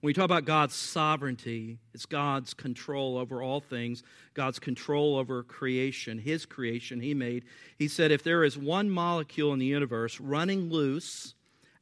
When 0.00 0.08
we 0.08 0.12
talk 0.12 0.24
about 0.24 0.44
God's 0.44 0.74
sovereignty, 0.74 1.78
it's 1.94 2.06
God's 2.06 2.54
control 2.54 3.16
over 3.16 3.42
all 3.42 3.60
things, 3.60 4.02
God's 4.34 4.58
control 4.58 5.16
over 5.16 5.42
creation, 5.42 6.18
His 6.18 6.46
creation 6.46 7.00
He 7.00 7.14
made. 7.14 7.44
He 7.78 7.88
said, 7.88 8.10
if 8.10 8.22
there 8.22 8.44
is 8.44 8.58
one 8.58 8.90
molecule 8.90 9.52
in 9.52 9.58
the 9.58 9.66
universe 9.66 10.20
running 10.20 10.70
loose 10.70 11.34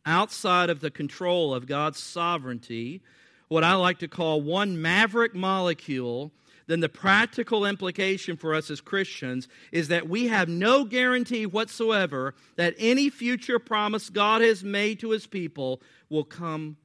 outside 0.06 0.70
of 0.70 0.80
the 0.80 0.90
control 0.90 1.54
of 1.54 1.66
God's 1.66 1.98
sovereignty, 1.98 3.02
what 3.48 3.64
I 3.64 3.74
like 3.74 3.98
to 3.98 4.08
call 4.08 4.40
one 4.40 4.80
maverick 4.80 5.34
molecule 5.34 6.32
then 6.66 6.80
the 6.80 6.88
practical 6.88 7.66
implication 7.66 8.36
for 8.36 8.54
us 8.54 8.70
as 8.70 8.80
Christians 8.80 9.48
is 9.72 9.88
that 9.88 10.08
we 10.08 10.28
have 10.28 10.48
no 10.48 10.84
guarantee 10.84 11.46
whatsoever 11.46 12.34
that 12.56 12.74
any 12.78 13.10
future 13.10 13.58
promise 13.58 14.08
God 14.10 14.40
has 14.40 14.64
made 14.64 15.00
to 15.00 15.10
his 15.10 15.26
people 15.26 15.82
will 16.08 16.24
come 16.24 16.76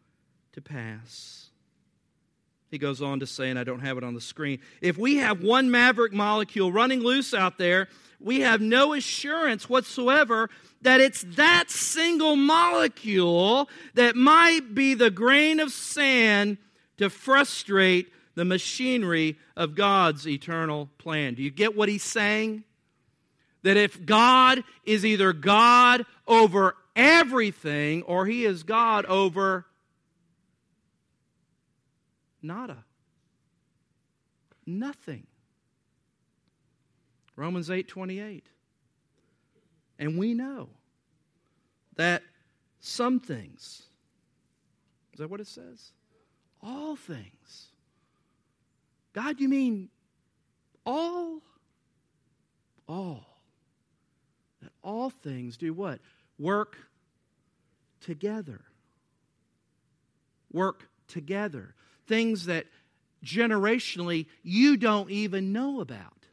to 0.54 0.62
pass. 0.62 1.49
He 2.70 2.78
goes 2.78 3.02
on 3.02 3.20
to 3.20 3.28
say, 3.28 3.50
and 3.50 3.58
I 3.58 3.64
don't 3.64 3.80
have 3.80 3.98
it 3.98 4.04
on 4.04 4.14
the 4.14 4.22
screen 4.22 4.60
if 4.82 4.98
we 4.98 5.18
have 5.18 5.42
one 5.42 5.72
maverick 5.72 6.14
molecule 6.14 6.72
running 6.72 7.02
loose 7.02 7.34
out 7.34 7.58
there, 7.58 7.88
we 8.20 8.42
have 8.42 8.62
no 8.62 8.94
assurance 8.94 9.70
whatsoever 9.70 10.50
that 10.82 11.02
it's 11.02 11.24
that 11.36 11.70
single 11.70 12.36
molecule 12.36 13.70
that 13.96 14.16
might 14.16 14.74
be 14.74 14.94
the 14.94 15.10
grain 15.10 15.60
of 15.60 15.72
sand 15.72 16.58
to 16.98 17.10
frustrate 17.10 18.12
the 18.36 18.46
machinery 18.46 19.38
of 19.56 19.76
God's 19.76 20.28
eternal 20.28 20.90
plan. 20.98 21.34
Do 21.34 21.44
you 21.44 21.52
get 21.52 21.76
what 21.76 21.90
he's 21.90 22.04
saying? 22.04 22.64
That 23.64 23.78
if 23.78 24.06
God 24.06 24.64
is 24.86 25.06
either 25.06 25.34
God 25.34 26.06
over 26.28 26.76
everything 26.96 28.04
or 28.04 28.26
he 28.26 28.46
is 28.46 28.64
God 28.64 29.06
over 29.06 29.66
nada. 32.42 32.84
Nothing. 34.66 35.26
Romans 37.36 37.70
8 37.70 37.88
28. 37.88 38.48
And 39.98 40.18
we 40.18 40.34
know 40.34 40.70
that 41.96 42.24
some 42.80 43.20
things, 43.20 43.84
is 45.14 45.20
that 45.20 45.30
what 45.30 45.42
it 45.42 45.48
says? 45.48 45.92
All 46.62 46.96
things 46.96 47.70
God, 49.14 49.40
you 49.40 49.50
mean 49.50 49.90
all? 50.86 51.42
All. 52.88 53.26
That 54.62 54.72
all 54.82 55.10
things 55.10 55.58
do 55.58 55.74
what? 55.74 56.00
Work 56.38 56.78
together. 58.02 58.62
Work 60.52 60.90
together. 61.08 61.76
Things 62.10 62.48
that 62.48 62.66
generationally 63.24 64.26
you 64.42 64.78
don't 64.78 65.12
even 65.12 65.54
know 65.54 65.80
about. 65.80 66.26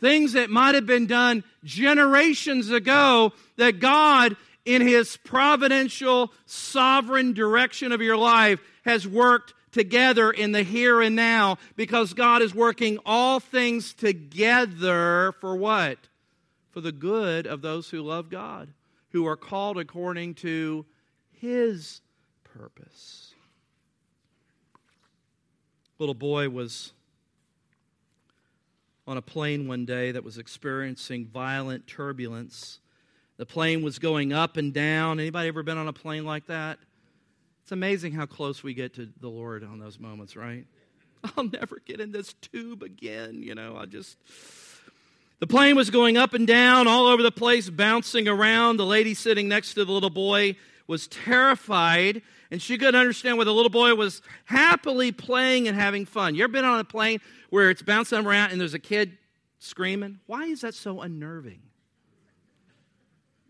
Things 0.00 0.32
that 0.32 0.48
might 0.48 0.74
have 0.74 0.86
been 0.86 1.06
done 1.06 1.44
generations 1.62 2.70
ago 2.70 3.34
that 3.56 3.80
God, 3.80 4.36
in 4.64 4.80
His 4.80 5.18
providential, 5.18 6.32
sovereign 6.46 7.34
direction 7.34 7.92
of 7.92 8.00
your 8.00 8.16
life, 8.16 8.60
has 8.86 9.06
worked 9.06 9.52
together 9.72 10.30
in 10.30 10.52
the 10.52 10.62
here 10.62 11.02
and 11.02 11.14
now 11.14 11.58
because 11.76 12.14
God 12.14 12.40
is 12.40 12.54
working 12.54 12.98
all 13.04 13.40
things 13.40 13.92
together 13.92 15.32
for 15.38 15.54
what? 15.54 15.98
For 16.70 16.80
the 16.80 16.92
good 16.92 17.46
of 17.46 17.60
those 17.60 17.90
who 17.90 18.00
love 18.00 18.30
God, 18.30 18.70
who 19.10 19.26
are 19.26 19.36
called 19.36 19.76
according 19.76 20.34
to 20.36 20.86
His 21.30 22.00
purpose. 22.42 23.33
Little 25.98 26.14
boy 26.14 26.48
was 26.48 26.92
on 29.06 29.16
a 29.16 29.22
plane 29.22 29.68
one 29.68 29.84
day 29.84 30.10
that 30.12 30.24
was 30.24 30.38
experiencing 30.38 31.26
violent 31.26 31.86
turbulence. 31.86 32.80
The 33.36 33.46
plane 33.46 33.82
was 33.82 33.98
going 33.98 34.32
up 34.32 34.56
and 34.56 34.72
down. 34.72 35.20
Anybody 35.20 35.48
ever 35.48 35.62
been 35.62 35.78
on 35.78 35.86
a 35.86 35.92
plane 35.92 36.24
like 36.24 36.46
that? 36.46 36.78
It's 37.62 37.72
amazing 37.72 38.12
how 38.12 38.26
close 38.26 38.62
we 38.62 38.74
get 38.74 38.94
to 38.94 39.08
the 39.20 39.28
Lord 39.28 39.62
on 39.62 39.78
those 39.78 40.00
moments, 40.00 40.36
right? 40.36 40.66
I'll 41.36 41.44
never 41.44 41.80
get 41.84 42.00
in 42.00 42.12
this 42.12 42.34
tube 42.34 42.82
again. 42.82 43.42
You 43.42 43.54
know, 43.54 43.76
I 43.76 43.86
just. 43.86 44.18
The 45.38 45.46
plane 45.46 45.76
was 45.76 45.90
going 45.90 46.16
up 46.16 46.34
and 46.34 46.46
down, 46.46 46.86
all 46.86 47.06
over 47.06 47.22
the 47.22 47.32
place, 47.32 47.70
bouncing 47.70 48.26
around. 48.26 48.78
The 48.78 48.86
lady 48.86 49.14
sitting 49.14 49.48
next 49.48 49.74
to 49.74 49.84
the 49.84 49.92
little 49.92 50.10
boy 50.10 50.56
was 50.86 51.06
terrified, 51.08 52.22
and 52.50 52.60
she 52.60 52.76
couldn't 52.76 52.94
understand 52.94 53.38
why 53.38 53.44
the 53.44 53.54
little 53.54 53.70
boy 53.70 53.94
was 53.94 54.22
happily 54.44 55.12
playing 55.12 55.66
and 55.68 55.76
having 55.76 56.04
fun. 56.04 56.34
You 56.34 56.44
ever 56.44 56.52
been 56.52 56.64
on 56.64 56.78
a 56.78 56.84
plane 56.84 57.20
where 57.50 57.70
it's 57.70 57.82
bouncing 57.82 58.24
around 58.24 58.52
and 58.52 58.60
there's 58.60 58.74
a 58.74 58.78
kid 58.78 59.16
screaming? 59.58 60.20
Why 60.26 60.44
is 60.44 60.60
that 60.60 60.74
so 60.74 61.00
unnerving? 61.00 61.60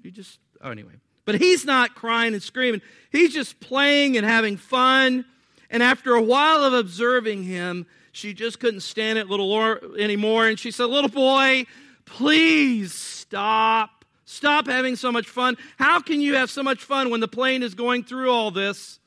You 0.03 0.11
just, 0.11 0.39
oh, 0.61 0.71
anyway. 0.71 0.93
But 1.25 1.37
he's 1.37 1.65
not 1.65 1.95
crying 1.95 2.35
and 2.35 2.43
screaming. 2.43 2.83
He's 3.11 3.33
just 3.33 3.59
playing 3.61 4.17
and 4.17 4.27
having 4.27 4.57
fun. 4.57 5.25
And 5.71 5.83
after 5.83 6.15
a 6.15 6.23
while 6.23 6.63
of 6.63 6.75
observing 6.75 7.45
him, 7.45 7.87
she 8.13 8.35
just 8.35 8.61
couldn't 8.61 8.81
stand 8.81 9.19
it 9.19 9.29
little 9.29 9.53
anymore. 9.99 10.47
And 10.47 10.59
she 10.59 10.71
said, 10.71 10.85
Little 10.85 11.11
boy, 11.11 11.65
please 12.05 12.93
stop. 12.93 13.94
Stop 14.25 14.67
having 14.67 14.97
so 14.97 15.13
much 15.13 15.29
fun. 15.29 15.57
How 15.79 16.01
can 16.01 16.21
you 16.21 16.35
have 16.37 16.51
so 16.51 16.63
much 16.63 16.83
fun 16.83 17.11
when 17.11 17.21
the 17.21 17.29
plane 17.29 17.63
is 17.63 17.75
going 17.75 18.05
through 18.05 18.31
all 18.31 18.51
this? 18.51 18.99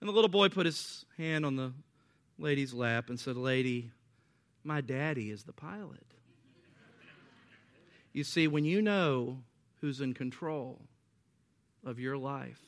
And 0.00 0.08
the 0.08 0.12
little 0.12 0.28
boy 0.28 0.48
put 0.48 0.66
his 0.66 1.04
hand 1.16 1.44
on 1.44 1.56
the 1.56 1.72
lady's 2.38 2.72
lap 2.72 3.08
and 3.08 3.18
said, 3.18 3.36
Lady, 3.36 3.90
my 4.62 4.80
daddy 4.80 5.30
is 5.30 5.44
the 5.44 5.52
pilot. 5.52 6.06
You 8.12 8.22
see, 8.22 8.46
when 8.46 8.64
you 8.64 8.80
know 8.80 9.38
who's 9.80 10.00
in 10.00 10.14
control, 10.14 10.80
of 11.86 11.98
your 11.98 12.16
life, 12.16 12.60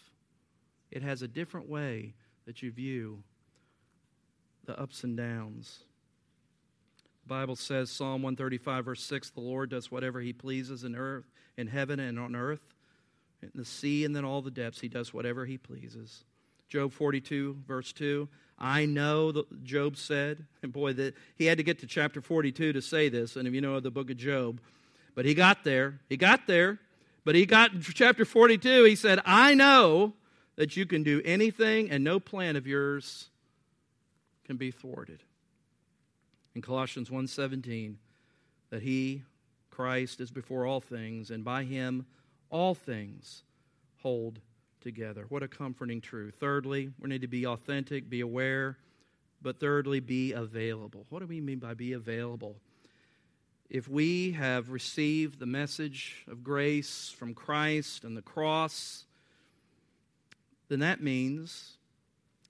it 0.91 1.03
has 1.03 1.22
a 1.22 1.28
different 1.28 1.68
way 1.68 2.14
that 2.47 2.62
you 2.62 2.70
view 2.70 3.22
the 4.64 4.78
ups 4.78 5.05
and 5.05 5.16
downs. 5.16 5.80
The 7.24 7.28
Bible 7.28 7.57
says, 7.57 7.91
Psalm 7.91 8.22
135, 8.22 8.84
verse 8.84 9.03
6, 9.03 9.30
the 9.30 9.41
Lord 9.41 9.70
does 9.70 9.91
whatever 9.91 10.20
he 10.20 10.32
pleases 10.32 10.84
in 10.84 10.95
earth, 10.95 11.24
in 11.57 11.67
heaven 11.67 12.01
and 12.01 12.19
on 12.19 12.37
earth, 12.37 12.61
in 13.43 13.51
the 13.55 13.65
sea 13.65 14.05
and 14.05 14.15
then 14.15 14.25
all 14.25 14.43
the 14.43 14.51
depths. 14.51 14.81
He 14.81 14.89
does 14.89 15.13
whatever 15.13 15.47
he 15.47 15.59
pleases. 15.59 16.25
Job 16.69 16.93
42, 16.93 17.59
verse 17.67 17.93
2, 17.93 18.29
I 18.59 18.87
know, 18.87 19.33
that 19.33 19.65
Job 19.65 19.97
said, 19.97 20.47
and 20.63 20.73
boy, 20.73 20.95
that 20.95 21.15
he 21.37 21.45
had 21.45 21.59
to 21.59 21.65
get 21.65 21.79
to 21.81 21.87
chapter 21.87 22.21
42 22.21 22.73
to 22.73 22.83
say 22.83 23.09
this, 23.09 23.37
and 23.37 23.47
if 23.47 23.55
you 23.55 23.61
know 23.61 23.79
the 23.81 23.91
book 23.91 24.11
of 24.11 24.17
Job, 24.17 24.61
but 25.15 25.25
he 25.25 25.35
got 25.35 25.65
there. 25.65 26.01
He 26.09 26.17
got 26.17 26.47
there, 26.47 26.79
but 27.25 27.35
he 27.35 27.47
got 27.47 27.71
chapter 27.95 28.25
42. 28.25 28.85
He 28.85 28.97
said, 28.97 29.21
I 29.25 29.55
know 29.55 30.15
that 30.57 30.77
you 30.77 30.87
can 30.87 31.03
do 31.03 31.23
anything, 31.25 31.91
and 31.91 32.03
no 32.03 32.19
plan 32.19 32.57
of 32.57 32.67
yours 32.67 33.29
can 34.45 34.57
be 34.57 34.71
thwarted. 34.71 35.23
In 36.55 36.63
Colossians 36.63 37.11
1:17, 37.11 37.97
that 38.71 38.83
he, 38.83 39.23
Christ, 39.77 40.22
is 40.22 40.31
before 40.31 40.64
all 40.64 40.81
things, 40.81 41.31
and 41.31 41.45
by 41.45 41.64
him 41.64 42.07
all 42.49 42.74
things 42.74 43.43
hold 43.99 44.41
together. 44.81 45.27
What 45.29 45.43
a 45.43 45.49
comforting 45.49 46.01
truth. 46.01 46.37
Thirdly, 46.41 46.93
we 46.99 47.11
need 47.11 47.20
to 47.20 47.27
be 47.27 47.47
authentic, 47.47 48.09
be 48.09 48.22
aware, 48.22 48.79
but 49.43 49.61
thirdly, 49.61 50.01
be 50.01 50.33
available. 50.33 51.05
What 51.11 51.18
do 51.20 51.27
we 51.27 51.43
mean 51.43 51.59
by 51.59 51.74
be 51.74 51.93
available? 51.93 52.57
If 53.68 53.87
we 53.87 54.33
have 54.33 54.70
received 54.70 55.39
the 55.39 55.47
message 55.47 56.24
of 56.27 56.43
grace 56.43 57.14
from 57.14 57.35
Christ 57.35 58.03
and 58.03 58.16
the 58.16 58.22
cross, 58.22 59.05
then 60.68 60.79
that 60.79 61.03
means 61.03 61.77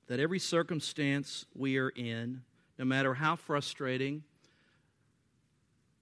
that 0.07 0.21
every 0.21 0.39
circumstance 0.39 1.45
we 1.57 1.77
are 1.79 1.89
in, 1.89 2.43
no 2.79 2.85
matter 2.85 3.15
how 3.15 3.35
frustrating, 3.35 4.23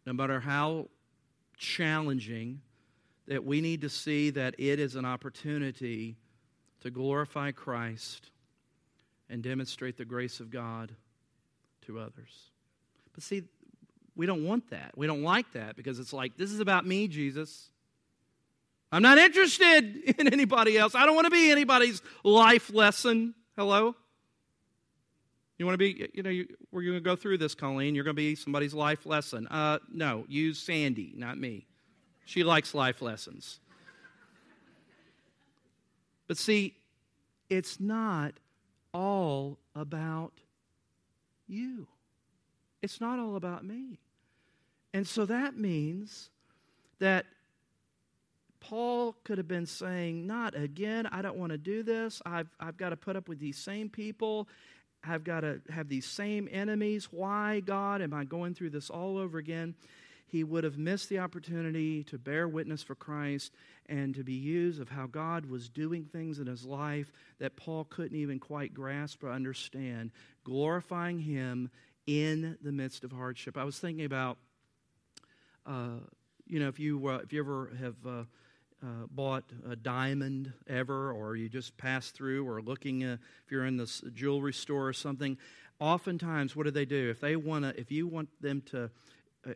no 0.04 0.12
matter 0.12 0.40
how 0.40 0.88
challenging, 1.56 2.60
that 3.26 3.44
we 3.44 3.60
need 3.60 3.80
to 3.82 3.88
see 3.88 4.30
that 4.30 4.54
it 4.58 4.78
is 4.78 4.96
an 4.96 5.04
opportunity 5.04 6.16
to 6.80 6.90
glorify 6.90 7.50
Christ 7.50 8.30
and 9.30 9.42
demonstrate 9.42 9.96
the 9.96 10.04
grace 10.04 10.40
of 10.40 10.50
God 10.50 10.92
to 11.86 11.98
others. 11.98 12.50
But 13.14 13.22
see, 13.22 13.44
we 14.16 14.26
don't 14.26 14.44
want 14.44 14.70
that. 14.70 14.92
We 14.96 15.06
don't 15.06 15.22
like 15.22 15.52
that 15.52 15.76
because 15.76 15.98
it's 15.98 16.12
like, 16.12 16.36
this 16.36 16.50
is 16.52 16.60
about 16.60 16.86
me, 16.86 17.08
Jesus. 17.08 17.70
I'm 18.92 19.02
not 19.02 19.18
interested 19.18 19.96
in 20.18 20.32
anybody 20.32 20.78
else. 20.78 20.94
I 20.94 21.06
don't 21.06 21.14
want 21.14 21.26
to 21.26 21.30
be 21.30 21.50
anybody's 21.50 22.02
life 22.22 22.72
lesson. 22.72 23.34
Hello? 23.56 23.96
You 25.58 25.66
want 25.66 25.74
to 25.74 25.78
be, 25.78 26.10
you 26.12 26.22
know, 26.22 26.30
you, 26.30 26.46
we're 26.72 26.82
going 26.82 26.94
to 26.94 27.00
go 27.00 27.14
through 27.14 27.38
this, 27.38 27.54
Colleen. 27.54 27.94
You're 27.94 28.04
going 28.04 28.16
to 28.16 28.20
be 28.20 28.34
somebody's 28.34 28.74
life 28.74 29.06
lesson. 29.06 29.46
Uh, 29.48 29.78
no, 29.92 30.24
use 30.28 30.58
Sandy, 30.58 31.12
not 31.16 31.38
me. 31.38 31.66
She 32.24 32.42
likes 32.42 32.74
life 32.74 33.00
lessons. 33.00 33.60
But 36.26 36.38
see, 36.38 36.74
it's 37.50 37.78
not 37.78 38.34
all 38.92 39.58
about 39.76 40.32
you. 41.46 41.86
It's 42.82 43.00
not 43.00 43.18
all 43.18 43.36
about 43.36 43.64
me. 43.64 43.98
And 44.92 45.06
so 45.06 45.26
that 45.26 45.56
means 45.56 46.30
that 46.98 47.26
Paul 48.60 49.14
could 49.24 49.38
have 49.38 49.48
been 49.48 49.66
saying, 49.66 50.26
Not 50.26 50.56
again, 50.56 51.06
I 51.06 51.20
don't 51.20 51.36
want 51.36 51.52
to 51.52 51.58
do 51.58 51.82
this. 51.82 52.22
I've, 52.24 52.48
I've 52.58 52.76
got 52.76 52.90
to 52.90 52.96
put 52.96 53.16
up 53.16 53.28
with 53.28 53.38
these 53.38 53.58
same 53.58 53.88
people. 53.90 54.48
I've 55.06 55.24
got 55.24 55.40
to 55.40 55.60
have 55.70 55.88
these 55.88 56.06
same 56.06 56.48
enemies. 56.50 57.08
Why, 57.10 57.60
God, 57.60 58.02
am 58.02 58.14
I 58.14 58.24
going 58.24 58.54
through 58.54 58.70
this 58.70 58.90
all 58.90 59.18
over 59.18 59.38
again? 59.38 59.74
He 60.26 60.42
would 60.42 60.64
have 60.64 60.78
missed 60.78 61.08
the 61.08 61.20
opportunity 61.20 62.02
to 62.04 62.18
bear 62.18 62.48
witness 62.48 62.82
for 62.82 62.94
Christ 62.94 63.52
and 63.86 64.14
to 64.14 64.24
be 64.24 64.32
used 64.32 64.80
of 64.80 64.88
how 64.88 65.06
God 65.06 65.46
was 65.46 65.68
doing 65.68 66.04
things 66.04 66.38
in 66.38 66.46
his 66.46 66.64
life 66.64 67.12
that 67.38 67.56
Paul 67.56 67.84
couldn't 67.84 68.16
even 68.16 68.40
quite 68.40 68.74
grasp 68.74 69.22
or 69.22 69.30
understand, 69.30 70.10
glorifying 70.42 71.20
him 71.20 71.70
in 72.06 72.58
the 72.62 72.72
midst 72.72 73.04
of 73.04 73.12
hardship. 73.12 73.56
I 73.56 73.64
was 73.64 73.78
thinking 73.78 74.04
about 74.04 74.38
uh, 75.66 76.00
you 76.46 76.60
know, 76.60 76.68
if 76.68 76.78
you 76.78 77.06
uh, 77.08 77.18
if 77.18 77.32
you 77.32 77.40
ever 77.40 77.72
have 77.80 77.94
uh, 78.06 78.24
uh, 78.84 79.06
bought 79.10 79.44
a 79.70 79.76
diamond 79.76 80.52
ever, 80.68 81.10
or 81.12 81.36
you 81.36 81.48
just 81.48 81.76
pass 81.78 82.10
through, 82.10 82.46
or 82.46 82.60
looking, 82.60 83.02
uh, 83.02 83.16
if 83.44 83.50
you're 83.50 83.64
in 83.64 83.78
the 83.78 83.90
jewelry 84.12 84.52
store 84.52 84.86
or 84.86 84.92
something, 84.92 85.38
oftentimes 85.80 86.54
what 86.54 86.64
do 86.64 86.70
they 86.70 86.84
do? 86.84 87.08
If 87.10 87.20
they 87.20 87.36
want 87.36 87.64
to, 87.64 87.80
if 87.80 87.90
you 87.90 88.06
want 88.06 88.28
them 88.42 88.62
to, 88.72 88.90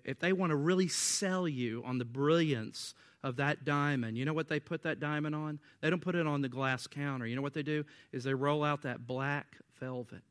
if 0.04 0.18
they 0.18 0.32
want 0.32 0.50
to 0.50 0.56
really 0.56 0.88
sell 0.88 1.46
you 1.46 1.82
on 1.84 1.98
the 1.98 2.04
brilliance 2.04 2.94
of 3.22 3.36
that 3.36 3.64
diamond, 3.64 4.16
you 4.16 4.24
know 4.24 4.32
what 4.32 4.48
they 4.48 4.60
put 4.60 4.82
that 4.84 4.98
diamond 4.98 5.34
on? 5.34 5.58
They 5.82 5.90
don't 5.90 6.00
put 6.00 6.14
it 6.14 6.26
on 6.26 6.40
the 6.40 6.48
glass 6.48 6.86
counter. 6.86 7.26
You 7.26 7.36
know 7.36 7.42
what 7.42 7.54
they 7.54 7.62
do? 7.62 7.84
Is 8.12 8.24
they 8.24 8.34
roll 8.34 8.64
out 8.64 8.82
that 8.82 9.06
black 9.06 9.56
velvet. 9.78 10.22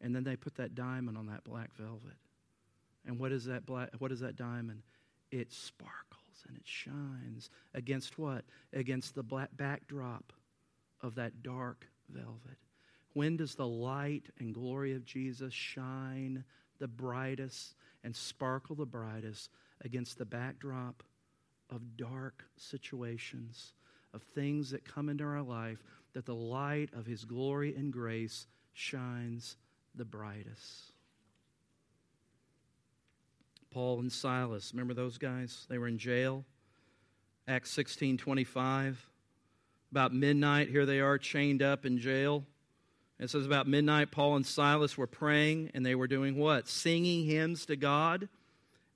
And 0.00 0.14
then 0.14 0.24
they 0.24 0.34
put 0.34 0.56
that 0.56 0.74
diamond 0.74 1.18
on 1.18 1.26
that 1.26 1.44
black 1.44 1.74
velvet. 1.76 2.16
And 3.06 3.18
what 3.18 3.32
is 3.32 3.44
that 3.44 3.66
black, 3.66 3.90
what 3.98 4.12
is 4.12 4.20
that 4.20 4.36
diamond? 4.36 4.82
It 5.30 5.52
sparkles 5.52 6.44
and 6.48 6.56
it 6.56 6.66
shines 6.66 7.50
against 7.74 8.18
what? 8.18 8.44
Against 8.72 9.14
the 9.14 9.22
black 9.22 9.50
backdrop 9.56 10.32
of 11.00 11.14
that 11.16 11.42
dark 11.42 11.86
velvet. 12.08 12.58
When 13.12 13.36
does 13.36 13.54
the 13.54 13.66
light 13.66 14.28
and 14.38 14.54
glory 14.54 14.94
of 14.94 15.04
Jesus 15.04 15.52
shine 15.52 16.44
the 16.78 16.88
brightest 16.88 17.74
and 18.04 18.14
sparkle 18.14 18.76
the 18.76 18.86
brightest 18.86 19.50
against 19.82 20.18
the 20.18 20.24
backdrop 20.24 21.02
of 21.68 21.96
dark 21.96 22.44
situations, 22.56 23.72
of 24.12 24.22
things 24.22 24.70
that 24.70 24.84
come 24.84 25.08
into 25.08 25.24
our 25.24 25.42
life, 25.42 25.82
that 26.12 26.26
the 26.26 26.34
light 26.34 26.90
of 26.92 27.06
His 27.06 27.24
glory 27.24 27.74
and 27.76 27.92
grace 27.92 28.46
shines 28.72 29.56
the 29.94 30.04
brightest? 30.04 30.92
Paul 33.70 34.00
and 34.00 34.12
Silas. 34.12 34.72
Remember 34.72 34.94
those 34.94 35.18
guys? 35.18 35.66
They 35.68 35.78
were 35.78 35.88
in 35.88 35.98
jail. 35.98 36.44
Acts 37.46 37.70
16 37.70 38.18
25. 38.18 39.06
About 39.90 40.14
midnight, 40.14 40.68
here 40.68 40.86
they 40.86 41.00
are 41.00 41.18
chained 41.18 41.62
up 41.62 41.84
in 41.84 41.98
jail. 41.98 42.44
It 43.18 43.28
says 43.28 43.44
about 43.44 43.66
midnight, 43.66 44.10
Paul 44.10 44.36
and 44.36 44.46
Silas 44.46 44.96
were 44.96 45.06
praying, 45.06 45.72
and 45.74 45.84
they 45.84 45.94
were 45.94 46.06
doing 46.06 46.36
what? 46.36 46.68
Singing 46.68 47.26
hymns 47.26 47.66
to 47.66 47.76
God. 47.76 48.28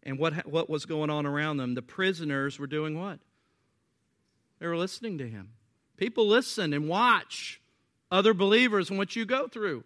And 0.03 0.19
what, 0.19 0.47
what 0.47 0.71
was 0.71 0.87
going 0.87 1.11
on 1.11 1.27
around 1.27 1.57
them? 1.57 1.75
The 1.75 1.83
prisoners 1.83 2.59
were 2.59 2.67
doing 2.67 2.99
what? 2.99 3.19
They 4.61 4.67
were 4.67 4.77
listening 4.77 5.19
to 5.19 5.29
him. 5.29 5.51
People 5.97 6.27
listen 6.27 6.73
and 6.73 6.89
watch 6.89 7.61
other 8.11 8.35
believers 8.35 8.89
and 8.89 8.99
what 8.99 9.17
you 9.17 9.25
go 9.25 9.49
through. 9.49 9.85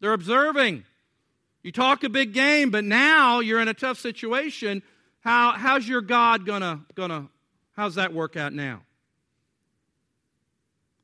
They're 0.00 0.12
observing. 0.12 0.84
You 1.62 1.72
talk 1.72 2.04
a 2.04 2.08
big 2.08 2.32
game, 2.32 2.70
but 2.70 2.84
now 2.84 3.40
you're 3.40 3.60
in 3.60 3.68
a 3.68 3.74
tough 3.74 3.98
situation. 3.98 4.82
How, 5.20 5.52
how's 5.52 5.86
your 5.88 6.00
God 6.00 6.46
gonna, 6.46 6.80
gonna, 6.94 7.28
how's 7.72 7.96
that 7.96 8.14
work 8.14 8.36
out 8.36 8.52
now? 8.52 8.82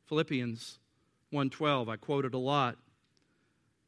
Philippians 0.07 0.79
1.12, 1.33 1.89
I 1.89 1.97
quoted 1.97 2.35
a 2.35 2.39
lot. 2.39 2.77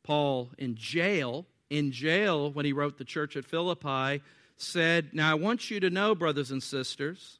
Paul 0.03 0.51
in 0.59 0.77
jail, 0.77 1.47
in 1.71 1.93
jail 1.93 2.51
when 2.51 2.65
he 2.65 2.73
wrote 2.73 2.99
the 2.99 3.05
church 3.05 3.37
at 3.37 3.45
Philippi, 3.45 4.23
said, 4.57 5.11
Now 5.13 5.31
I 5.31 5.35
want 5.35 5.71
you 5.71 5.81
to 5.81 5.91
know, 5.91 6.15
brothers 6.15 6.51
and 6.51 6.63
sisters, 6.63 7.39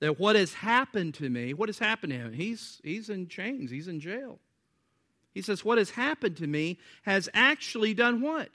that 0.00 0.18
what 0.18 0.36
has 0.36 0.54
happened 0.54 1.14
to 1.14 1.28
me, 1.28 1.54
what 1.54 1.68
has 1.68 1.78
happened 1.78 2.12
to 2.12 2.18
him? 2.18 2.32
He's, 2.32 2.80
he's 2.82 3.08
in 3.08 3.28
chains, 3.28 3.70
he's 3.70 3.88
in 3.88 4.00
jail. 4.00 4.40
He 5.32 5.42
says, 5.42 5.64
What 5.64 5.78
has 5.78 5.90
happened 5.90 6.36
to 6.38 6.46
me 6.46 6.78
has 7.02 7.28
actually 7.34 7.94
done 7.94 8.20
what? 8.20 8.50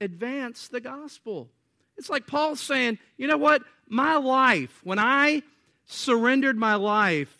Advance 0.00 0.68
the 0.68 0.80
gospel. 0.80 1.48
It's 1.96 2.10
like 2.10 2.26
Paul 2.26 2.56
saying, 2.56 2.98
you 3.16 3.26
know 3.26 3.36
what? 3.36 3.62
My 3.88 4.16
life, 4.16 4.80
when 4.84 4.98
I 4.98 5.42
surrendered 5.86 6.56
my 6.56 6.74
life 6.74 7.34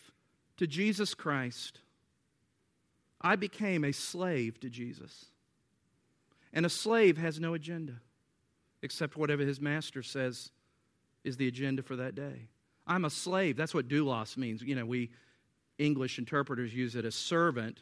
to 0.56 0.66
Jesus 0.66 1.14
Christ, 1.14 1.80
I 3.20 3.36
became 3.36 3.84
a 3.84 3.92
slave 3.92 4.60
to 4.60 4.70
Jesus. 4.70 5.26
And 6.52 6.64
a 6.64 6.70
slave 6.70 7.18
has 7.18 7.38
no 7.38 7.54
agenda 7.54 7.94
except 8.82 9.16
whatever 9.16 9.42
his 9.42 9.60
master 9.60 10.02
says 10.02 10.50
is 11.24 11.36
the 11.36 11.48
agenda 11.48 11.82
for 11.82 11.96
that 11.96 12.14
day. 12.14 12.48
I'm 12.86 13.04
a 13.04 13.10
slave. 13.10 13.56
That's 13.56 13.74
what 13.74 13.88
doulos 13.88 14.36
means. 14.36 14.62
You 14.62 14.76
know, 14.76 14.86
we 14.86 15.10
English 15.76 16.18
interpreters 16.18 16.72
use 16.72 16.94
it 16.94 17.04
as 17.04 17.14
servant, 17.14 17.80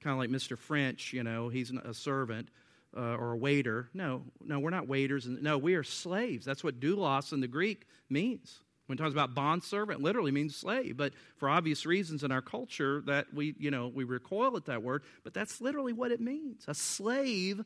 kind 0.00 0.12
of 0.12 0.18
like 0.18 0.30
Mr. 0.30 0.56
French, 0.56 1.12
you 1.12 1.22
know, 1.22 1.48
he's 1.48 1.70
a 1.70 1.92
servant 1.92 2.48
uh, 2.96 3.16
or 3.16 3.32
a 3.32 3.36
waiter. 3.36 3.88
No, 3.94 4.22
no, 4.44 4.58
we're 4.58 4.70
not 4.70 4.88
waiters. 4.88 5.26
No, 5.26 5.58
we 5.58 5.74
are 5.74 5.82
slaves. 5.82 6.44
That's 6.44 6.62
what 6.62 6.80
doulos 6.80 7.32
in 7.32 7.40
the 7.40 7.48
Greek 7.48 7.86
means. 8.08 8.60
When 8.86 8.98
it 8.98 9.00
talks 9.00 9.12
about 9.12 9.34
bond 9.34 9.62
servant, 9.62 10.02
literally 10.02 10.32
means 10.32 10.56
slave, 10.56 10.96
but 10.96 11.12
for 11.36 11.48
obvious 11.48 11.86
reasons 11.86 12.24
in 12.24 12.32
our 12.32 12.42
culture 12.42 13.02
that 13.06 13.32
we, 13.32 13.54
you 13.58 13.70
know, 13.70 13.88
we 13.88 14.04
recoil 14.04 14.56
at 14.56 14.66
that 14.66 14.82
word, 14.82 15.02
but 15.24 15.32
that's 15.32 15.60
literally 15.60 15.92
what 15.92 16.10
it 16.10 16.20
means. 16.20 16.64
A 16.68 16.74
slave 16.74 17.64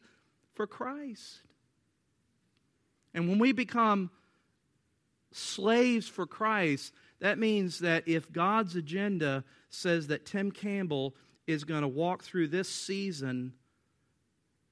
for 0.54 0.66
Christ. 0.66 1.40
And 3.14 3.28
when 3.28 3.38
we 3.38 3.52
become 3.52 4.10
slaves 5.32 6.06
for 6.06 6.26
Christ, 6.26 6.92
that 7.20 7.38
means 7.38 7.78
that 7.80 8.06
if 8.06 8.30
God's 8.30 8.76
agenda 8.76 9.42
says 9.70 10.08
that 10.08 10.26
Tim 10.26 10.52
Campbell 10.52 11.14
is 11.46 11.64
going 11.64 11.82
to 11.82 11.88
walk 11.88 12.24
through 12.24 12.48
this 12.48 12.68
season 12.68 13.54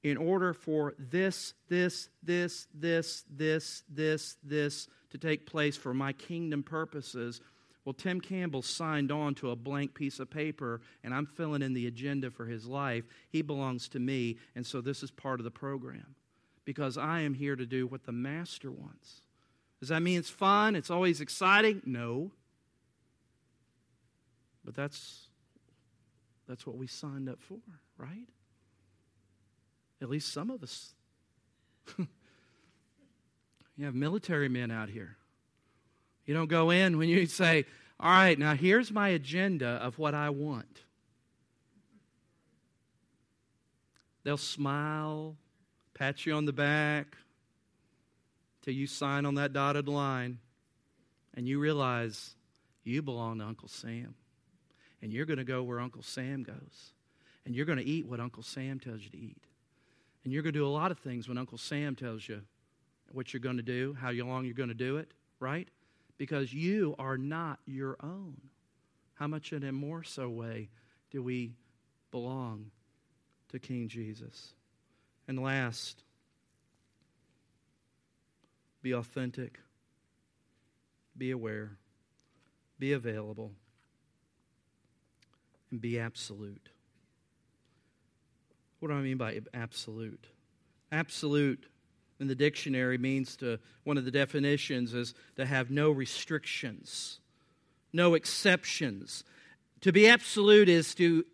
in 0.05 0.18
order 0.18 0.52
for 0.52 0.94
this, 0.98 1.55
this, 1.68 2.11
this, 2.22 2.68
this, 2.74 3.24
this, 3.34 3.82
this, 3.88 4.36
this 4.44 4.88
to 5.11 5.18
take 5.18 5.46
place 5.46 5.76
for 5.76 5.94
my 5.94 6.12
kingdom 6.12 6.62
purposes, 6.62 7.40
well, 7.84 7.94
Tim 7.94 8.20
Campbell 8.20 8.62
signed 8.62 9.11
on 9.11 9.34
to 9.36 9.50
a 9.50 9.57
blank 9.57 9.94
piece 9.94 10.20
of 10.20 10.30
paper, 10.30 10.82
and 11.02 11.12
I'm 11.12 11.26
filling 11.26 11.62
in 11.62 11.74
the 11.74 11.86
agenda 11.86 12.30
for 12.30 12.44
his 12.44 12.66
life. 12.66 13.05
He 13.30 13.42
belongs 13.42 13.88
to 13.88 13.98
me, 13.98 14.36
and 14.55 14.66
so 14.66 14.80
this 14.80 15.02
is 15.02 15.11
part 15.11 15.40
of 15.40 15.44
the 15.44 15.50
program 15.50 16.14
because 16.64 16.96
I 16.96 17.20
am 17.20 17.34
here 17.34 17.57
to 17.57 17.66
do 17.66 17.86
what 17.86 18.05
the 18.05 18.12
Master 18.12 18.70
wants. 18.70 19.22
Does 19.80 19.88
that 19.88 20.00
mean 20.00 20.18
it's 20.18 20.30
fun? 20.30 20.76
It's 20.76 20.90
always 20.90 21.20
exciting? 21.20 21.82
No. 21.84 22.30
But 24.64 24.74
that's 24.74 25.28
that's 26.46 26.66
what 26.66 26.76
we 26.76 26.86
signed 26.86 27.28
up 27.28 27.40
for, 27.40 27.59
right? 27.98 28.28
At 30.03 30.11
least 30.11 30.32
some 30.32 30.51
of 30.51 30.62
us. 30.62 30.92
you 31.99 33.84
have 33.84 33.95
military 33.95 34.49
men 34.49 34.70
out 34.70 34.88
here. 34.88 35.16
You 36.26 36.34
don't 36.34 36.49
go 36.49 36.70
in 36.70 36.99
when 36.99 37.09
you 37.09 37.26
say, 37.26 37.66
All 38.01 38.11
right, 38.11 38.38
now 38.38 38.55
here's 38.55 38.90
my 38.90 39.09
agenda 39.09 39.66
of 39.66 39.99
what 39.99 40.14
I 40.14 40.30
want. 40.30 40.80
They'll 44.24 44.36
smile, 44.38 45.36
pat 45.92 46.24
you 46.24 46.34
on 46.34 46.47
the 46.47 46.53
back 46.53 47.16
till 48.62 48.72
you 48.72 48.86
sign 48.86 49.26
on 49.26 49.34
that 49.34 49.53
dotted 49.53 49.86
line 49.86 50.38
and 51.34 51.47
you 51.47 51.59
realize 51.59 52.34
you 52.84 53.03
belong 53.03 53.38
to 53.38 53.45
Uncle 53.45 53.68
Sam. 53.68 54.14
And 55.03 55.12
you're 55.12 55.26
going 55.26 55.38
to 55.38 55.45
go 55.45 55.62
where 55.62 55.80
Uncle 55.80 56.03
Sam 56.03 56.42
goes. 56.42 56.92
And 57.45 57.55
you're 57.55 57.66
going 57.66 57.78
to 57.78 57.84
eat 57.84 58.07
what 58.07 58.20
Uncle 58.20 58.42
Sam 58.42 58.80
tells 58.80 59.03
you 59.03 59.11
to 59.11 59.18
eat. 59.18 59.42
And 60.25 60.33
you're 60.33 60.43
going 60.43 60.55
to 60.55 60.59
do 60.59 60.66
a 60.66 60.68
lot 60.68 60.91
of 60.91 60.99
things 60.99 61.29
when 61.29 61.39
Uncle 61.39 61.59
Sam 61.59 61.95
tells 61.95 62.27
you 62.27 62.43
what 63.12 63.33
you're 63.33 63.41
going 63.41 63.59
to 63.59 63.62
do, 63.62 63.95
how 63.99 64.11
long 64.11 64.47
you're 64.47 64.55
going 64.55 64.70
to 64.70 64.75
do 64.75 64.97
it, 64.97 65.12
right? 65.39 65.68
Because 66.16 66.53
you 66.53 66.95
are 66.99 67.18
not 67.18 67.59
your 67.66 67.97
own. 68.03 68.41
How 69.14 69.27
much 69.27 69.53
in 69.53 69.62
a 69.62 69.72
more 69.72 70.03
so 70.03 70.29
way 70.29 70.70
do 71.11 71.22
we 71.22 71.53
belong 72.11 72.70
to 73.51 73.59
King 73.59 73.89
Jesus? 73.89 74.55
And 75.29 75.41
last, 75.41 76.03
be 78.83 78.93
authentic, 78.93 79.61
be 81.16 81.31
aware, 81.31 81.77
be 82.79 82.93
available, 82.93 83.53
and 85.70 85.81
be 85.81 85.99
absolute. 85.99 86.68
What 88.85 88.91
do 88.91 88.99
I 88.99 89.01
mean 89.01 89.16
by 89.16 89.41
absolute? 89.55 90.26
Absolute 90.93 91.64
in 92.20 92.26
the 92.26 92.35
dictionary 92.35 92.99
means 92.99 93.35
to, 93.37 93.59
one 93.85 93.97
of 93.97 94.05
the 94.05 94.11
definitions 94.11 94.93
is 94.93 95.14
to 95.37 95.47
have 95.47 95.70
no 95.70 95.91
restrictions, 95.91 97.18
no 97.95 98.12
exceptions. 98.12 99.24
To 99.80 99.91
be 99.91 100.07
absolute 100.07 100.68
is 100.68 100.95
to 100.97 101.24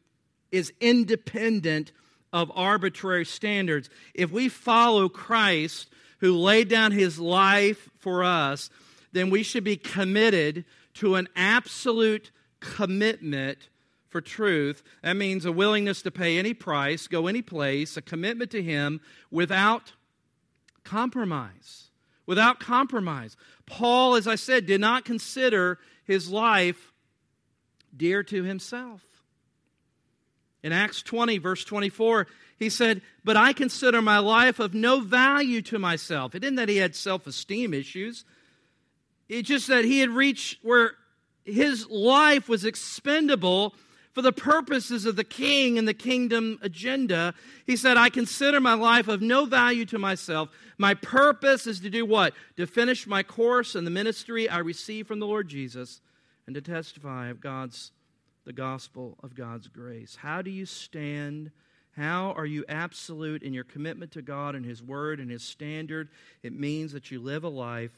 is 0.53 0.73
independent 0.81 1.91
of 2.33 2.53
arbitrary 2.55 3.25
standards. 3.25 3.91
If 4.15 4.31
we 4.31 4.49
follow 4.49 5.09
Christ, 5.09 5.89
who 6.21 6.37
laid 6.37 6.69
down 6.69 6.93
his 6.93 7.19
life 7.19 7.91
for 7.99 8.23
us, 8.23 8.71
then 9.11 9.29
we 9.29 9.43
should 9.43 9.65
be 9.65 9.77
committed 9.77 10.65
to 10.95 11.17
an 11.17 11.29
absolute 11.35 12.31
commitment 12.61 13.71
for 14.11 14.21
truth. 14.21 14.83
That 15.03 15.17
means 15.17 15.45
a 15.45 15.53
willingness 15.53 16.03
to 16.03 16.11
pay 16.11 16.39
any 16.39 16.53
price, 16.53 17.07
go 17.07 17.27
any 17.27 17.43
place, 17.43 17.97
a 17.97 18.03
commitment 18.03 18.51
to 18.51 18.63
him 18.63 19.01
without 19.31 19.93
compromise. 20.85 21.91
Without 22.27 22.61
compromise. 22.61 23.37
Paul, 23.67 24.17
as 24.17 24.27
I 24.27 24.35
said, 24.35 24.67
did 24.67 24.81
not 24.81 25.05
consider 25.05 25.79
his 26.05 26.29
life 26.29 26.93
dear 27.97 28.23
to 28.25 28.43
himself. 28.43 29.01
In 30.63 30.73
Acts 30.73 31.03
20, 31.03 31.39
verse 31.39 31.65
24, 31.65 32.27
he 32.59 32.69
said, 32.69 33.01
But 33.25 33.37
I 33.37 33.53
consider 33.53 34.03
my 34.03 34.19
life 34.19 34.59
of 34.59 34.75
no 34.75 35.01
value 35.01 35.63
to 35.63 35.79
myself. 35.79 36.35
It 36.35 36.45
isn't 36.45 36.57
that 36.57 36.69
he 36.69 36.77
had 36.77 36.95
self 36.95 37.27
esteem 37.27 37.73
issues, 37.73 38.25
it's 39.29 39.49
just 39.49 39.69
that 39.69 39.85
he 39.85 40.01
had 40.01 40.11
reached 40.11 40.59
where 40.63 40.93
his 41.45 41.89
life 41.89 42.49
was 42.49 42.65
expendable 42.65 43.75
for 44.13 44.23
the 44.23 44.33
purposes 44.33 45.07
of 45.07 45.17
the 45.17 45.25
king 45.25 45.79
and 45.79 45.87
the 45.87 45.95
kingdom 45.95 46.59
agenda. 46.63 47.35
He 47.67 47.77
said, 47.77 47.97
I 47.97 48.11
consider 48.11 48.61
my 48.61 48.75
life 48.75 49.09
of 49.09 49.23
no 49.23 49.45
value 49.47 49.85
to 49.87 49.99
myself. 49.99 50.49
My 50.79 50.95
purpose 50.95 51.67
is 51.67 51.81
to 51.81 51.91
do 51.91 52.05
what? 52.05 52.35
To 52.57 52.67
finish 52.67 53.07
my 53.07 53.23
course 53.23 53.77
in 53.77 53.85
the 53.85 53.91
ministry 53.91 54.49
I 54.49 54.59
received 54.59 55.09
from 55.09 55.21
the 55.21 55.27
Lord 55.27 55.49
Jesus 55.49 56.01
and 56.47 56.55
to 56.55 56.61
testify 56.61 57.29
of 57.29 57.41
God's 57.41 57.93
the 58.45 58.53
gospel 58.53 59.19
of 59.23 59.35
God's 59.35 59.69
grace. 59.69 60.17
How 60.17 60.43
do 60.43 60.51
you 60.51 60.67
stand? 60.67 61.51
How 61.97 62.33
are 62.33 62.47
you 62.47 62.65
absolute 62.69 63.43
in 63.43 63.53
your 63.53 63.65
commitment 63.65 64.13
to 64.13 64.23
God 64.23 64.55
and 64.55 64.65
His 64.65 64.83
Word 64.83 65.21
and 65.21 65.31
His 65.31 65.43
standard? 65.43 66.09
It 66.43 66.53
means 66.53 66.93
that 66.93 67.11
you 67.11 67.21
live 67.21 67.45
a 67.45 67.49
life 67.49 67.93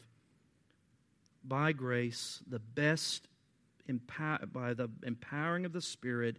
by 1.45 1.73
grace, 1.73 2.43
the 2.47 2.59
best 2.59 3.29
by 4.53 4.75
the 4.75 4.91
empowering 5.03 5.65
of 5.65 5.73
the 5.73 5.81
Spirit, 5.81 6.39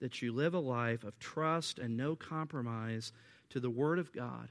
that 0.00 0.20
you 0.20 0.32
live 0.32 0.54
a 0.54 0.58
life 0.58 1.04
of 1.04 1.18
trust 1.18 1.78
and 1.78 1.96
no 1.96 2.16
compromise 2.16 3.12
to 3.50 3.60
the 3.60 3.70
Word 3.70 3.98
of 3.98 4.12
God. 4.12 4.48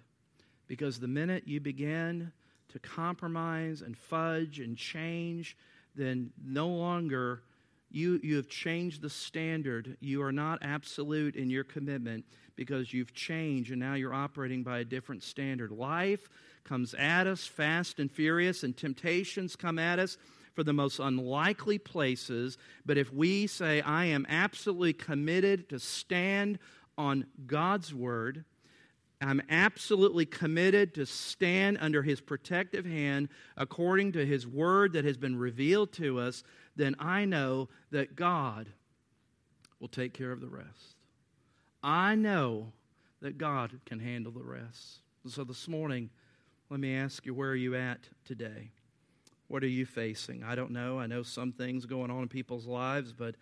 Because 0.68 1.00
the 1.00 1.08
minute 1.08 1.44
you 1.46 1.60
begin 1.60 2.32
to 2.70 2.80
compromise 2.80 3.82
and 3.82 3.98
fudge 3.98 4.60
and 4.60 4.78
change, 4.78 5.58
then 5.96 6.32
no 6.42 6.68
longer 6.68 7.44
you, 7.90 8.20
you 8.24 8.38
have 8.38 8.48
changed 8.48 9.02
the 9.02 9.10
standard. 9.10 9.98
You 10.00 10.24
are 10.24 10.32
not 10.32 10.60
absolute 10.62 11.36
in 11.36 11.50
your 11.50 11.66
commitment 11.66 12.24
because 12.56 12.94
you've 12.94 13.14
changed 13.14 13.72
and 13.72 13.80
now 13.80 13.96
you're 13.96 14.14
operating 14.14 14.64
by 14.64 14.80
a 14.80 14.86
different 14.86 15.24
standard. 15.24 15.72
Life 15.72 16.30
comes 16.64 16.94
at 16.94 17.28
us 17.28 17.46
fast 17.46 18.00
and 18.00 18.10
furious, 18.10 18.64
and 18.64 18.78
temptations 18.78 19.56
come 19.56 19.78
at 19.78 20.00
us 20.00 20.18
for 20.54 20.64
the 20.64 20.74
most 20.74 21.00
unlikely 21.00 21.78
places. 21.78 22.58
But 22.86 22.98
if 22.98 23.12
we 23.14 23.48
say, 23.48 23.82
I 23.82 24.06
am 24.06 24.26
absolutely 24.30 24.94
committed 24.94 25.70
to 25.70 25.80
stand 25.80 26.60
on 26.98 27.26
God's 27.46 27.94
word, 27.94 28.44
I'm 29.22 29.42
absolutely 29.50 30.26
committed 30.26 30.96
to 30.96 31.06
stand 31.06 31.78
under 31.80 32.02
his 32.02 32.20
protective 32.22 32.86
hand 32.86 33.30
according 33.56 34.14
to 34.14 34.26
his 34.26 34.48
word 34.48 34.94
that 34.94 35.06
has 35.06 35.18
been 35.18 35.36
revealed 35.36 35.94
to 35.94 36.20
us, 36.20 36.44
then 36.76 36.96
I 37.00 37.26
know 37.26 37.70
that 37.92 38.16
God 38.16 38.68
will 39.80 39.88
take 39.88 40.14
care 40.14 40.32
of 40.32 40.42
the 40.42 40.50
rest. 40.50 40.96
I 41.84 42.16
know 42.16 42.74
that 43.22 43.38
God 43.38 43.80
can 43.86 44.00
handle 44.00 44.32
the 44.32 44.44
rest. 44.44 45.02
So 45.28 45.44
this 45.44 45.68
morning, 45.68 46.10
let 46.70 46.80
me 46.80 46.96
ask 46.96 47.26
you, 47.26 47.34
where 47.34 47.50
are 47.50 47.56
you 47.56 47.76
at 47.76 48.00
today? 48.26 48.72
What 49.52 49.66
are 49.66 49.68
you 49.68 49.86
facing? 49.86 50.46
I 50.46 50.56
don't 50.56 50.72
know. 50.72 50.98
I 50.98 51.08
know 51.08 51.24
some 51.24 51.52
things 51.52 51.86
going 51.86 52.10
on 52.10 52.22
in 52.22 52.30
people's 52.30 52.66
lives, 52.66 53.12
but 53.12 53.36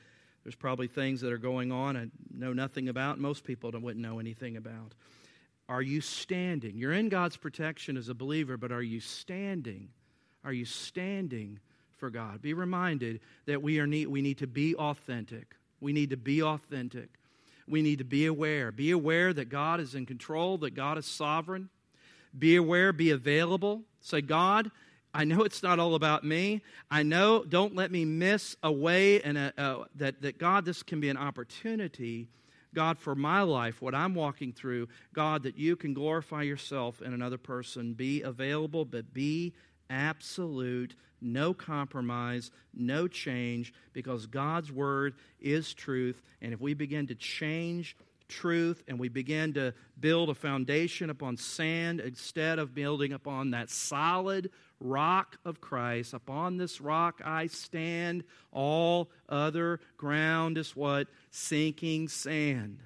there's 0.43 0.55
probably 0.55 0.87
things 0.87 1.21
that 1.21 1.31
are 1.31 1.37
going 1.37 1.71
on 1.71 1.95
I 1.95 2.07
know 2.35 2.51
nothing 2.51 2.89
about. 2.89 3.19
Most 3.19 3.43
people 3.43 3.71
wouldn't 3.71 4.03
know 4.03 4.17
anything 4.17 4.57
about. 4.57 4.95
Are 5.67 5.83
you 5.83 6.01
standing? 6.01 6.79
You're 6.79 6.93
in 6.93 7.09
God's 7.09 7.37
protection 7.37 7.95
as 7.95 8.09
a 8.09 8.15
believer, 8.15 8.57
but 8.57 8.71
are 8.71 8.81
you 8.81 8.99
standing? 8.99 9.89
Are 10.43 10.51
you 10.51 10.65
standing 10.65 11.59
for 11.99 12.09
God? 12.09 12.41
Be 12.41 12.55
reminded 12.55 13.19
that 13.45 13.61
we, 13.61 13.79
are 13.79 13.85
need, 13.85 14.07
we 14.07 14.23
need 14.23 14.39
to 14.39 14.47
be 14.47 14.73
authentic. 14.73 15.53
We 15.79 15.93
need 15.93 16.09
to 16.09 16.17
be 16.17 16.41
authentic. 16.41 17.09
We 17.67 17.83
need 17.83 17.99
to 17.99 18.03
be 18.03 18.25
aware. 18.25 18.71
Be 18.71 18.89
aware 18.89 19.31
that 19.31 19.49
God 19.49 19.79
is 19.79 19.93
in 19.93 20.07
control, 20.07 20.57
that 20.57 20.73
God 20.73 20.97
is 20.97 21.05
sovereign. 21.05 21.69
Be 22.35 22.55
aware, 22.55 22.93
be 22.93 23.11
available. 23.11 23.83
Say, 24.01 24.21
God, 24.21 24.71
I 25.13 25.23
know 25.23 25.43
it's 25.43 25.63
not 25.63 25.79
all 25.79 25.95
about 25.95 26.23
me. 26.23 26.61
I 26.91 27.03
know, 27.03 27.43
don't 27.43 27.75
let 27.75 27.91
me 27.91 28.05
miss 28.05 28.55
a 28.61 28.71
way 28.71 29.21
and 29.21 29.37
a, 29.37 29.85
that, 29.95 30.21
that, 30.21 30.37
God, 30.37 30.65
this 30.65 30.83
can 30.83 30.99
be 30.99 31.09
an 31.09 31.17
opportunity 31.17 32.27
God, 32.73 32.99
for 32.99 33.15
my 33.15 33.41
life, 33.41 33.81
what 33.81 33.95
I'm 33.95 34.13
walking 34.13 34.53
through, 34.53 34.87
God, 35.13 35.43
that 35.43 35.57
you 35.57 35.75
can 35.75 35.93
glorify 35.93 36.43
yourself 36.43 37.01
in 37.01 37.13
another 37.13 37.37
person. 37.37 37.93
Be 37.93 38.21
available, 38.21 38.85
but 38.85 39.13
be 39.13 39.53
absolute, 39.89 40.95
no 41.19 41.53
compromise, 41.53 42.51
no 42.73 43.07
change, 43.07 43.73
because 43.93 44.27
God's 44.27 44.71
word 44.71 45.15
is 45.39 45.73
truth. 45.73 46.21
And 46.41 46.53
if 46.53 46.61
we 46.61 46.73
begin 46.73 47.07
to 47.07 47.15
change 47.15 47.97
truth 48.27 48.83
and 48.87 48.99
we 48.99 49.09
begin 49.09 49.53
to 49.53 49.73
build 49.99 50.29
a 50.29 50.35
foundation 50.35 51.09
upon 51.09 51.37
sand 51.37 51.99
instead 51.99 52.59
of 52.59 52.75
building 52.75 53.13
upon 53.13 53.51
that 53.51 53.71
solid 53.71 54.51
rock 54.79 55.37
of 55.45 55.61
Christ, 55.61 56.13
upon 56.13 56.57
this 56.57 56.79
rock 56.81 57.21
I 57.23 57.47
stand, 57.47 58.23
all 58.51 59.09
other 59.27 59.79
ground 59.97 60.57
is 60.57 60.75
what? 60.75 61.07
Sinking 61.31 62.07
sand. 62.07 62.79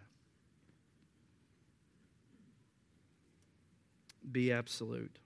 Be 4.32 4.52
absolute. 4.52 5.20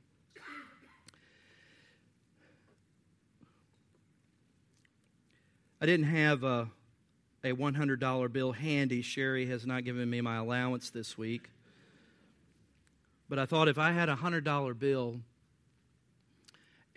I 5.79 5.85
didn't 5.85 6.07
have 6.07 6.43
a, 6.43 6.69
a 7.43 7.51
$100 7.51 8.33
bill 8.33 8.51
handy. 8.51 9.03
Sherry 9.03 9.45
has 9.45 9.65
not 9.65 9.83
given 9.83 10.09
me 10.09 10.21
my 10.21 10.37
allowance 10.37 10.89
this 10.89 11.17
week. 11.17 11.51
But 13.29 13.37
I 13.37 13.45
thought 13.45 13.67
if 13.67 13.77
I 13.77 13.91
had 13.91 14.09
a 14.09 14.15
$100 14.15 14.79
bill 14.79 15.19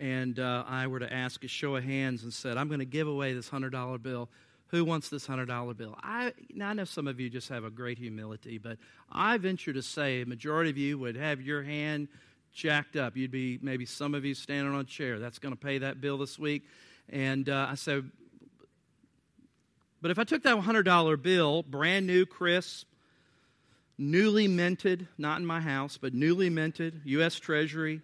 and 0.01 0.39
uh, 0.39 0.63
I 0.67 0.87
were 0.87 0.99
to 0.99 1.13
ask 1.13 1.43
a 1.43 1.47
show 1.47 1.75
of 1.75 1.83
hands 1.83 2.23
and 2.23 2.33
said, 2.33 2.57
I'm 2.57 2.67
going 2.67 2.79
to 2.79 2.85
give 2.85 3.07
away 3.07 3.33
this 3.33 3.51
$100 3.51 4.01
bill, 4.01 4.29
who 4.69 4.83
wants 4.83 5.09
this 5.09 5.27
$100 5.27 5.77
bill? 5.77 5.95
I, 6.01 6.33
I 6.59 6.73
know 6.73 6.85
some 6.85 7.07
of 7.07 7.19
you 7.19 7.29
just 7.29 7.49
have 7.49 7.63
a 7.63 7.69
great 7.69 7.99
humility, 7.99 8.57
but 8.57 8.79
I 9.11 9.37
venture 9.37 9.73
to 9.73 9.83
say 9.83 10.21
a 10.21 10.25
majority 10.25 10.71
of 10.71 10.77
you 10.77 10.97
would 10.97 11.15
have 11.15 11.39
your 11.39 11.61
hand 11.61 12.07
jacked 12.51 12.95
up. 12.95 13.15
You'd 13.15 13.29
be 13.29 13.59
maybe 13.61 13.85
some 13.85 14.15
of 14.15 14.25
you 14.25 14.33
standing 14.33 14.73
on 14.73 14.81
a 14.81 14.85
chair. 14.85 15.19
That's 15.19 15.37
going 15.37 15.53
to 15.53 15.59
pay 15.59 15.77
that 15.77 16.01
bill 16.01 16.17
this 16.17 16.39
week. 16.39 16.63
And 17.07 17.47
uh, 17.47 17.67
I 17.69 17.75
said, 17.75 18.09
but 20.01 20.09
if 20.09 20.17
I 20.17 20.23
took 20.23 20.41
that 20.43 20.57
$100 20.57 21.21
bill, 21.21 21.61
brand 21.61 22.07
new, 22.07 22.25
crisp, 22.25 22.87
newly 23.99 24.47
minted, 24.47 25.07
not 25.19 25.39
in 25.39 25.45
my 25.45 25.59
house, 25.59 25.99
but 26.01 26.15
newly 26.15 26.49
minted, 26.49 27.01
U.S. 27.05 27.35
Treasury, 27.39 28.01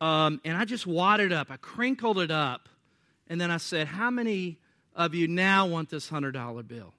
um, 0.00 0.40
and 0.44 0.56
I 0.56 0.64
just 0.64 0.86
wadded 0.86 1.32
up, 1.32 1.50
I 1.50 1.56
crinkled 1.56 2.18
it 2.18 2.30
up, 2.30 2.68
and 3.28 3.40
then 3.40 3.50
I 3.50 3.56
said, 3.56 3.88
How 3.88 4.10
many 4.10 4.58
of 4.94 5.14
you 5.14 5.28
now 5.28 5.66
want 5.66 5.90
this 5.90 6.10
$100 6.10 6.66
bill? 6.66 6.94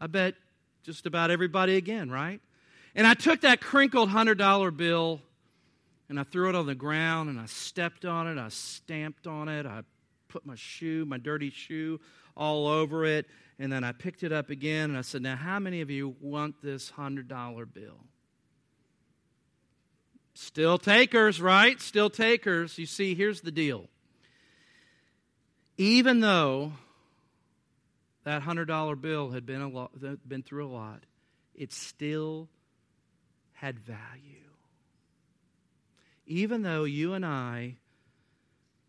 I 0.00 0.06
bet 0.06 0.34
just 0.82 1.06
about 1.06 1.30
everybody 1.30 1.76
again, 1.76 2.10
right? 2.10 2.40
And 2.94 3.06
I 3.06 3.14
took 3.14 3.40
that 3.40 3.60
crinkled 3.60 4.10
$100 4.10 4.76
bill 4.76 5.20
and 6.08 6.20
I 6.20 6.24
threw 6.24 6.50
it 6.50 6.54
on 6.54 6.66
the 6.66 6.74
ground 6.74 7.30
and 7.30 7.40
I 7.40 7.46
stepped 7.46 8.04
on 8.04 8.28
it, 8.28 8.38
I 8.38 8.48
stamped 8.48 9.26
on 9.26 9.48
it, 9.48 9.66
I 9.66 9.82
put 10.28 10.44
my 10.44 10.54
shoe, 10.54 11.04
my 11.04 11.16
dirty 11.16 11.50
shoe, 11.50 12.00
all 12.36 12.66
over 12.66 13.04
it. 13.04 13.26
And 13.58 13.72
then 13.72 13.84
I 13.84 13.92
picked 13.92 14.22
it 14.22 14.32
up 14.32 14.50
again 14.50 14.90
and 14.90 14.98
I 14.98 15.02
said, 15.02 15.22
Now, 15.22 15.36
how 15.36 15.58
many 15.58 15.80
of 15.80 15.90
you 15.90 16.16
want 16.20 16.60
this 16.62 16.90
$100 16.90 17.26
bill? 17.72 18.00
Still 20.34 20.78
takers, 20.78 21.40
right? 21.40 21.80
Still 21.80 22.10
takers. 22.10 22.76
You 22.76 22.86
see, 22.86 23.14
here's 23.14 23.40
the 23.40 23.52
deal. 23.52 23.88
Even 25.78 26.20
though 26.20 26.72
that 28.24 28.42
$100 28.42 29.00
bill 29.00 29.30
had 29.30 29.46
been, 29.46 29.60
a 29.60 29.68
lot, 29.68 29.92
been 30.28 30.42
through 30.42 30.66
a 30.66 30.72
lot, 30.72 31.04
it 31.54 31.72
still 31.72 32.48
had 33.52 33.78
value. 33.78 34.00
Even 36.26 36.62
though 36.62 36.84
you 36.84 37.12
and 37.12 37.24
I 37.24 37.76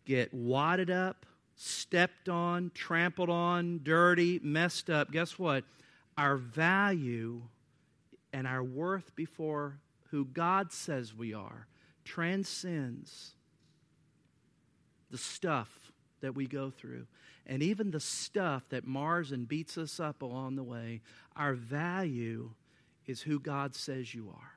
get 0.04 0.32
wadded 0.34 0.90
up, 0.90 1.26
stepped 1.54 2.28
on, 2.28 2.70
trampled 2.74 3.30
on, 3.30 3.80
dirty, 3.82 4.40
messed 4.42 4.90
up, 4.90 5.12
guess 5.12 5.38
what? 5.38 5.64
Our 6.18 6.36
value 6.36 7.42
and 8.32 8.46
our 8.46 8.62
worth 8.62 9.14
before 9.14 9.78
who 10.10 10.24
God 10.24 10.72
says 10.72 11.14
we 11.14 11.34
are 11.34 11.66
transcends 12.04 13.32
the 15.10 15.18
stuff 15.18 15.92
that 16.20 16.34
we 16.34 16.46
go 16.46 16.70
through. 16.70 17.06
And 17.46 17.62
even 17.62 17.90
the 17.90 18.00
stuff 18.00 18.64
that 18.70 18.86
mars 18.86 19.32
and 19.32 19.46
beats 19.46 19.78
us 19.78 20.00
up 20.00 20.22
along 20.22 20.56
the 20.56 20.64
way, 20.64 21.00
our 21.36 21.54
value 21.54 22.50
is 23.06 23.22
who 23.22 23.38
God 23.38 23.74
says 23.74 24.14
you 24.14 24.32
are. 24.34 24.52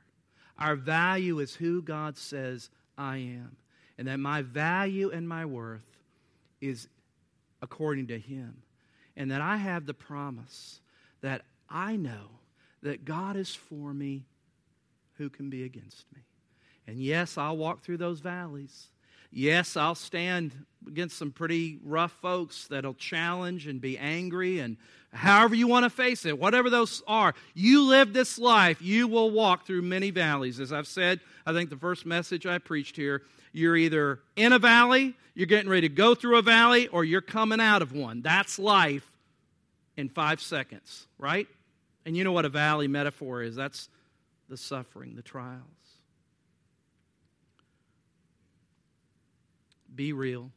Our 0.57 0.75
value 0.75 1.39
is 1.39 1.55
who 1.55 1.81
God 1.81 2.17
says 2.17 2.69
I 2.97 3.17
am. 3.17 3.57
And 3.97 4.07
that 4.07 4.19
my 4.19 4.41
value 4.41 5.11
and 5.11 5.27
my 5.27 5.45
worth 5.45 5.85
is 6.61 6.87
according 7.61 8.07
to 8.07 8.19
Him. 8.19 8.63
And 9.15 9.31
that 9.31 9.41
I 9.41 9.57
have 9.57 9.85
the 9.85 9.93
promise 9.93 10.81
that 11.21 11.43
I 11.69 11.95
know 11.95 12.39
that 12.81 13.05
God 13.05 13.35
is 13.35 13.53
for 13.53 13.93
me, 13.93 14.25
who 15.19 15.29
can 15.29 15.51
be 15.51 15.63
against 15.63 16.05
me? 16.15 16.21
And 16.87 16.97
yes, 16.97 17.37
I'll 17.37 17.57
walk 17.57 17.83
through 17.83 17.97
those 17.97 18.19
valleys. 18.19 18.87
Yes, 19.31 19.77
I'll 19.77 19.93
stand 19.93 20.55
against 20.87 21.17
some 21.17 21.31
pretty 21.31 21.77
rough 21.83 22.13
folks 22.13 22.65
that'll 22.67 22.95
challenge 22.95 23.67
and 23.67 23.79
be 23.79 23.95
angry 23.99 24.59
and 24.59 24.77
however 25.13 25.53
you 25.53 25.67
want 25.67 25.83
to 25.83 25.89
face 25.89 26.25
it, 26.25 26.39
whatever 26.39 26.69
those 26.69 27.03
are. 27.07 27.35
You 27.53 27.83
live 27.83 28.13
this 28.13 28.39
life, 28.39 28.81
you 28.81 29.07
will 29.07 29.29
walk 29.29 29.67
through 29.67 29.83
many 29.83 30.09
valleys. 30.09 30.59
As 30.59 30.73
I've 30.73 30.87
said, 30.87 31.19
I 31.45 31.53
think 31.53 31.69
the 31.69 31.77
first 31.77 32.07
message 32.07 32.47
I 32.47 32.57
preached 32.57 32.95
here, 32.95 33.21
you're 33.51 33.75
either 33.75 34.19
in 34.35 34.53
a 34.53 34.59
valley, 34.59 35.15
you're 35.35 35.47
getting 35.47 35.69
ready 35.69 35.87
to 35.87 35.93
go 35.93 36.15
through 36.15 36.37
a 36.37 36.41
valley, 36.41 36.87
or 36.87 37.03
you're 37.03 37.21
coming 37.21 37.59
out 37.59 37.81
of 37.81 37.91
one. 37.91 38.21
That's 38.21 38.57
life 38.57 39.09
in 39.97 40.09
five 40.09 40.41
seconds, 40.41 41.07
right? 41.17 41.47
And 42.05 42.15
you 42.15 42.23
know 42.23 42.31
what 42.31 42.45
a 42.45 42.49
valley 42.49 42.87
metaphor 42.87 43.43
is 43.43 43.55
that's 43.55 43.89
the 44.49 44.57
suffering, 44.57 45.15
the 45.15 45.21
trials. 45.21 45.63
Be 49.95 50.11
real. 50.11 50.51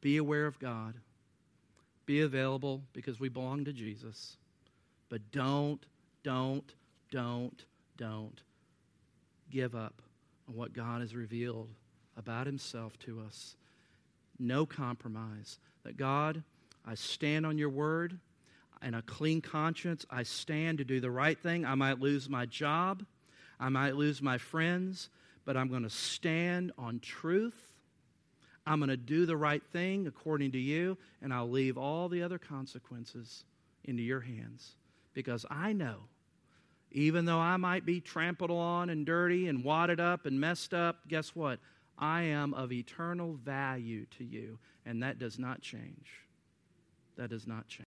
Be 0.00 0.16
aware 0.16 0.46
of 0.46 0.58
God. 0.58 0.94
Be 2.06 2.20
available 2.20 2.82
because 2.92 3.18
we 3.18 3.28
belong 3.28 3.64
to 3.64 3.72
Jesus. 3.72 4.36
But 5.08 5.30
don't, 5.32 5.84
don't, 6.22 6.74
don't, 7.10 7.64
don't 7.96 8.40
give 9.50 9.74
up 9.74 10.02
on 10.48 10.54
what 10.54 10.72
God 10.72 11.00
has 11.00 11.14
revealed 11.14 11.70
about 12.16 12.46
Himself 12.46 12.98
to 13.00 13.20
us. 13.26 13.56
No 14.38 14.66
compromise. 14.66 15.58
That 15.84 15.96
God, 15.96 16.42
I 16.86 16.94
stand 16.94 17.46
on 17.46 17.58
your 17.58 17.70
word 17.70 18.18
and 18.84 18.94
a 18.94 19.02
clean 19.02 19.40
conscience. 19.40 20.06
I 20.10 20.22
stand 20.22 20.78
to 20.78 20.84
do 20.84 21.00
the 21.00 21.10
right 21.10 21.38
thing. 21.38 21.64
I 21.64 21.74
might 21.74 21.98
lose 21.98 22.28
my 22.28 22.46
job, 22.46 23.04
I 23.58 23.68
might 23.68 23.96
lose 23.96 24.22
my 24.22 24.38
friends, 24.38 25.08
but 25.44 25.56
I'm 25.56 25.68
going 25.68 25.82
to 25.82 25.90
stand 25.90 26.70
on 26.78 27.00
truth 27.00 27.74
I'm 28.66 28.78
going 28.78 28.88
to 28.88 28.96
do 28.96 29.26
the 29.26 29.36
right 29.36 29.62
thing 29.72 30.06
according 30.06 30.52
to 30.52 30.58
you, 30.58 30.96
and 31.20 31.32
I'll 31.32 31.50
leave 31.50 31.76
all 31.76 32.08
the 32.08 32.22
other 32.22 32.38
consequences 32.38 33.44
into 33.84 34.02
your 34.02 34.20
hands. 34.20 34.76
Because 35.12 35.44
I 35.50 35.72
know, 35.72 35.96
even 36.90 37.24
though 37.24 37.38
I 37.38 37.56
might 37.56 37.84
be 37.84 38.00
trampled 38.00 38.50
on 38.50 38.88
and 38.88 39.04
dirty 39.04 39.48
and 39.48 39.64
wadded 39.64 40.00
up 40.00 40.26
and 40.26 40.40
messed 40.40 40.72
up, 40.72 41.06
guess 41.08 41.34
what? 41.34 41.60
I 41.98 42.22
am 42.22 42.54
of 42.54 42.72
eternal 42.72 43.34
value 43.34 44.06
to 44.18 44.24
you, 44.24 44.58
and 44.86 45.02
that 45.02 45.18
does 45.18 45.38
not 45.38 45.60
change. 45.60 46.08
That 47.16 47.30
does 47.30 47.46
not 47.46 47.68
change. 47.68 47.82